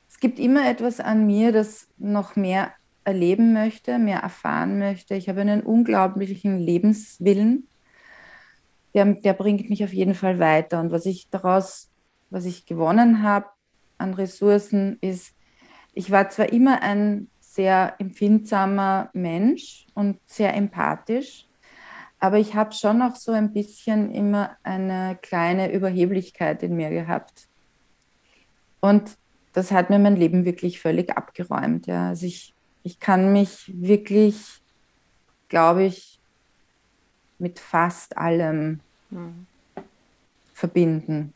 es 0.09 0.19
gibt 0.19 0.39
immer 0.39 0.69
etwas 0.69 0.99
an 0.99 1.25
mir, 1.25 1.51
das 1.51 1.87
noch 1.97 2.35
mehr 2.35 2.73
erleben 3.03 3.53
möchte, 3.53 3.97
mehr 3.97 4.19
erfahren 4.19 4.77
möchte. 4.77 5.15
Ich 5.15 5.27
habe 5.27 5.41
einen 5.41 5.61
unglaublichen 5.61 6.59
Lebenswillen. 6.59 7.67
Der, 8.93 9.05
der 9.05 9.33
bringt 9.33 9.69
mich 9.69 9.83
auf 9.83 9.93
jeden 9.93 10.13
Fall 10.13 10.37
weiter. 10.39 10.79
Und 10.79 10.91
was 10.91 11.05
ich 11.05 11.29
daraus, 11.29 11.89
was 12.29 12.45
ich 12.45 12.65
gewonnen 12.65 13.23
habe 13.23 13.47
an 13.97 14.13
Ressourcen, 14.13 14.97
ist, 15.01 15.33
ich 15.93 16.11
war 16.11 16.29
zwar 16.29 16.51
immer 16.51 16.81
ein 16.81 17.29
sehr 17.39 17.95
empfindsamer 17.99 19.09
Mensch 19.13 19.87
und 19.93 20.19
sehr 20.25 20.53
empathisch, 20.53 21.47
aber 22.21 22.37
ich 22.37 22.53
habe 22.53 22.71
schon 22.71 22.99
noch 22.99 23.15
so 23.15 23.31
ein 23.31 23.51
bisschen 23.51 24.13
immer 24.13 24.55
eine 24.61 25.17
kleine 25.23 25.71
Überheblichkeit 25.71 26.61
in 26.61 26.75
mir 26.75 26.91
gehabt. 26.91 27.47
Und 28.79 29.17
das 29.53 29.71
hat 29.71 29.89
mir 29.89 29.97
mein 29.97 30.15
Leben 30.15 30.45
wirklich 30.45 30.79
völlig 30.79 31.09
abgeräumt. 31.17 31.87
Ja. 31.87 32.09
Also 32.09 32.27
ich, 32.27 32.53
ich 32.83 32.99
kann 32.99 33.33
mich 33.33 33.71
wirklich, 33.73 34.61
glaube 35.49 35.83
ich, 35.83 36.19
mit 37.39 37.59
fast 37.59 38.15
allem 38.17 38.81
mhm. 39.09 39.47
verbinden 40.53 41.33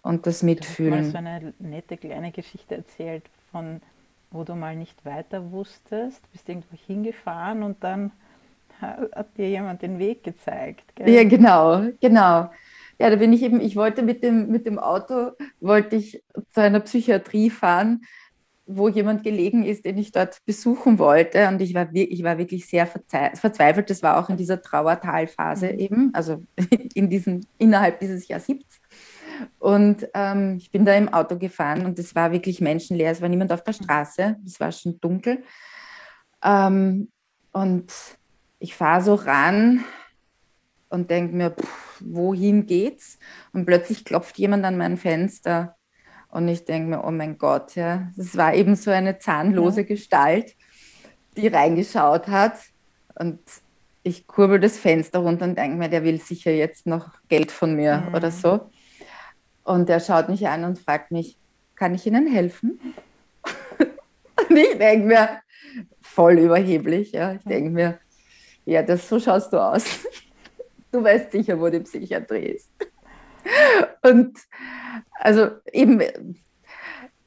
und 0.00 0.26
das 0.26 0.42
mitfühlen. 0.42 0.92
Du 0.92 1.06
hast 1.06 1.12
mal 1.12 1.40
so 1.40 1.46
eine 1.46 1.54
nette 1.58 1.98
kleine 1.98 2.32
Geschichte 2.32 2.76
erzählt, 2.76 3.24
von 3.50 3.82
wo 4.30 4.42
du 4.42 4.54
mal 4.54 4.74
nicht 4.74 5.04
weiter 5.04 5.52
wusstest, 5.52 6.22
bist 6.32 6.48
irgendwo 6.48 6.78
hingefahren 6.86 7.62
und 7.62 7.84
dann 7.84 8.10
hat 9.14 9.36
dir 9.36 9.48
jemand 9.48 9.82
den 9.82 9.98
Weg 9.98 10.22
gezeigt. 10.22 10.94
Gell? 10.94 11.08
Ja, 11.08 11.24
genau, 11.24 11.88
genau. 12.00 12.50
Ja, 12.98 13.10
da 13.10 13.16
bin 13.16 13.32
ich 13.32 13.42
eben, 13.42 13.60
ich 13.60 13.76
wollte 13.76 14.02
mit 14.02 14.22
dem, 14.22 14.48
mit 14.48 14.66
dem 14.66 14.78
Auto, 14.78 15.32
wollte 15.60 15.96
ich 15.96 16.22
zu 16.50 16.60
einer 16.60 16.80
Psychiatrie 16.80 17.50
fahren, 17.50 18.02
wo 18.66 18.88
jemand 18.88 19.24
gelegen 19.24 19.64
ist, 19.64 19.84
den 19.84 19.98
ich 19.98 20.12
dort 20.12 20.38
besuchen 20.44 20.98
wollte. 20.98 21.48
Und 21.48 21.60
ich 21.60 21.74
war, 21.74 21.88
ich 21.92 22.22
war 22.22 22.38
wirklich 22.38 22.66
sehr 22.66 22.86
verzweifelt. 22.86 23.90
Das 23.90 24.02
war 24.02 24.18
auch 24.18 24.28
in 24.28 24.36
dieser 24.36 24.62
Trauertalphase 24.62 25.72
mhm. 25.72 25.78
eben, 25.78 26.10
also 26.14 26.42
in 26.94 27.10
diesen, 27.10 27.46
innerhalb 27.58 27.98
dieses 28.00 28.28
Jahrsiebts. 28.28 28.80
Und 29.58 30.06
ähm, 30.14 30.58
ich 30.58 30.70
bin 30.70 30.84
da 30.84 30.94
im 30.94 31.12
Auto 31.12 31.36
gefahren 31.38 31.84
und 31.84 31.98
es 31.98 32.14
war 32.14 32.30
wirklich 32.32 32.60
menschenleer. 32.60 33.10
Es 33.10 33.20
war 33.20 33.28
niemand 33.28 33.52
auf 33.52 33.64
der 33.64 33.72
Straße. 33.72 34.36
Es 34.46 34.60
war 34.60 34.70
schon 34.70 35.00
dunkel. 35.00 35.42
Ähm, 36.44 37.08
und 37.52 37.92
ich 38.62 38.76
fahre 38.76 39.02
so 39.02 39.14
ran 39.14 39.84
und 40.88 41.10
denke 41.10 41.34
mir, 41.34 41.50
pff, 41.50 42.00
wohin 42.00 42.66
geht's? 42.66 43.18
Und 43.52 43.66
plötzlich 43.66 44.04
klopft 44.04 44.38
jemand 44.38 44.64
an 44.64 44.76
mein 44.76 44.96
Fenster 44.96 45.76
und 46.28 46.46
ich 46.46 46.64
denke 46.64 46.90
mir, 46.90 47.04
oh 47.04 47.10
mein 47.10 47.38
Gott, 47.38 47.74
ja, 47.74 48.10
das 48.16 48.36
war 48.36 48.54
eben 48.54 48.76
so 48.76 48.92
eine 48.92 49.18
zahnlose 49.18 49.80
ja. 49.80 49.86
Gestalt, 49.88 50.54
die 51.36 51.48
reingeschaut 51.48 52.28
hat 52.28 52.56
und 53.16 53.40
ich 54.04 54.28
kurbel 54.28 54.60
das 54.60 54.78
Fenster 54.78 55.18
runter 55.18 55.44
und 55.44 55.58
denke 55.58 55.76
mir, 55.76 55.88
der 55.88 56.04
will 56.04 56.20
sicher 56.20 56.52
jetzt 56.52 56.86
noch 56.86 57.10
Geld 57.28 57.50
von 57.50 57.74
mir 57.74 58.04
mhm. 58.08 58.14
oder 58.14 58.30
so. 58.30 58.70
Und 59.64 59.90
er 59.90 60.00
schaut 60.00 60.28
mich 60.28 60.46
an 60.46 60.64
und 60.64 60.78
fragt 60.78 61.10
mich, 61.10 61.36
kann 61.74 61.94
ich 61.94 62.06
Ihnen 62.06 62.28
helfen? 62.28 62.80
und 64.48 64.56
ich 64.56 64.78
denke 64.78 65.06
mir, 65.06 65.28
voll 66.00 66.38
überheblich, 66.38 67.10
ja, 67.12 67.32
ich 67.32 67.42
denke 67.42 67.70
mir, 67.70 67.98
ja, 68.64 68.82
das, 68.82 69.08
so 69.08 69.18
schaust 69.18 69.52
du 69.52 69.58
aus. 69.58 69.84
Du 70.94 71.02
weißt 71.02 71.32
sicher, 71.32 71.58
wo 71.58 71.70
die 71.70 71.80
Psychiatrie 71.80 72.48
ist. 72.48 72.70
Und 74.02 74.38
also 75.14 75.52
eben, 75.72 76.02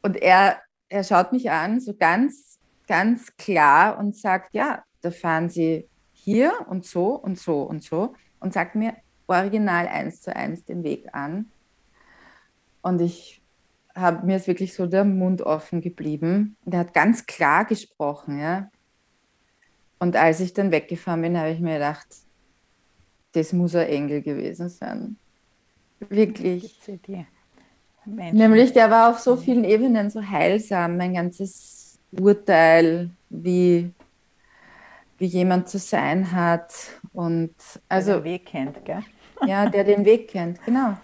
und 0.04 0.18
er, 0.18 0.62
er 0.88 1.04
schaut 1.04 1.32
mich 1.32 1.50
an, 1.50 1.80
so 1.80 1.96
ganz, 1.96 2.60
ganz 2.88 3.36
klar 3.38 3.98
und 3.98 4.16
sagt, 4.16 4.54
ja, 4.54 4.84
da 5.02 5.10
fahren 5.10 5.50
Sie 5.50 5.90
hier 6.12 6.54
und 6.70 6.86
so 6.86 7.16
und 7.16 7.40
so 7.40 7.64
und 7.64 7.84
so 7.84 8.14
und 8.40 8.54
sagt 8.54 8.76
mir 8.76 8.94
original 9.26 9.88
eins 9.88 10.22
zu 10.22 10.36
eins 10.36 10.64
den 10.66 10.84
Weg 10.84 11.08
an. 11.14 11.52
Und 12.84 13.02
ich 13.02 13.42
habe 13.96 14.26
mir 14.26 14.36
ist 14.36 14.48
wirklich 14.48 14.74
so 14.74 14.86
der 14.86 15.06
Mund 15.06 15.42
offen 15.42 15.82
geblieben. 15.82 16.58
Und 16.66 16.74
er 16.74 16.82
hat 16.82 16.94
ganz 16.94 17.26
klar 17.26 17.66
gesprochen, 17.66 18.40
ja. 18.40 18.70
Und 20.00 20.16
als 20.16 20.39
ich 20.39 20.54
dann 20.54 20.72
weggefahren 20.72 21.22
bin, 21.22 21.38
habe 21.38 21.52
ich 21.52 21.60
mir 21.60 21.76
gedacht, 21.76 22.08
das 23.32 23.54
muss 23.54 23.76
ein 23.76 23.88
Engel 23.88 24.22
gewesen 24.22 24.70
sein. 24.70 25.18
Wirklich. 26.10 26.78
Nämlich, 28.06 28.74
der 28.74 28.91
war 28.91 29.10
auf 29.10 29.20
so 29.20 29.36
vielen 29.36 29.64
Ebenen 29.64 30.10
so 30.10 30.22
heilsam. 30.22 30.98
Mein 30.98 31.14
ganzes 31.14 32.00
Urteil, 32.12 33.10
wie, 33.30 33.91
wie 35.18 35.26
jemand 35.26 35.70
zu 35.70 35.80
sein 35.80 36.32
hat. 36.32 36.74
Und 37.14 37.56
also, 37.89 38.12
der 38.12 38.20
den 38.20 38.26
Weg 38.26 38.46
kennt, 38.46 38.86
gell? 38.86 39.04
Ja, 39.46 39.70
der 39.70 39.84
den 39.84 40.06
Weg 40.06 40.30
kennt, 40.30 40.64
genau. 40.66 40.98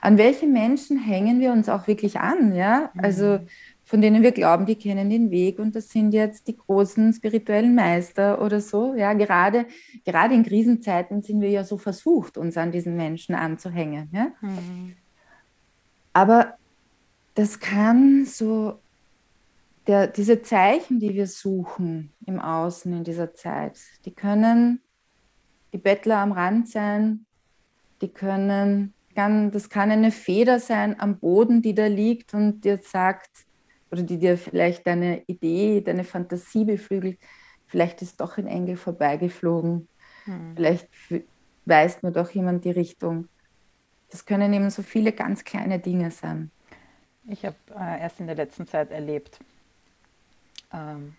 An 0.00 0.18
welche 0.18 0.46
Menschen 0.46 0.98
hängen 0.98 1.38
wir 1.40 1.52
uns 1.52 1.68
auch 1.68 1.86
wirklich 1.86 2.18
an? 2.18 2.54
Ja, 2.54 2.90
also 2.96 3.38
mhm 3.38 3.48
von 3.90 4.00
denen 4.00 4.22
wir 4.22 4.30
glauben, 4.30 4.66
die 4.66 4.76
kennen 4.76 5.10
den 5.10 5.32
Weg 5.32 5.58
und 5.58 5.74
das 5.74 5.88
sind 5.88 6.12
jetzt 6.12 6.46
die 6.46 6.56
großen 6.56 7.12
spirituellen 7.12 7.74
Meister 7.74 8.40
oder 8.40 8.60
so. 8.60 8.94
Ja, 8.94 9.14
gerade, 9.14 9.66
gerade 10.04 10.32
in 10.32 10.44
Krisenzeiten 10.44 11.22
sind 11.22 11.40
wir 11.40 11.50
ja 11.50 11.64
so 11.64 11.76
versucht, 11.76 12.38
uns 12.38 12.56
an 12.56 12.70
diesen 12.70 12.96
Menschen 12.96 13.34
anzuhängen. 13.34 14.08
Ja? 14.12 14.28
Mhm. 14.42 14.94
Aber 16.12 16.54
das 17.34 17.58
kann 17.58 18.26
so, 18.26 18.78
der, 19.88 20.06
diese 20.06 20.40
Zeichen, 20.40 21.00
die 21.00 21.14
wir 21.14 21.26
suchen 21.26 22.12
im 22.26 22.38
Außen 22.38 22.92
in 22.92 23.02
dieser 23.02 23.34
Zeit, 23.34 23.80
die 24.04 24.12
können 24.12 24.82
die 25.72 25.78
Bettler 25.78 26.18
am 26.18 26.30
Rand 26.30 26.68
sein, 26.68 27.26
die 28.02 28.08
können, 28.08 28.94
kann, 29.16 29.50
das 29.50 29.68
kann 29.68 29.90
eine 29.90 30.12
Feder 30.12 30.60
sein 30.60 31.00
am 31.00 31.18
Boden, 31.18 31.60
die 31.60 31.74
da 31.74 31.88
liegt 31.88 32.34
und 32.34 32.64
dir 32.64 32.78
sagt, 32.84 33.49
oder 33.90 34.02
die 34.02 34.18
dir 34.18 34.38
vielleicht 34.38 34.86
deine 34.86 35.22
Idee, 35.26 35.80
deine 35.80 36.04
Fantasie 36.04 36.64
beflügelt, 36.64 37.18
vielleicht 37.66 38.02
ist 38.02 38.20
doch 38.20 38.38
ein 38.38 38.46
Engel 38.46 38.76
vorbeigeflogen, 38.76 39.88
hm. 40.24 40.52
vielleicht 40.54 40.88
weist 41.64 42.02
mir 42.02 42.12
doch 42.12 42.30
jemand 42.30 42.64
die 42.64 42.70
Richtung. 42.70 43.28
Das 44.10 44.24
können 44.24 44.52
eben 44.52 44.70
so 44.70 44.82
viele 44.82 45.12
ganz 45.12 45.44
kleine 45.44 45.78
Dinge 45.78 46.10
sein. 46.10 46.50
Ich 47.28 47.44
habe 47.44 47.56
äh, 47.78 48.00
erst 48.00 48.18
in 48.20 48.26
der 48.26 48.36
letzten 48.36 48.66
Zeit 48.66 48.90
erlebt, 48.90 49.38
ähm, 50.72 51.14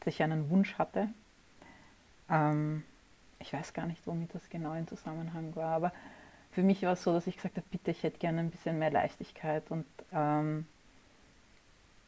dass 0.00 0.14
ich 0.14 0.22
einen 0.22 0.50
Wunsch 0.50 0.74
hatte. 0.76 1.08
Ähm, 2.28 2.82
ich 3.38 3.52
weiß 3.52 3.72
gar 3.72 3.86
nicht, 3.86 4.06
womit 4.06 4.34
das 4.34 4.48
genau 4.50 4.74
in 4.74 4.86
Zusammenhang 4.86 5.56
war, 5.56 5.74
aber 5.74 5.92
für 6.50 6.62
mich 6.62 6.82
war 6.82 6.92
es 6.92 7.02
so, 7.02 7.12
dass 7.12 7.26
ich 7.26 7.36
gesagt 7.36 7.56
habe, 7.56 7.66
bitte, 7.70 7.90
ich 7.92 8.02
hätte 8.02 8.18
gerne 8.18 8.40
ein 8.40 8.50
bisschen 8.50 8.78
mehr 8.78 8.90
Leichtigkeit 8.90 9.70
und 9.70 9.86
ähm, 10.12 10.66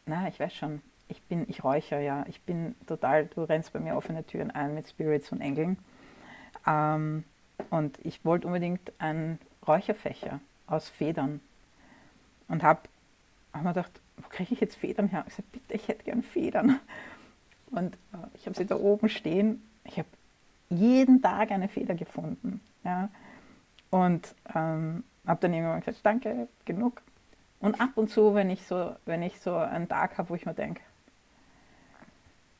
na, 0.06 0.28
ich 0.28 0.38
weiß 0.38 0.52
schon. 0.54 0.82
Ich 1.08 1.22
bin, 1.22 1.48
ich 1.48 1.62
räuchere 1.62 2.02
ja. 2.02 2.24
Ich 2.28 2.40
bin 2.42 2.74
total, 2.86 3.26
du 3.26 3.42
rennst 3.42 3.72
bei 3.72 3.80
mir 3.80 3.96
offene 3.96 4.24
Türen 4.24 4.50
ein 4.50 4.74
mit 4.74 4.88
Spirits 4.88 5.30
und 5.32 5.40
Engeln. 5.40 5.76
Ähm, 6.66 7.24
und 7.70 7.98
ich 8.04 8.24
wollte 8.24 8.46
unbedingt 8.46 8.92
einen 8.98 9.38
Räucherfächer 9.66 10.40
aus 10.66 10.88
Federn 10.88 11.40
und 12.48 12.62
habe 12.62 12.80
haben 13.52 13.64
wir 13.64 13.74
gedacht, 13.74 14.00
wo 14.16 14.28
kriege 14.28 14.54
ich 14.54 14.60
jetzt 14.60 14.76
Federn 14.76 15.08
her? 15.08 15.24
Ich 15.26 15.34
sagte, 15.34 15.50
bitte, 15.52 15.74
ich 15.74 15.88
hätte 15.88 16.04
gern 16.04 16.22
Federn. 16.22 16.80
Und 17.70 17.94
äh, 18.12 18.28
ich 18.34 18.46
habe 18.46 18.56
sie 18.56 18.66
da 18.66 18.76
oben 18.76 19.08
stehen. 19.08 19.62
Ich 19.84 19.98
habe 19.98 20.08
jeden 20.68 21.22
Tag 21.22 21.50
eine 21.50 21.68
Feder 21.68 21.94
gefunden. 21.94 22.60
Ja? 22.84 23.10
Und 23.90 24.34
ähm, 24.54 25.04
habe 25.26 25.40
dann 25.40 25.54
irgendwann 25.54 25.80
gesagt, 25.80 26.04
danke, 26.04 26.48
genug. 26.64 27.02
Und 27.62 27.80
ab 27.80 27.90
und 27.94 28.10
zu, 28.10 28.34
wenn 28.34 28.50
ich 28.50 28.66
so, 28.66 28.96
wenn 29.06 29.22
ich 29.22 29.40
so 29.40 29.54
einen 29.54 29.88
Tag 29.88 30.18
habe, 30.18 30.30
wo 30.30 30.34
ich 30.34 30.44
mir 30.44 30.52
denke, 30.52 30.82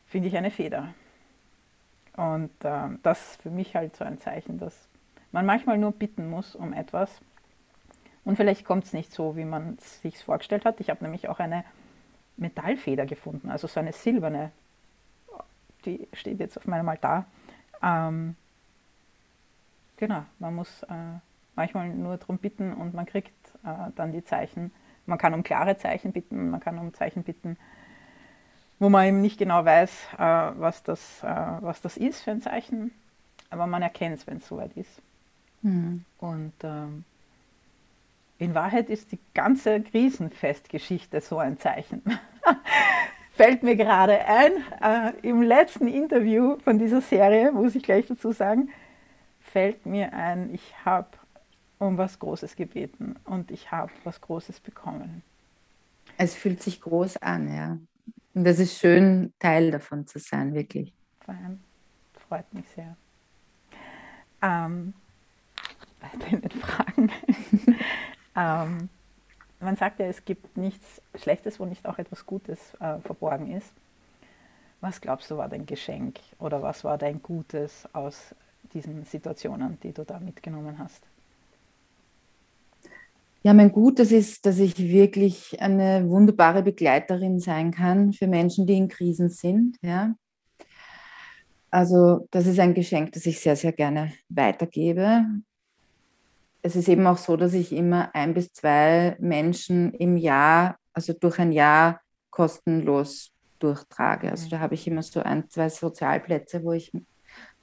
finde 0.06 0.28
ich 0.28 0.36
eine 0.36 0.52
Feder. 0.52 0.94
Und 2.16 2.52
äh, 2.64 2.88
das 3.02 3.32
ist 3.32 3.42
für 3.42 3.50
mich 3.50 3.74
halt 3.74 3.96
so 3.96 4.04
ein 4.04 4.18
Zeichen, 4.18 4.58
dass 4.58 4.88
man 5.32 5.44
manchmal 5.44 5.76
nur 5.76 5.90
bitten 5.90 6.30
muss 6.30 6.54
um 6.54 6.72
etwas. 6.72 7.20
Und 8.24 8.36
vielleicht 8.36 8.64
kommt 8.64 8.84
es 8.84 8.92
nicht 8.92 9.12
so, 9.12 9.36
wie 9.36 9.44
man 9.44 9.76
es 9.80 10.02
sich 10.02 10.22
vorgestellt 10.22 10.64
hat. 10.64 10.78
Ich 10.78 10.88
habe 10.88 11.02
nämlich 11.02 11.28
auch 11.28 11.40
eine 11.40 11.64
Metallfeder 12.36 13.04
gefunden, 13.04 13.50
also 13.50 13.66
so 13.66 13.80
eine 13.80 13.92
silberne. 13.92 14.52
Die 15.84 16.06
steht 16.12 16.38
jetzt 16.38 16.56
auf 16.56 16.68
meinem 16.68 16.88
Altar. 16.88 17.26
Ähm, 17.82 18.36
genau, 19.96 20.22
man 20.38 20.54
muss 20.54 20.84
äh, 20.84 21.18
manchmal 21.56 21.88
nur 21.88 22.18
darum 22.18 22.38
bitten 22.38 22.72
und 22.72 22.94
man 22.94 23.04
kriegt 23.04 23.34
äh, 23.64 23.90
dann 23.96 24.12
die 24.12 24.24
Zeichen. 24.24 24.70
Man 25.06 25.18
kann 25.18 25.34
um 25.34 25.42
klare 25.42 25.76
Zeichen 25.76 26.12
bitten, 26.12 26.50
man 26.50 26.60
kann 26.60 26.78
um 26.78 26.94
Zeichen 26.94 27.22
bitten, 27.24 27.56
wo 28.78 28.88
man 28.88 29.06
eben 29.06 29.20
nicht 29.20 29.38
genau 29.38 29.64
weiß, 29.64 30.08
äh, 30.18 30.18
was, 30.18 30.82
das, 30.82 31.22
äh, 31.22 31.26
was 31.26 31.82
das 31.82 31.96
ist 31.96 32.22
für 32.22 32.30
ein 32.30 32.42
Zeichen, 32.42 32.92
aber 33.50 33.66
man 33.66 33.82
erkennt 33.82 34.18
es, 34.18 34.26
wenn 34.26 34.38
es 34.38 34.48
soweit 34.48 34.76
ist. 34.76 35.02
Mhm. 35.62 36.04
Und 36.18 36.52
ähm, 36.62 37.04
in 38.38 38.54
Wahrheit 38.54 38.90
ist 38.90 39.12
die 39.12 39.18
ganze 39.34 39.80
Krisenfestgeschichte 39.80 41.20
so 41.20 41.38
ein 41.38 41.58
Zeichen. 41.58 42.02
Fällt 43.34 43.62
mir 43.62 43.76
gerade 43.76 44.18
ein, 44.26 44.52
äh, 44.82 45.12
im 45.22 45.42
letzten 45.42 45.88
Interview 45.88 46.58
von 46.58 46.78
dieser 46.78 47.00
Serie, 47.00 47.50
muss 47.52 47.74
ich 47.74 47.82
gleich 47.82 48.06
dazu 48.06 48.32
sagen, 48.32 48.70
fällt 49.40 49.86
mir 49.86 50.12
ein, 50.12 50.52
ich 50.54 50.74
habe 50.84 51.08
um 51.82 51.98
was 51.98 52.18
Großes 52.18 52.54
gebeten 52.54 53.16
und 53.24 53.50
ich 53.50 53.72
habe 53.72 53.92
was 54.04 54.20
Großes 54.20 54.60
bekommen. 54.60 55.22
Es 56.16 56.34
fühlt 56.34 56.62
sich 56.62 56.80
groß 56.80 57.16
an, 57.18 57.52
ja. 57.52 57.78
Und 58.34 58.46
es 58.46 58.60
ist 58.60 58.78
schön, 58.78 59.32
Teil 59.40 59.70
davon 59.72 60.06
zu 60.06 60.18
sein, 60.18 60.54
wirklich. 60.54 60.92
Fein. 61.20 61.60
Freut 62.28 62.52
mich 62.54 62.64
sehr. 62.74 62.96
Ähm, 64.42 64.94
weiter 66.00 66.28
in 66.28 66.40
den 66.40 66.50
Fragen. 66.52 67.10
ähm, 68.36 68.88
man 69.60 69.76
sagt 69.76 69.98
ja, 69.98 70.06
es 70.06 70.24
gibt 70.24 70.56
nichts 70.56 71.02
Schlechtes, 71.16 71.58
wo 71.58 71.64
nicht 71.64 71.86
auch 71.86 71.98
etwas 71.98 72.26
Gutes 72.26 72.74
äh, 72.80 72.98
verborgen 73.00 73.52
ist. 73.52 73.72
Was 74.80 75.00
glaubst 75.00 75.30
du 75.30 75.36
war 75.36 75.48
dein 75.48 75.66
Geschenk 75.66 76.20
oder 76.38 76.62
was 76.62 76.84
war 76.84 76.96
dein 76.96 77.22
Gutes 77.22 77.88
aus 77.92 78.34
diesen 78.72 79.04
Situationen, 79.04 79.78
die 79.80 79.92
du 79.92 80.04
da 80.04 80.18
mitgenommen 80.18 80.78
hast? 80.78 81.11
Ja, 83.44 83.54
mein 83.54 83.72
Gutes 83.72 84.12
ist, 84.12 84.46
dass 84.46 84.60
ich 84.60 84.78
wirklich 84.78 85.60
eine 85.60 86.08
wunderbare 86.08 86.62
Begleiterin 86.62 87.40
sein 87.40 87.72
kann 87.72 88.12
für 88.12 88.28
Menschen, 88.28 88.68
die 88.68 88.76
in 88.76 88.86
Krisen 88.86 89.30
sind. 89.30 89.78
Ja. 89.82 90.14
Also 91.68 92.28
das 92.30 92.46
ist 92.46 92.60
ein 92.60 92.74
Geschenk, 92.74 93.12
das 93.12 93.26
ich 93.26 93.40
sehr, 93.40 93.56
sehr 93.56 93.72
gerne 93.72 94.12
weitergebe. 94.28 95.24
Es 96.62 96.76
ist 96.76 96.88
eben 96.88 97.04
auch 97.08 97.18
so, 97.18 97.36
dass 97.36 97.52
ich 97.54 97.72
immer 97.72 98.14
ein 98.14 98.32
bis 98.32 98.52
zwei 98.52 99.16
Menschen 99.18 99.92
im 99.94 100.16
Jahr, 100.16 100.78
also 100.92 101.12
durch 101.12 101.40
ein 101.40 101.50
Jahr 101.50 102.00
kostenlos 102.30 103.32
durchtrage. 103.58 104.30
Also 104.30 104.50
da 104.50 104.60
habe 104.60 104.74
ich 104.74 104.86
immer 104.86 105.02
so 105.02 105.20
ein, 105.20 105.50
zwei 105.50 105.68
Sozialplätze, 105.68 106.62
wo 106.62 106.72
ich, 106.72 106.92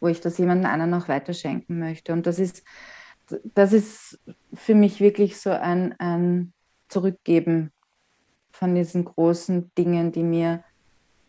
wo 0.01 0.07
ich 0.07 0.19
das 0.19 0.39
jemandem 0.39 0.69
anderen 0.69 0.91
noch 0.91 1.07
weiterschenken 1.07 1.79
möchte. 1.79 2.11
Und 2.11 2.27
das 2.27 2.37
ist 2.37 2.63
das 3.53 3.73
ist 3.73 4.19
für 4.53 4.75
mich 4.75 4.99
wirklich 4.99 5.39
so 5.39 5.49
ein, 5.49 5.95
ein 5.99 6.53
Zurückgeben 6.87 7.71
von 8.51 8.75
diesen 8.75 9.05
großen 9.05 9.71
Dingen, 9.77 10.11
die 10.11 10.23
mir 10.23 10.63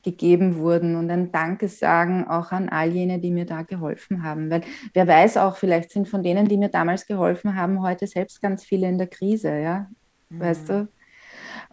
gegeben 0.02 0.56
wurden 0.56 0.96
und 0.96 1.10
ein 1.10 1.30
Danke 1.30 1.68
sagen 1.68 2.26
auch 2.26 2.52
an 2.52 2.68
all 2.70 2.90
jene, 2.90 3.18
die 3.18 3.30
mir 3.30 3.44
da 3.44 3.62
geholfen 3.62 4.22
haben. 4.22 4.50
Weil 4.50 4.62
wer 4.94 5.06
weiß 5.06 5.36
auch, 5.36 5.56
vielleicht 5.56 5.90
sind 5.90 6.08
von 6.08 6.22
denen, 6.22 6.48
die 6.48 6.56
mir 6.56 6.70
damals 6.70 7.06
geholfen 7.06 7.54
haben, 7.54 7.82
heute 7.82 8.06
selbst 8.06 8.40
ganz 8.40 8.64
viele 8.64 8.88
in 8.88 8.98
der 8.98 9.08
Krise, 9.08 9.58
ja, 9.60 9.88
mhm. 10.30 10.40
weißt 10.40 10.68
du? 10.70 10.88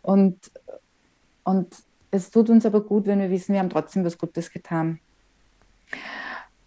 Und, 0.02 0.52
und 1.44 1.76
es 2.12 2.30
tut 2.30 2.50
uns 2.50 2.66
aber 2.66 2.82
gut, 2.82 3.08
wenn 3.08 3.20
wir 3.20 3.30
wissen, 3.30 3.54
wir 3.54 3.60
haben 3.60 3.70
trotzdem 3.70 4.04
was 4.04 4.18
Gutes 4.18 4.52
getan. 4.52 5.00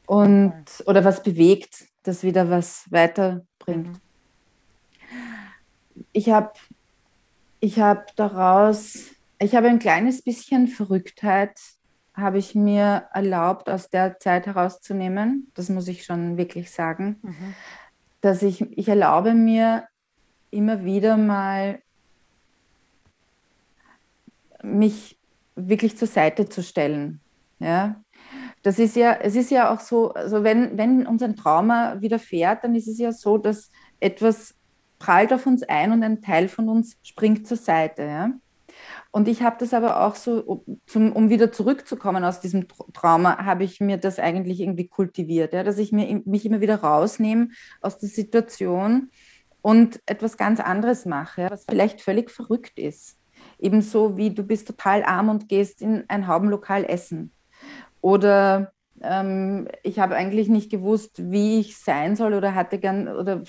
Und, 0.07 0.65
oder 0.87 1.05
was 1.05 1.23
bewegt, 1.23 1.85
das 2.03 2.25
wieder 2.25 2.49
was 2.51 2.91
weiterbringt. 3.61 3.89
Mhm. 3.89 4.01
Ich 6.13 6.31
habe 6.31 6.53
ich 7.61 7.79
hab 7.79 8.15
daraus, 8.17 9.11
ich 9.39 9.55
habe 9.55 9.69
ein 9.69 9.79
kleines 9.79 10.23
bisschen 10.23 10.67
Verrücktheit, 10.67 11.59
habe 12.15 12.39
ich 12.39 12.55
mir 12.55 13.09
erlaubt, 13.13 13.69
aus 13.69 13.91
der 13.91 14.19
Zeit 14.19 14.47
herauszunehmen. 14.47 15.51
Das 15.55 15.69
muss 15.69 15.89
ich 15.89 16.05
schon 16.05 16.37
wirklich 16.37 16.71
sagen. 16.71 17.19
Mhm. 17.23 17.55
Dass 18.23 18.43
ich, 18.43 18.63
ich 18.77 18.89
erlaube 18.89 19.35
mir 19.35 19.87
immer 20.51 20.85
wieder 20.85 21.17
mal, 21.17 21.81
mich 24.63 25.19
wirklich 25.55 25.97
zur 25.97 26.09
Seite 26.09 26.49
zu 26.49 26.63
stellen. 26.63 27.21
Ja? 27.59 28.03
Das 28.63 28.79
ist 28.79 28.97
ja, 28.97 29.13
es 29.15 29.37
ist 29.37 29.51
ja 29.51 29.73
auch 29.73 29.81
so, 29.81 30.13
also 30.13 30.45
wenn, 30.45 30.77
wenn 30.77 31.07
uns 31.07 31.23
ein 31.23 31.37
Trauma 31.37 32.01
widerfährt, 32.01 32.65
dann 32.65 32.75
ist 32.75 32.89
es 32.89 32.99
ja 32.99 33.13
so, 33.13 33.39
dass 33.39 33.71
etwas 34.01 34.55
prallt 34.99 35.33
auf 35.33 35.47
uns 35.47 35.63
ein 35.63 35.93
und 35.93 36.03
ein 36.03 36.21
Teil 36.21 36.49
von 36.49 36.69
uns 36.69 36.97
springt 37.03 37.47
zur 37.47 37.57
Seite. 37.57 38.03
Ja? 38.03 38.31
Und 39.11 39.29
ich 39.29 39.43
habe 39.43 39.57
das 39.59 39.73
aber 39.73 40.03
auch 40.03 40.15
so, 40.15 40.65
zum, 40.87 41.13
um 41.13 41.31
wieder 41.31 41.53
zurückzukommen 41.53 42.23
aus 42.23 42.41
diesem 42.41 42.67
Trauma, 42.93 43.45
habe 43.45 43.65
ich 43.65 43.81
mir 43.81 43.97
das 43.97 44.19
eigentlich 44.19 44.61
irgendwie 44.61 44.89
kultiviert, 44.89 45.55
ja? 45.55 45.65
dass 45.65 45.79
ich 45.79 45.91
mir, 45.91 46.21
mich 46.27 46.45
immer 46.45 46.61
wieder 46.61 46.77
rausnehme 46.77 47.49
aus 47.81 47.99
der 47.99 48.11
Situation 48.11 49.11
und 49.63 50.01
etwas 50.07 50.37
ganz 50.37 50.61
anderes 50.61 51.07
mache, 51.07 51.49
was 51.51 51.65
vielleicht 51.69 52.03
völlig 52.03 52.31
verrückt 52.31 52.79
ist. 52.79 53.17
Ebenso 53.59 54.17
wie 54.19 54.31
du 54.35 54.43
bist 54.43 54.67
total 54.67 55.03
arm 55.03 55.31
und 55.31 55.49
gehst 55.49 55.81
in 55.81 56.05
ein 56.09 56.27
Haubenlokal 56.27 56.85
essen. 56.85 57.33
Oder 58.01 58.73
ähm, 59.03 59.69
ich 59.83 59.99
habe 59.99 60.17
eigentlich 60.17 60.49
nicht 60.49 60.71
gewusst, 60.71 61.31
wie 61.31 61.61
ich 61.61 61.77
sein 61.77 62.17
soll 62.17 62.35
oder 62.35 62.55
hatte 62.55 62.79
gern 62.79 63.09
oder 63.09 63.43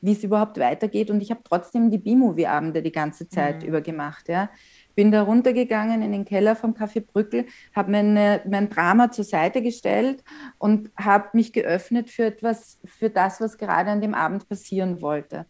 wie 0.00 0.12
es 0.12 0.24
überhaupt 0.24 0.58
weitergeht. 0.58 1.10
Und 1.10 1.22
ich 1.22 1.30
habe 1.30 1.42
trotzdem 1.44 1.90
die 1.90 1.98
B-Movie-Abende 1.98 2.82
die 2.82 2.92
ganze 2.92 3.28
Zeit 3.28 3.62
mhm. 3.62 3.68
über 3.68 3.80
gemacht. 3.80 4.28
Ja. 4.28 4.50
Bin 4.94 5.10
da 5.10 5.22
runtergegangen 5.22 6.02
in 6.02 6.12
den 6.12 6.24
Keller 6.24 6.54
vom 6.54 6.74
Café 6.74 7.00
Brückel, 7.00 7.46
habe 7.74 7.90
mein 7.90 8.68
Drama 8.68 9.10
zur 9.10 9.24
Seite 9.24 9.62
gestellt 9.62 10.22
und 10.58 10.90
habe 10.98 11.30
mich 11.32 11.52
geöffnet 11.52 12.10
für 12.10 12.26
etwas, 12.26 12.78
für 12.84 13.08
das, 13.08 13.40
was 13.40 13.56
gerade 13.56 13.90
an 13.90 14.02
dem 14.02 14.12
Abend 14.12 14.48
passieren 14.48 15.00
wollte. 15.00 15.46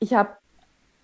Ich 0.00 0.12
habe 0.12 0.36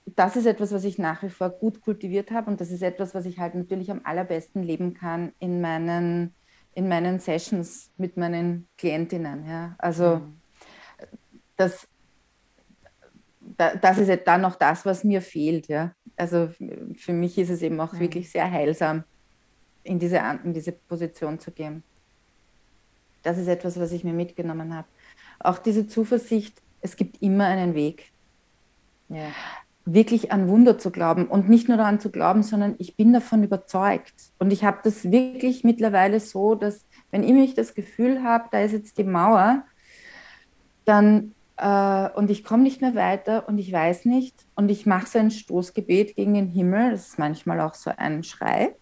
das 0.06 0.36
ist 0.36 0.46
etwas, 0.46 0.72
was 0.72 0.84
ich 0.84 0.98
nach 0.98 1.22
wie 1.22 1.30
vor 1.30 1.50
gut 1.50 1.80
kultiviert 1.80 2.30
habe 2.30 2.50
und 2.50 2.60
das 2.60 2.70
ist 2.70 2.82
etwas, 2.82 3.14
was 3.14 3.26
ich 3.26 3.38
halt 3.38 3.54
natürlich 3.54 3.90
am 3.90 4.00
allerbesten 4.04 4.62
leben 4.62 4.94
kann 4.94 5.32
in 5.38 5.60
meinen, 5.60 6.34
in 6.74 6.88
meinen 6.88 7.20
Sessions 7.20 7.90
mit 7.96 8.16
meinen 8.16 8.68
Klientinnen. 8.78 9.46
Ja. 9.46 9.74
Also 9.78 10.16
mhm. 10.16 10.40
das, 11.56 11.86
das 13.56 13.98
ist 13.98 14.26
dann 14.26 14.40
noch 14.40 14.56
das, 14.56 14.84
was 14.84 15.04
mir 15.04 15.22
fehlt. 15.22 15.68
Ja. 15.68 15.94
Also 16.16 16.50
für 16.96 17.12
mich 17.12 17.38
ist 17.38 17.50
es 17.50 17.62
eben 17.62 17.80
auch 17.80 17.92
mhm. 17.92 18.00
wirklich 18.00 18.30
sehr 18.30 18.50
heilsam, 18.50 19.04
in 19.84 19.98
diese, 19.98 20.20
in 20.44 20.52
diese 20.52 20.72
Position 20.72 21.38
zu 21.38 21.52
gehen. 21.52 21.82
Das 23.22 23.38
ist 23.38 23.46
etwas, 23.46 23.78
was 23.78 23.92
ich 23.92 24.02
mir 24.02 24.12
mitgenommen 24.12 24.74
habe. 24.74 24.88
Auch 25.38 25.58
diese 25.58 25.86
Zuversicht, 25.86 26.60
es 26.80 26.96
gibt 26.96 27.22
immer 27.22 27.46
einen 27.46 27.74
Weg. 27.74 28.10
Ja 29.08 29.30
wirklich 29.84 30.30
an 30.32 30.48
Wunder 30.48 30.78
zu 30.78 30.90
glauben 30.90 31.26
und 31.26 31.48
nicht 31.48 31.68
nur 31.68 31.76
daran 31.76 32.00
zu 32.00 32.10
glauben, 32.10 32.42
sondern 32.42 32.74
ich 32.78 32.96
bin 32.96 33.12
davon 33.12 33.42
überzeugt. 33.42 34.14
Und 34.38 34.52
ich 34.52 34.64
habe 34.64 34.78
das 34.84 35.10
wirklich 35.10 35.64
mittlerweile 35.64 36.20
so, 36.20 36.54
dass 36.54 36.86
wenn 37.10 37.24
ich 37.24 37.32
mich 37.32 37.54
das 37.54 37.74
Gefühl 37.74 38.22
habe, 38.22 38.44
da 38.50 38.60
ist 38.60 38.72
jetzt 38.72 38.98
die 38.98 39.04
Mauer, 39.04 39.64
dann 40.84 41.34
äh, 41.56 42.08
und 42.10 42.30
ich 42.30 42.44
komme 42.44 42.62
nicht 42.62 42.80
mehr 42.80 42.94
weiter 42.94 43.48
und 43.48 43.58
ich 43.58 43.72
weiß 43.72 44.04
nicht 44.04 44.46
und 44.54 44.70
ich 44.70 44.86
mache 44.86 45.06
so 45.06 45.18
ein 45.18 45.30
Stoßgebet 45.30 46.16
gegen 46.16 46.34
den 46.34 46.48
Himmel, 46.48 46.92
das 46.92 47.08
ist 47.08 47.18
manchmal 47.18 47.60
auch 47.60 47.74
so 47.74 47.90
ein 47.96 48.22
Schrei. 48.24 48.74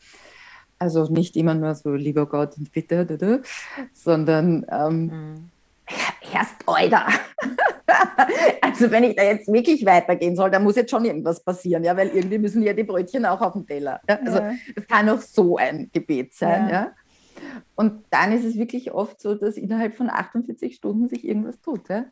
Also 0.79 1.05
nicht 1.05 1.37
immer 1.37 1.55
nur 1.55 1.75
so, 1.75 1.93
lieber 1.93 2.27
Gott 2.27 2.57
und 2.57 2.73
bitte, 2.73 3.43
sondern 3.93 4.65
ähm, 4.71 5.07
mhm. 5.07 5.51
Erst 6.33 6.57
Euer. 6.67 7.07
also 8.61 8.91
wenn 8.91 9.05
ich 9.05 9.17
da 9.17 9.23
jetzt 9.25 9.53
wirklich 9.53 9.85
weitergehen 9.85 10.37
soll, 10.37 10.51
dann 10.51 10.63
muss 10.63 10.77
jetzt 10.77 10.91
schon 10.91 11.05
irgendwas 11.05 11.43
passieren, 11.43 11.85
ja, 11.85 11.97
weil 11.97 12.09
irgendwie 12.09 12.39
müssen 12.39 12.63
ja 12.63 12.73
die 12.73 12.85
Brötchen 12.85 13.27
auch 13.27 13.41
auf 13.41 13.53
dem 13.53 13.67
Teller. 13.67 14.01
Ja? 14.09 14.19
Also 14.25 14.39
ja. 14.39 14.53
es 14.77 14.87
kann 14.87 15.09
auch 15.09 15.21
so 15.21 15.57
ein 15.57 15.91
Gebet 15.93 16.35
sein, 16.35 16.69
ja. 16.69 16.73
ja. 16.73 16.93
Und 17.75 18.05
dann 18.11 18.33
ist 18.33 18.45
es 18.45 18.57
wirklich 18.57 18.93
oft 18.93 19.21
so, 19.21 19.35
dass 19.35 19.57
innerhalb 19.57 19.95
von 19.95 20.11
48 20.11 20.77
Stunden 20.77 21.09
sich 21.09 21.27
irgendwas 21.27 21.61
tut. 21.61 21.89
Ja? 21.89 22.07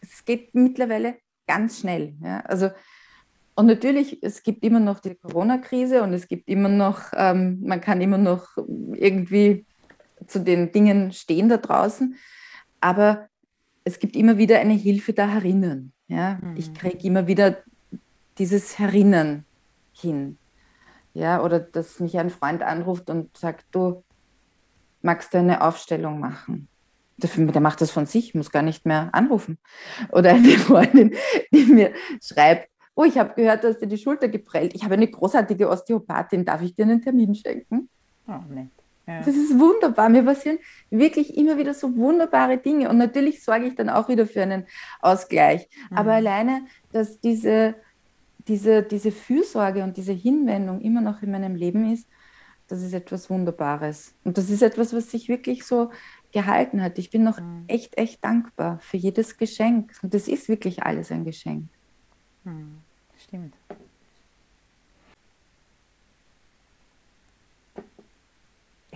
Es 0.00 0.24
geht 0.24 0.54
mittlerweile 0.54 1.16
ganz 1.46 1.80
schnell. 1.80 2.14
Ja? 2.22 2.40
Also 2.40 2.70
und 3.54 3.66
natürlich, 3.66 4.22
es 4.22 4.42
gibt 4.42 4.64
immer 4.64 4.80
noch 4.80 5.00
die 5.00 5.14
Corona-Krise 5.14 6.02
und 6.02 6.14
es 6.14 6.26
gibt 6.26 6.48
immer 6.48 6.70
noch, 6.70 7.12
ähm, 7.14 7.60
man 7.62 7.80
kann 7.80 8.00
immer 8.00 8.18
noch 8.18 8.56
irgendwie 8.56 9.66
zu 10.26 10.40
den 10.40 10.72
Dingen 10.72 11.12
stehen 11.12 11.48
da 11.48 11.58
draußen, 11.58 12.16
aber 12.82 13.28
es 13.84 13.98
gibt 13.98 14.16
immer 14.16 14.36
wieder 14.36 14.58
eine 14.58 14.74
Hilfe 14.74 15.12
da 15.12 15.26
herinnen. 15.26 15.92
Ja? 16.08 16.38
Mhm. 16.42 16.56
Ich 16.56 16.74
kriege 16.74 17.06
immer 17.06 17.26
wieder 17.26 17.58
dieses 18.38 18.78
Herinnen 18.78 19.44
hin. 19.92 20.38
Ja, 21.14 21.42
oder 21.42 21.60
dass 21.60 22.00
mich 22.00 22.18
ein 22.18 22.30
Freund 22.30 22.62
anruft 22.62 23.10
und 23.10 23.36
sagt, 23.36 23.66
du 23.72 24.02
magst 25.02 25.34
du 25.34 25.38
eine 25.38 25.62
Aufstellung 25.62 26.20
machen? 26.20 26.68
Der 27.18 27.60
macht 27.60 27.80
das 27.80 27.90
von 27.90 28.06
sich, 28.06 28.34
muss 28.34 28.50
gar 28.50 28.62
nicht 28.62 28.86
mehr 28.86 29.10
anrufen. 29.12 29.58
Oder 30.10 30.30
eine 30.30 30.48
Freundin, 30.58 31.14
die 31.52 31.64
mir 31.66 31.92
schreibt, 32.22 32.68
oh, 32.94 33.04
ich 33.04 33.18
habe 33.18 33.34
gehört, 33.34 33.62
dass 33.62 33.78
dir 33.78 33.86
die 33.86 33.98
Schulter 33.98 34.28
geprellt. 34.28 34.74
Ich 34.74 34.84
habe 34.84 34.94
eine 34.94 35.08
großartige 35.08 35.68
Osteopathin, 35.68 36.44
darf 36.44 36.62
ich 36.62 36.74
dir 36.74 36.84
einen 36.84 37.02
Termin 37.02 37.34
schenken? 37.34 37.88
Oh, 38.26 38.40
nett. 38.48 38.70
Ja. 39.06 39.18
Das 39.18 39.34
ist 39.34 39.58
wunderbar. 39.58 40.08
Mir 40.08 40.22
passieren 40.22 40.58
wirklich 40.90 41.36
immer 41.36 41.58
wieder 41.58 41.74
so 41.74 41.96
wunderbare 41.96 42.58
Dinge. 42.58 42.88
Und 42.88 42.98
natürlich 42.98 43.42
sorge 43.42 43.66
ich 43.66 43.74
dann 43.74 43.88
auch 43.88 44.08
wieder 44.08 44.26
für 44.26 44.42
einen 44.42 44.66
Ausgleich. 45.00 45.68
Mhm. 45.90 45.96
Aber 45.96 46.12
alleine, 46.12 46.66
dass 46.92 47.20
diese, 47.20 47.74
diese, 48.46 48.82
diese 48.82 49.10
Fürsorge 49.10 49.82
und 49.82 49.96
diese 49.96 50.12
Hinwendung 50.12 50.80
immer 50.80 51.00
noch 51.00 51.22
in 51.22 51.32
meinem 51.32 51.56
Leben 51.56 51.92
ist, 51.92 52.08
das 52.68 52.82
ist 52.82 52.94
etwas 52.94 53.28
Wunderbares. 53.28 54.14
Und 54.24 54.38
das 54.38 54.48
ist 54.48 54.62
etwas, 54.62 54.94
was 54.94 55.10
sich 55.10 55.28
wirklich 55.28 55.64
so 55.64 55.90
gehalten 56.32 56.82
hat. 56.82 56.98
Ich 56.98 57.10
bin 57.10 57.24
noch 57.24 57.38
mhm. 57.38 57.64
echt, 57.66 57.98
echt 57.98 58.24
dankbar 58.24 58.78
für 58.80 58.96
jedes 58.96 59.36
Geschenk. 59.36 59.92
Und 60.02 60.14
das 60.14 60.28
ist 60.28 60.48
wirklich 60.48 60.82
alles 60.82 61.10
ein 61.10 61.24
Geschenk. 61.24 61.64
Mhm. 62.44 62.78
Stimmt. 63.18 63.54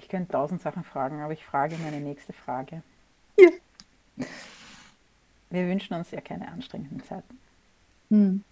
Ich 0.07 0.11
könnte 0.11 0.31
tausend 0.31 0.63
Sachen 0.63 0.85
fragen, 0.85 1.21
aber 1.21 1.33
ich 1.33 1.45
frage 1.45 1.75
meine 1.79 1.99
nächste 1.99 2.33
Frage. 2.33 2.81
Ja. 3.37 3.49
Wir 5.51 5.67
wünschen 5.67 5.95
uns 5.95 6.13
ja 6.13 6.21
keine 6.21 6.47
anstrengenden 6.47 7.03
Zeiten. 7.03 7.37
Hm. 8.11 8.45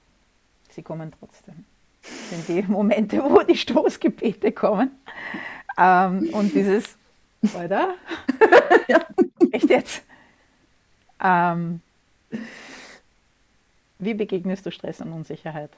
Sie 0.70 0.82
kommen 0.82 1.12
trotzdem. 1.16 1.64
Das 2.02 2.30
sind 2.30 2.48
die 2.48 2.60
Momente, 2.62 3.22
wo 3.22 3.40
die 3.44 3.56
Stoßgebete 3.56 4.50
kommen. 4.50 4.90
Ähm, 5.78 6.28
und 6.32 6.52
dieses, 6.52 6.96
oder? 7.54 7.94
ja. 8.88 9.06
Echt 9.52 9.70
jetzt? 9.70 10.02
Ähm, 11.22 11.82
wie 14.00 14.14
begegnest 14.14 14.66
du 14.66 14.72
Stress 14.72 15.00
und 15.00 15.12
Unsicherheit? 15.12 15.70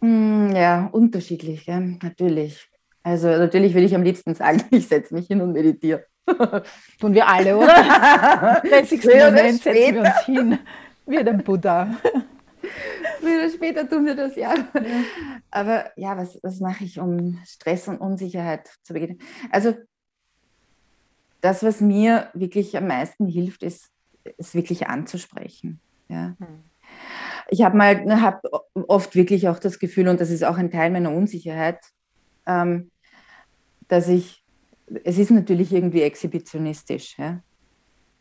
Hm, 0.00 0.56
ja, 0.56 0.86
unterschiedlich, 0.86 1.66
ja, 1.66 1.80
natürlich. 1.80 2.69
Also 3.02 3.28
natürlich 3.28 3.74
würde 3.74 3.86
ich 3.86 3.94
am 3.94 4.02
liebsten 4.02 4.34
sagen, 4.34 4.62
ich 4.70 4.88
setze 4.88 5.14
mich 5.14 5.26
hin 5.26 5.40
und 5.40 5.52
meditiere. 5.52 6.06
Tun 7.00 7.14
wir 7.14 7.26
alle, 7.26 7.56
oder? 7.56 8.62
30. 8.68 9.04
Moment 9.04 9.62
setzen 9.62 9.94
wir 9.94 10.00
uns 10.00 10.20
hin, 10.26 10.58
wie 11.06 11.24
der 11.24 11.32
Buddha. 11.32 11.96
Früher 13.20 13.38
oder 13.38 13.50
später 13.50 13.88
tun 13.88 14.06
wir 14.06 14.14
das 14.14 14.36
ja. 14.36 14.54
Aber 15.50 15.90
ja, 15.96 16.16
was, 16.16 16.38
was 16.42 16.60
mache 16.60 16.84
ich, 16.84 17.00
um 17.00 17.38
Stress 17.44 17.88
und 17.88 17.98
Unsicherheit 17.98 18.70
zu 18.82 18.92
begegnen? 18.92 19.18
Also 19.50 19.74
das, 21.40 21.62
was 21.62 21.80
mir 21.80 22.28
wirklich 22.32 22.76
am 22.76 22.86
meisten 22.86 23.26
hilft, 23.26 23.62
ist, 23.62 23.88
es 24.38 24.54
wirklich 24.54 24.86
anzusprechen. 24.86 25.80
Ja. 26.08 26.36
Hm 26.38 26.64
ich 27.50 27.62
habe 27.62 27.76
mal 27.76 28.22
hab 28.22 28.42
oft 28.74 29.14
wirklich 29.16 29.48
auch 29.48 29.58
das 29.58 29.78
Gefühl, 29.78 30.08
und 30.08 30.20
das 30.20 30.30
ist 30.30 30.44
auch 30.44 30.56
ein 30.56 30.70
Teil 30.70 30.90
meiner 30.90 31.12
Unsicherheit, 31.12 31.80
ähm, 32.50 32.90
dass 33.88 34.08
ich, 34.08 34.42
es 35.04 35.18
ist 35.18 35.30
natürlich 35.30 35.72
irgendwie 35.72 36.02
exhibitionistisch. 36.02 37.18
Ja? 37.18 37.40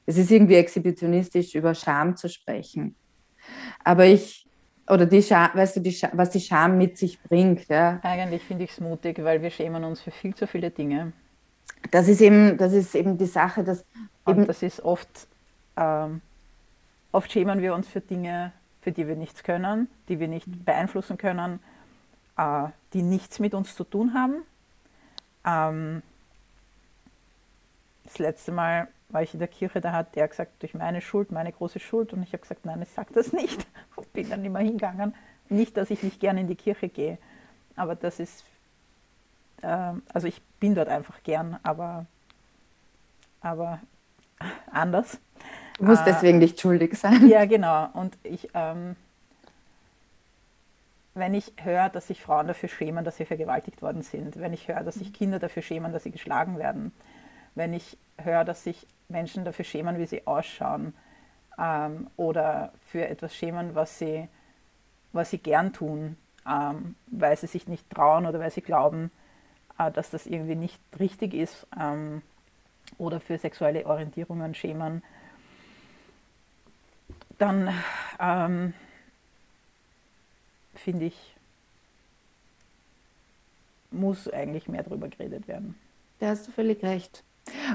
Es 0.06 0.18
ist 0.18 0.32
irgendwie 0.32 0.56
exhibitionistisch, 0.56 1.56
über 1.56 1.74
Scham 1.76 2.16
zu 2.16 2.30
sprechen. 2.30 2.96
Aber 3.84 4.06
ich, 4.06 4.48
oder 4.88 5.06
die 5.06 5.22
Scham, 5.22 5.52
weißt 5.54 5.78
du, 5.78 5.80
die 5.82 5.92
Scham, 5.92 6.12
was 6.14 6.32
die 6.32 6.42
Scham 6.42 6.78
mit 6.78 6.98
sich 6.98 7.22
bringt. 7.22 7.68
Ja? 7.70 8.00
Eigentlich 8.04 8.44
finde 8.44 8.64
ich 8.66 8.72
es 8.72 8.80
mutig, 8.80 9.24
weil 9.24 9.42
wir 9.42 9.52
schämen 9.52 9.84
uns 9.84 10.02
für 10.02 10.12
viel 10.12 10.34
zu 10.36 10.48
viele 10.48 10.72
Dinge. 10.72 11.14
Das 11.92 12.08
ist 12.08 12.22
eben, 12.22 12.58
das 12.58 12.74
ist 12.74 12.96
eben 12.96 13.18
die 13.18 13.26
Sache, 13.26 13.64
dass. 13.64 13.86
Und 14.26 14.48
das 14.48 14.62
ist 14.62 14.82
oft, 14.82 15.28
ähm, 15.78 16.22
oft 17.12 17.32
schämen 17.32 17.62
wir 17.62 17.74
uns 17.74 17.88
für 17.88 18.02
Dinge, 18.02 18.52
für 18.82 18.92
die 18.92 19.08
wir 19.08 19.16
nichts 19.16 19.44
können, 19.44 19.88
die 20.08 20.20
wir 20.20 20.28
nicht 20.28 20.66
beeinflussen 20.66 21.18
können, 21.18 21.60
äh, 22.40 22.70
die 22.94 23.02
nichts 23.02 23.40
mit 23.40 23.54
uns 23.54 23.76
zu 23.76 23.84
tun 23.84 24.14
haben. 24.14 24.44
Ähm, 25.46 26.02
das 28.06 28.18
letzte 28.18 28.52
Mal 28.52 28.88
war 29.10 29.24
ich 29.24 29.34
in 29.34 29.40
der 29.40 29.48
Kirche, 29.48 29.82
da 29.82 29.92
hat 29.92 30.16
der 30.16 30.28
gesagt, 30.28 30.62
durch 30.62 30.74
meine 30.74 31.02
Schuld, 31.02 31.32
meine 31.32 31.52
große 31.52 31.80
Schuld. 31.80 32.14
Und 32.14 32.24
ich 32.24 32.32
habe 32.34 32.42
gesagt, 32.42 32.66
nein, 32.66 32.82
ich 32.82 32.90
sage 32.90 33.14
das 33.14 33.34
nicht. 33.34 33.68
Und 33.96 34.12
bin 34.14 34.30
dann 34.30 34.46
immer 34.46 34.60
hingegangen. 34.60 35.14
Nicht, 35.50 35.78
dass 35.78 35.90
ich 35.90 36.04
nicht 36.04 36.20
gerne 36.20 36.42
in 36.42 36.48
die 36.48 36.56
Kirche 36.56 36.90
gehe, 36.90 37.18
aber 37.76 37.96
das 37.96 38.20
ist, 38.20 38.44
äh, 39.62 39.94
also 40.14 40.28
ich 40.28 40.42
bin 40.60 40.76
dort 40.76 40.90
einfach 40.90 41.24
gern, 41.24 41.58
aber, 41.64 42.06
aber 43.42 43.80
anders. 44.72 45.20
Du 45.80 45.86
musst 45.86 46.04
äh, 46.04 46.12
deswegen 46.12 46.38
nicht 46.38 46.60
schuldig 46.60 46.96
sein. 46.98 47.28
Ja, 47.28 47.46
genau. 47.46 47.90
Und 47.94 48.16
ich, 48.24 48.50
ähm, 48.54 48.96
wenn 51.20 51.34
ich 51.34 51.54
höre, 51.62 51.90
dass 51.90 52.08
sich 52.08 52.22
Frauen 52.22 52.48
dafür 52.48 52.70
schämen, 52.70 53.06
dass 53.06 53.18
sie 53.18 53.26
vergewaltigt 53.26 53.82
worden 53.82 54.02
sind, 54.02 54.40
wenn 54.40 54.54
ich 54.54 54.68
höre, 54.68 54.84
dass 54.84 54.96
sich 54.96 55.14
Kinder 55.14 55.40
dafür 55.40 55.62
schämen, 55.62 55.94
dass 55.94 56.04
sie 56.04 56.12
geschlagen 56.12 56.58
werden, 56.58 56.92
wenn 57.56 57.74
ich 57.74 57.98
höre, 58.18 58.46
dass 58.46 58.64
sich 58.64 58.88
Menschen 59.08 59.46
dafür 59.46 59.66
schämen, 59.66 59.98
wie 59.98 60.06
sie 60.06 60.26
ausschauen 60.28 60.94
ähm, 61.58 62.08
oder 62.18 62.72
für 62.88 63.08
etwas 63.08 63.36
schämen, 63.36 63.76
was 63.76 64.00
sie, 64.00 64.28
was 65.14 65.30
sie 65.30 65.40
gern 65.40 65.74
tun, 65.74 66.18
ähm, 66.48 66.96
weil 67.08 67.36
sie 67.38 67.48
sich 67.48 67.68
nicht 67.68 67.90
trauen 67.90 68.26
oder 68.26 68.40
weil 68.40 68.52
sie 68.52 68.62
glauben, 68.62 69.12
äh, 69.78 69.92
dass 69.92 70.10
das 70.10 70.26
irgendwie 70.26 70.56
nicht 70.56 70.80
richtig 71.00 71.34
ist 71.34 71.68
ähm, 71.80 72.22
oder 72.98 73.20
für 73.20 73.38
sexuelle 73.38 73.86
Orientierungen 73.86 74.54
schämen, 74.54 75.04
dann 77.38 77.74
ähm, 78.20 78.74
finde 80.80 81.06
ich, 81.06 81.36
muss 83.92 84.28
eigentlich 84.28 84.68
mehr 84.68 84.84
darüber 84.84 85.08
geredet 85.08 85.48
werden. 85.48 85.76
Da 86.20 86.30
hast 86.30 86.48
du 86.48 86.52
völlig 86.52 86.84
recht. 86.84 87.24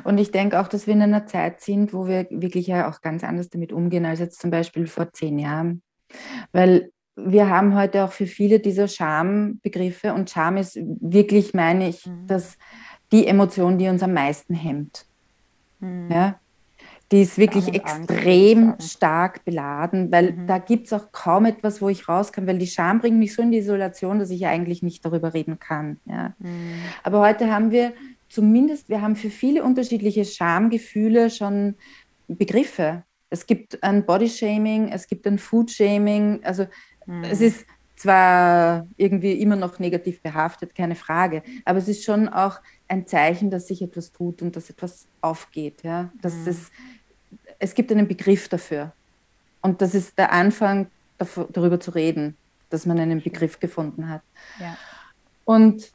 Und 0.05 0.19
ich 0.19 0.31
denke 0.31 0.61
auch, 0.61 0.69
dass 0.69 0.87
wir 0.87 0.95
in 0.95 1.03
einer 1.03 1.27
Zeit 1.27 1.61
sind, 1.61 1.93
wo 1.93 2.07
wir 2.07 2.27
wirklich 2.31 2.67
ja 2.67 2.89
auch 2.89 3.01
ganz 3.01 3.25
anders 3.25 3.51
damit 3.51 3.73
umgehen 3.73 4.05
als 4.05 4.21
jetzt 4.21 4.41
zum 4.41 4.51
Beispiel 4.51 4.87
vor 4.87 5.13
zehn 5.13 5.39
Jahren. 5.39 5.83
Weil 6.53 6.93
wir 7.17 7.49
haben 7.49 7.75
heute 7.75 8.05
auch 8.05 8.13
für 8.13 8.27
viele 8.27 8.61
dieser 8.61 8.89
Schambegriffe 8.89 10.15
und 10.15 10.31
Scham 10.31 10.57
ist 10.57 10.79
wirklich, 10.83 11.55
meine 11.55 11.89
ich, 11.89 12.07
mhm. 12.07 12.27
dass 12.27 12.59
die 13.13 13.27
Emotion, 13.27 13.79
die 13.79 13.89
uns 13.89 14.03
am 14.03 14.13
meisten 14.13 14.55
hemmt. 14.55 15.07
Mhm. 15.81 16.11
Ja? 16.11 16.41
Die 17.15 17.23
ist 17.23 17.39
wirklich 17.39 17.73
extrem 17.73 18.75
stark 18.81 19.45
beladen, 19.45 20.11
weil 20.11 20.33
mhm. 20.33 20.49
da 20.49 20.59
gibt 20.59 20.87
es 20.87 20.93
auch 20.93 21.13
kaum 21.13 21.47
etwas, 21.47 21.81
wo 21.81 21.89
ich 21.89 22.09
raus 22.09 22.33
kann, 22.33 22.49
weil 22.49 22.59
die 22.59 22.67
Scham 22.67 22.99
bringt 22.99 23.21
mich 23.21 23.35
so 23.35 23.43
in 23.43 23.53
die 23.53 23.59
Isolation, 23.59 24.19
dass 24.19 24.31
ich 24.31 24.47
eigentlich 24.47 24.83
nicht 24.83 25.05
darüber 25.05 25.33
reden 25.33 25.61
kann. 25.61 26.01
Ja. 26.07 26.35
Mhm. 26.41 26.75
Aber 27.05 27.21
heute 27.21 27.53
haben 27.53 27.71
wir 27.71 27.93
zumindest, 28.29 28.89
wir 28.89 29.01
haben 29.01 29.15
für 29.15 29.31
viele 29.31 29.63
unterschiedliche 29.63 30.25
Schamgefühle 30.25 31.31
schon 31.31 31.77
Begriffe. 32.27 33.05
Es 33.31 33.47
gibt 33.47 33.81
ein 33.85 34.05
Bodyshaming, 34.05 34.89
es 34.89 35.07
gibt 35.07 35.25
ein 35.29 35.39
Foodshaming, 35.39 36.41
also 36.43 36.67
mhm. 37.07 37.23
es 37.31 37.41
ist 37.41 37.65
zwar 37.95 38.89
irgendwie 38.97 39.35
immer 39.35 39.55
noch 39.55 39.79
negativ 39.79 40.21
behaftet, 40.21 40.75
keine 40.75 40.97
Frage, 40.97 41.45
aber 41.65 41.79
es 41.79 41.87
ist 41.87 42.03
schon 42.03 42.29
auch 42.29 42.61
ein 42.89 43.07
Zeichen, 43.07 43.51
dass 43.51 43.69
sich 43.69 43.83
etwas 43.83 44.11
tut 44.11 44.43
und 44.43 44.57
dass 44.57 44.69
etwas 44.69 45.07
aufgeht, 45.21 45.85
ja, 45.85 46.11
dass 46.21 46.35
mhm. 46.35 46.45
das 46.47 46.71
es 47.65 47.75
gibt 47.75 47.91
einen 47.91 48.07
Begriff 48.07 48.49
dafür. 48.49 48.93
Und 49.63 49.81
das 49.81 49.95
ist 49.95 50.19
der 50.19 50.33
Anfang, 50.33 50.89
darüber 51.53 51.81
zu 51.81 51.93
reden, 51.93 52.37
dass 52.69 52.85
man 52.85 52.99
einen 52.99 53.23
Begriff 53.23 53.59
gefunden 53.59 54.09
hat. 54.09 54.23
Ja. 54.61 54.77
Und, 55.45 55.91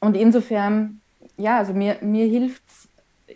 und 0.00 0.16
insofern, 0.16 1.00
ja, 1.36 1.58
also 1.58 1.72
mir, 1.72 1.98
mir 2.02 2.26
hilft 2.26 2.62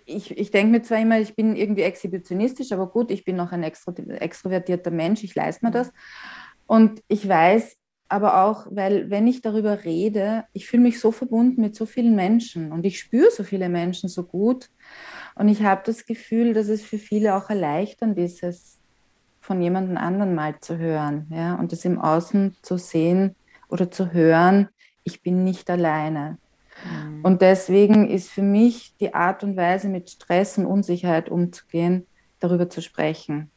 ich, 0.06 0.36
ich 0.38 0.50
denke 0.50 0.72
mir 0.72 0.82
zwar 0.82 0.98
immer, 0.98 1.20
ich 1.20 1.36
bin 1.36 1.54
irgendwie 1.54 1.82
exhibitionistisch, 1.82 2.72
aber 2.72 2.86
gut, 2.86 3.10
ich 3.10 3.24
bin 3.24 3.36
noch 3.36 3.52
ein 3.52 3.62
extro, 3.62 3.92
extrovertierter 3.92 4.90
Mensch, 4.90 5.22
ich 5.22 5.34
leiste 5.34 5.66
mir 5.66 5.70
das. 5.70 5.92
Und 6.66 7.02
ich 7.08 7.28
weiß 7.28 7.76
aber 8.08 8.44
auch, 8.44 8.66
weil 8.70 9.10
wenn 9.10 9.26
ich 9.26 9.40
darüber 9.40 9.84
rede, 9.84 10.44
ich 10.52 10.66
fühle 10.66 10.82
mich 10.82 11.00
so 11.00 11.12
verbunden 11.12 11.60
mit 11.60 11.74
so 11.74 11.86
vielen 11.86 12.14
Menschen 12.14 12.72
und 12.72 12.84
ich 12.84 12.98
spüre 12.98 13.30
so 13.30 13.42
viele 13.42 13.68
Menschen 13.68 14.08
so 14.08 14.22
gut. 14.22 14.70
Und 15.34 15.48
ich 15.48 15.62
habe 15.62 15.82
das 15.84 16.06
Gefühl, 16.06 16.54
dass 16.54 16.68
es 16.68 16.82
für 16.82 16.98
viele 16.98 17.34
auch 17.34 17.48
erleichternd 17.50 18.18
ist, 18.18 18.42
es 18.42 18.78
von 19.40 19.60
jemandem 19.60 19.96
anderen 19.96 20.34
mal 20.34 20.60
zu 20.60 20.78
hören 20.78 21.26
ja? 21.30 21.54
und 21.56 21.72
es 21.72 21.84
im 21.84 21.98
Außen 21.98 22.56
zu 22.62 22.78
sehen 22.78 23.34
oder 23.68 23.90
zu 23.90 24.12
hören, 24.12 24.68
ich 25.04 25.22
bin 25.22 25.42
nicht 25.44 25.68
alleine. 25.68 26.38
Mhm. 26.84 27.24
Und 27.24 27.42
deswegen 27.42 28.08
ist 28.08 28.30
für 28.30 28.42
mich 28.42 28.94
die 29.00 29.14
Art 29.14 29.42
und 29.42 29.56
Weise, 29.56 29.88
mit 29.88 30.10
Stress 30.10 30.58
und 30.58 30.66
Unsicherheit 30.66 31.28
umzugehen, 31.28 32.06
darüber 32.38 32.68
zu 32.70 32.82
sprechen. 32.82 33.50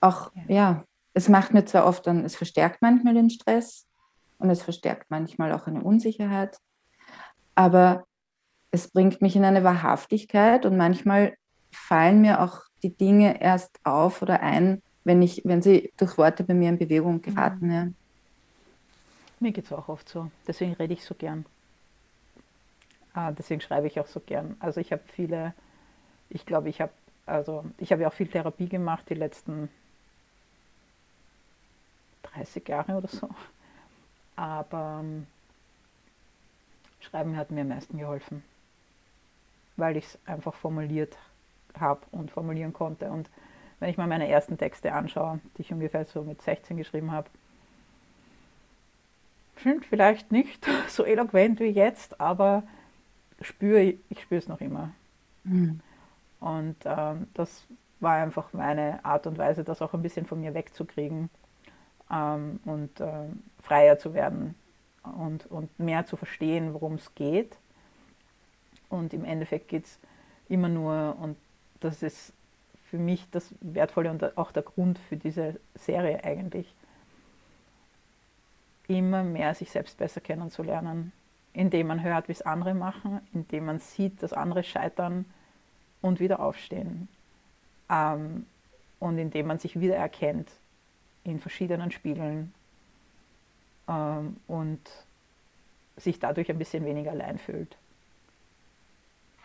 Auch, 0.00 0.30
ja, 0.34 0.54
ja 0.54 0.84
es 1.14 1.28
macht 1.28 1.54
mir 1.54 1.64
zwar 1.64 1.86
oft 1.86 2.06
dann, 2.06 2.24
es 2.24 2.36
verstärkt 2.36 2.82
manchmal 2.82 3.14
den 3.14 3.30
Stress 3.30 3.86
und 4.38 4.50
es 4.50 4.62
verstärkt 4.62 5.06
manchmal 5.10 5.52
auch 5.52 5.66
eine 5.66 5.82
Unsicherheit, 5.82 6.58
aber 7.54 8.04
es 8.70 8.88
bringt 8.88 9.22
mich 9.22 9.36
in 9.36 9.44
eine 9.44 9.64
Wahrhaftigkeit 9.64 10.66
und 10.66 10.76
manchmal 10.76 11.36
fallen 11.70 12.20
mir 12.20 12.40
auch 12.40 12.62
die 12.82 12.96
Dinge 12.96 13.40
erst 13.40 13.80
auf 13.84 14.22
oder 14.22 14.40
ein, 14.40 14.82
wenn, 15.04 15.22
ich, 15.22 15.42
wenn 15.44 15.62
sie 15.62 15.92
durch 15.96 16.18
Worte 16.18 16.44
bei 16.44 16.54
mir 16.54 16.68
in 16.68 16.78
Bewegung 16.78 17.22
geraten. 17.22 17.66
Mhm. 17.66 17.72
Ja. 17.72 17.88
Mir 19.40 19.52
geht 19.52 19.66
es 19.66 19.72
auch 19.72 19.88
oft 19.88 20.08
so. 20.08 20.30
Deswegen 20.46 20.72
rede 20.74 20.94
ich 20.94 21.04
so 21.04 21.14
gern. 21.14 21.46
Ah, 23.12 23.32
deswegen 23.32 23.60
schreibe 23.60 23.86
ich 23.86 23.98
auch 23.98 24.06
so 24.06 24.20
gern. 24.20 24.56
Also 24.60 24.80
ich 24.80 24.92
habe 24.92 25.02
viele, 25.06 25.54
ich 26.28 26.44
glaube, 26.44 26.68
ich 26.68 26.80
habe, 26.80 26.92
also 27.24 27.64
ich 27.78 27.92
habe 27.92 28.02
ja 28.02 28.08
auch 28.08 28.12
viel 28.12 28.28
Therapie 28.28 28.68
gemacht 28.68 29.04
die 29.08 29.14
letzten 29.14 29.70
30 32.34 32.68
Jahre 32.68 32.96
oder 32.96 33.08
so. 33.08 33.28
Aber 34.36 35.00
ähm, 35.02 35.26
Schreiben 37.00 37.36
hat 37.36 37.50
mir 37.50 37.62
am 37.62 37.68
meisten 37.68 37.98
geholfen, 37.98 38.42
weil 39.76 39.96
ich 39.96 40.06
es 40.06 40.18
einfach 40.26 40.54
formuliert 40.54 41.16
habe 41.78 42.00
und 42.10 42.30
formulieren 42.30 42.72
konnte. 42.72 43.10
Und 43.10 43.30
wenn 43.80 43.90
ich 43.90 43.96
mal 43.96 44.06
meine 44.06 44.28
ersten 44.28 44.58
Texte 44.58 44.92
anschaue, 44.92 45.40
die 45.56 45.62
ich 45.62 45.72
ungefähr 45.72 46.04
so 46.06 46.22
mit 46.22 46.42
16 46.42 46.76
geschrieben 46.76 47.12
habe, 47.12 47.28
sind 49.62 49.84
vielleicht 49.84 50.32
nicht 50.32 50.66
so 50.88 51.04
eloquent 51.04 51.60
wie 51.60 51.66
jetzt, 51.66 52.20
aber 52.20 52.62
spüre, 53.40 53.94
ich 54.08 54.22
spüre 54.22 54.38
es 54.38 54.48
noch 54.48 54.60
immer. 54.60 54.90
Mhm. 55.44 55.80
Und 56.40 56.76
ähm, 56.84 57.28
das 57.34 57.66
war 58.00 58.16
einfach 58.16 58.52
meine 58.52 59.04
Art 59.04 59.26
und 59.26 59.38
Weise, 59.38 59.64
das 59.64 59.82
auch 59.82 59.94
ein 59.94 60.02
bisschen 60.02 60.26
von 60.26 60.40
mir 60.40 60.54
wegzukriegen 60.54 61.30
ähm, 62.10 62.60
und 62.64 63.00
äh, 63.00 63.28
freier 63.62 63.98
zu 63.98 64.14
werden 64.14 64.54
und, 65.02 65.46
und 65.46 65.78
mehr 65.78 66.04
zu 66.06 66.16
verstehen, 66.16 66.74
worum 66.74 66.94
es 66.94 67.14
geht. 67.14 67.56
Und 68.88 69.12
im 69.12 69.24
Endeffekt 69.24 69.68
geht 69.68 69.84
es 69.84 69.98
immer 70.48 70.68
nur, 70.68 71.16
und 71.20 71.36
das 71.80 72.02
ist 72.02 72.32
für 72.90 72.98
mich 72.98 73.28
das 73.30 73.54
Wertvolle 73.60 74.10
und 74.10 74.38
auch 74.38 74.52
der 74.52 74.62
Grund 74.62 74.98
für 74.98 75.16
diese 75.16 75.58
Serie 75.74 76.22
eigentlich, 76.24 76.72
immer 78.88 79.24
mehr 79.24 79.54
sich 79.54 79.70
selbst 79.70 79.98
besser 79.98 80.20
kennenzulernen, 80.20 81.12
indem 81.52 81.88
man 81.88 82.02
hört, 82.02 82.28
wie 82.28 82.32
es 82.32 82.42
andere 82.42 82.74
machen, 82.74 83.20
indem 83.34 83.66
man 83.66 83.80
sieht, 83.80 84.22
dass 84.22 84.32
andere 84.32 84.62
scheitern 84.62 85.24
und 86.02 86.20
wieder 86.20 86.40
aufstehen. 86.40 87.08
Ähm, 87.90 88.46
und 89.00 89.18
indem 89.18 89.48
man 89.48 89.58
sich 89.58 89.78
wiedererkennt 89.78 90.50
in 91.24 91.40
verschiedenen 91.40 91.90
Spiegeln 91.90 92.54
ähm, 93.88 94.36
und 94.46 94.80
sich 95.96 96.18
dadurch 96.18 96.50
ein 96.50 96.58
bisschen 96.58 96.84
weniger 96.84 97.10
allein 97.10 97.38
fühlt. 97.38 97.76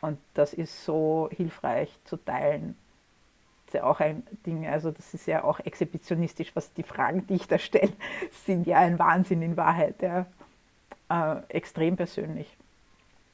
Und 0.01 0.19
das 0.33 0.53
ist 0.53 0.83
so 0.83 1.29
hilfreich 1.31 1.95
zu 2.05 2.17
teilen. 2.17 2.75
Das 3.65 3.75
ist 3.75 3.81
ja 3.81 3.83
auch 3.89 3.99
ein 3.99 4.23
Ding, 4.45 4.67
also 4.67 4.91
das 4.91 5.13
ist 5.13 5.27
ja 5.27 5.43
auch 5.43 5.59
exhibitionistisch, 5.59 6.55
was 6.55 6.73
die 6.73 6.83
Fragen, 6.83 7.25
die 7.27 7.35
ich 7.35 7.47
da 7.47 7.57
stelle, 7.57 7.93
sind 8.45 8.67
ja 8.67 8.79
ein 8.79 8.99
Wahnsinn 8.99 9.41
in 9.41 9.55
Wahrheit. 9.55 10.01
Ja 10.01 10.25
äh, 11.11 11.41
extrem 11.49 11.97
persönlich 11.97 12.47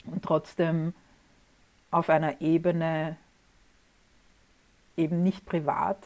und 0.05 0.23
trotzdem 0.23 0.93
auf 1.91 2.09
einer 2.09 2.41
Ebene 2.41 3.17
eben 4.95 5.21
nicht 5.21 5.45
privat 5.45 5.99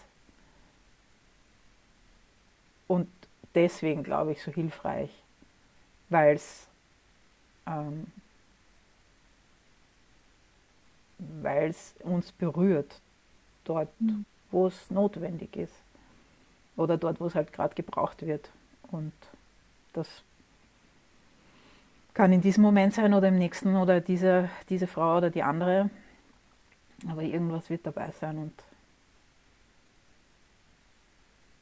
und 2.88 3.09
deswegen 3.55 4.03
glaube 4.03 4.34
ich 4.34 4.43
so 4.43 4.51
hilfreich, 4.51 5.12
weil 6.09 6.36
es 6.36 6.68
ähm, 7.66 8.12
uns 12.04 12.32
berührt, 12.32 13.02
dort, 13.64 13.90
mhm. 14.02 14.26
wo 14.50 14.68
es 14.68 14.90
notwendig 14.90 15.56
ist 15.56 15.74
oder 16.76 16.98
dort, 16.98 17.20
wo 17.20 17.28
es 17.28 17.36
halt 17.36 17.54
gerade 17.54 17.76
gebraucht 17.76 18.26
wird. 18.26 18.50
Und 18.92 19.14
das 19.94 20.08
kann 22.14 22.34
in 22.34 22.42
diesem 22.42 22.64
Moment 22.64 22.94
sein 22.94 23.14
oder 23.14 23.30
im 23.30 23.38
nächsten 23.38 23.76
oder 23.76 24.02
diese, 24.02 24.50
diese 24.70 24.88
Frau 24.88 25.18
oder 25.18 25.30
die 25.30 25.44
andere. 25.44 25.90
Aber 27.08 27.24
irgendwas 27.24 27.70
wird 27.70 27.86
dabei 27.86 28.12
sein 28.20 28.38
und 28.38 28.54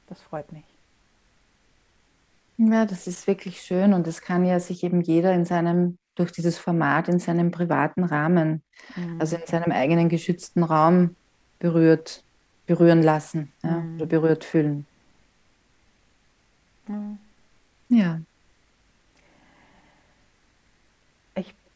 das 0.07 0.19
freut 0.21 0.51
mich. 0.51 0.65
Ja, 2.57 2.85
das 2.85 3.07
ist 3.07 3.25
wirklich 3.25 3.61
schön 3.61 3.93
und 3.93 4.05
das 4.05 4.21
kann 4.21 4.43
ja 4.43 4.59
sich 4.59 4.83
eben 4.83 5.01
jeder 5.01 5.33
in 5.33 5.45
seinem, 5.45 5.97
durch 6.19 6.31
dieses 6.31 6.57
Format, 6.57 7.07
in 7.07 7.19
seinem 7.19 7.51
privaten 7.51 8.03
Rahmen, 8.03 8.61
mhm. 8.95 9.19
also 9.19 9.35
in 9.35 9.45
seinem 9.45 9.71
eigenen 9.71 10.09
geschützten 10.09 10.63
Raum 10.63 11.15
berührt, 11.59 12.23
berühren 12.67 13.01
lassen 13.01 13.51
ja, 13.63 13.79
mhm. 13.79 13.95
oder 13.95 14.05
berührt 14.05 14.43
fühlen. 14.43 14.85
Mhm. 16.87 17.17
Ja. 17.89 18.19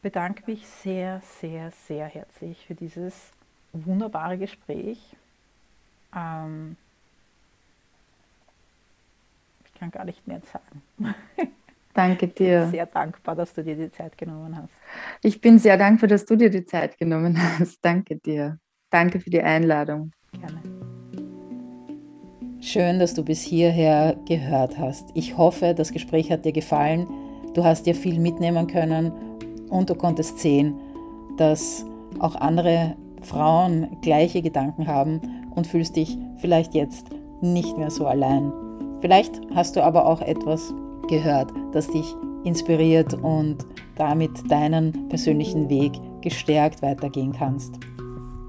bedanke 0.04 0.42
mich 0.46 0.66
sehr, 0.66 1.22
sehr, 1.40 1.70
sehr 1.70 2.06
herzlich 2.06 2.66
für 2.66 2.74
dieses 2.74 3.14
wunderbare 3.72 4.36
Gespräch. 4.36 4.98
Ähm, 6.14 6.76
ich 9.64 9.80
kann 9.80 9.90
gar 9.90 10.04
nicht 10.04 10.28
mehr 10.28 10.42
sagen. 10.52 10.82
Danke 11.94 12.26
dir. 12.26 12.56
Ich 12.56 12.62
bin 12.64 12.70
sehr 12.72 12.86
dankbar, 12.86 13.36
dass 13.36 13.54
du 13.54 13.62
dir 13.62 13.76
die 13.76 13.90
Zeit 13.90 14.18
genommen 14.18 14.56
hast. 14.56 14.72
Ich 15.22 15.40
bin 15.40 15.58
sehr 15.58 15.76
dankbar, 15.76 16.08
dass 16.08 16.26
du 16.26 16.36
dir 16.36 16.50
die 16.50 16.64
Zeit 16.64 16.98
genommen 16.98 17.38
hast. 17.58 17.78
Danke 17.82 18.16
dir. 18.16 18.58
Danke 18.90 19.20
für 19.20 19.30
die 19.30 19.40
Einladung. 19.40 20.10
Gerne. 20.32 20.60
Schön, 22.60 22.98
dass 22.98 23.14
du 23.14 23.24
bis 23.24 23.42
hierher 23.42 24.16
gehört 24.26 24.78
hast. 24.78 25.10
Ich 25.14 25.36
hoffe, 25.36 25.74
das 25.74 25.92
Gespräch 25.92 26.32
hat 26.32 26.44
dir 26.44 26.52
gefallen. 26.52 27.06
Du 27.54 27.62
hast 27.62 27.86
dir 27.86 27.94
viel 27.94 28.18
mitnehmen 28.18 28.66
können 28.66 29.12
und 29.68 29.90
du 29.90 29.94
konntest 29.94 30.40
sehen, 30.40 30.74
dass 31.36 31.84
auch 32.18 32.34
andere 32.34 32.96
Frauen 33.22 33.96
gleiche 34.02 34.42
Gedanken 34.42 34.86
haben 34.86 35.20
und 35.54 35.66
fühlst 35.66 35.94
dich 35.96 36.18
vielleicht 36.38 36.74
jetzt 36.74 37.08
nicht 37.40 37.76
mehr 37.76 37.90
so 37.90 38.06
allein. 38.06 38.52
Vielleicht 39.00 39.40
hast 39.54 39.76
du 39.76 39.84
aber 39.84 40.06
auch 40.06 40.20
etwas 40.22 40.74
gehört, 41.08 41.52
das 41.72 41.88
dich 41.88 42.14
inspiriert 42.44 43.14
und 43.14 43.66
damit 43.96 44.30
deinen 44.50 45.08
persönlichen 45.08 45.68
Weg 45.68 45.92
gestärkt 46.20 46.82
weitergehen 46.82 47.32
kannst. 47.32 47.78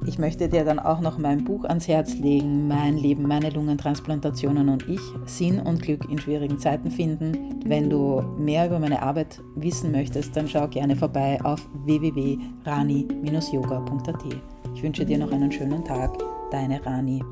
Ich 0.08 0.20
möchte 0.20 0.48
dir 0.48 0.64
dann 0.64 0.78
auch 0.78 1.00
noch 1.00 1.18
mein 1.18 1.44
Buch 1.44 1.66
ans 1.66 1.88
Herz 1.88 2.20
legen, 2.20 2.68
Mein 2.68 2.96
Leben, 2.98 3.24
meine 3.24 3.50
Lungentransplantationen 3.50 4.70
und 4.70 4.88
ich, 4.88 5.02
Sinn 5.26 5.60
und 5.60 5.82
Glück 5.82 6.08
in 6.12 6.20
schwierigen 6.20 6.60
Zeiten 6.60 6.92
finden. 6.92 7.60
Wenn 7.66 7.90
du 7.90 8.22
mehr 8.38 8.68
über 8.68 8.78
meine 8.78 9.02
Arbeit 9.02 9.42
wissen 9.56 9.92
möchtest, 9.92 10.38
dann 10.38 10.48
schau 10.48 10.68
gerne 10.68 10.96
vorbei 10.96 11.40
auf 11.44 11.68
www.rani-yoga.at. 11.86 14.24
Ich 14.76 14.84
wünsche 14.84 15.06
dir 15.06 15.18
noch 15.18 15.32
einen 15.32 15.52
schönen 15.52 15.84
Tag, 15.84 16.20
deine 16.52 16.86
Rani. 16.86 17.24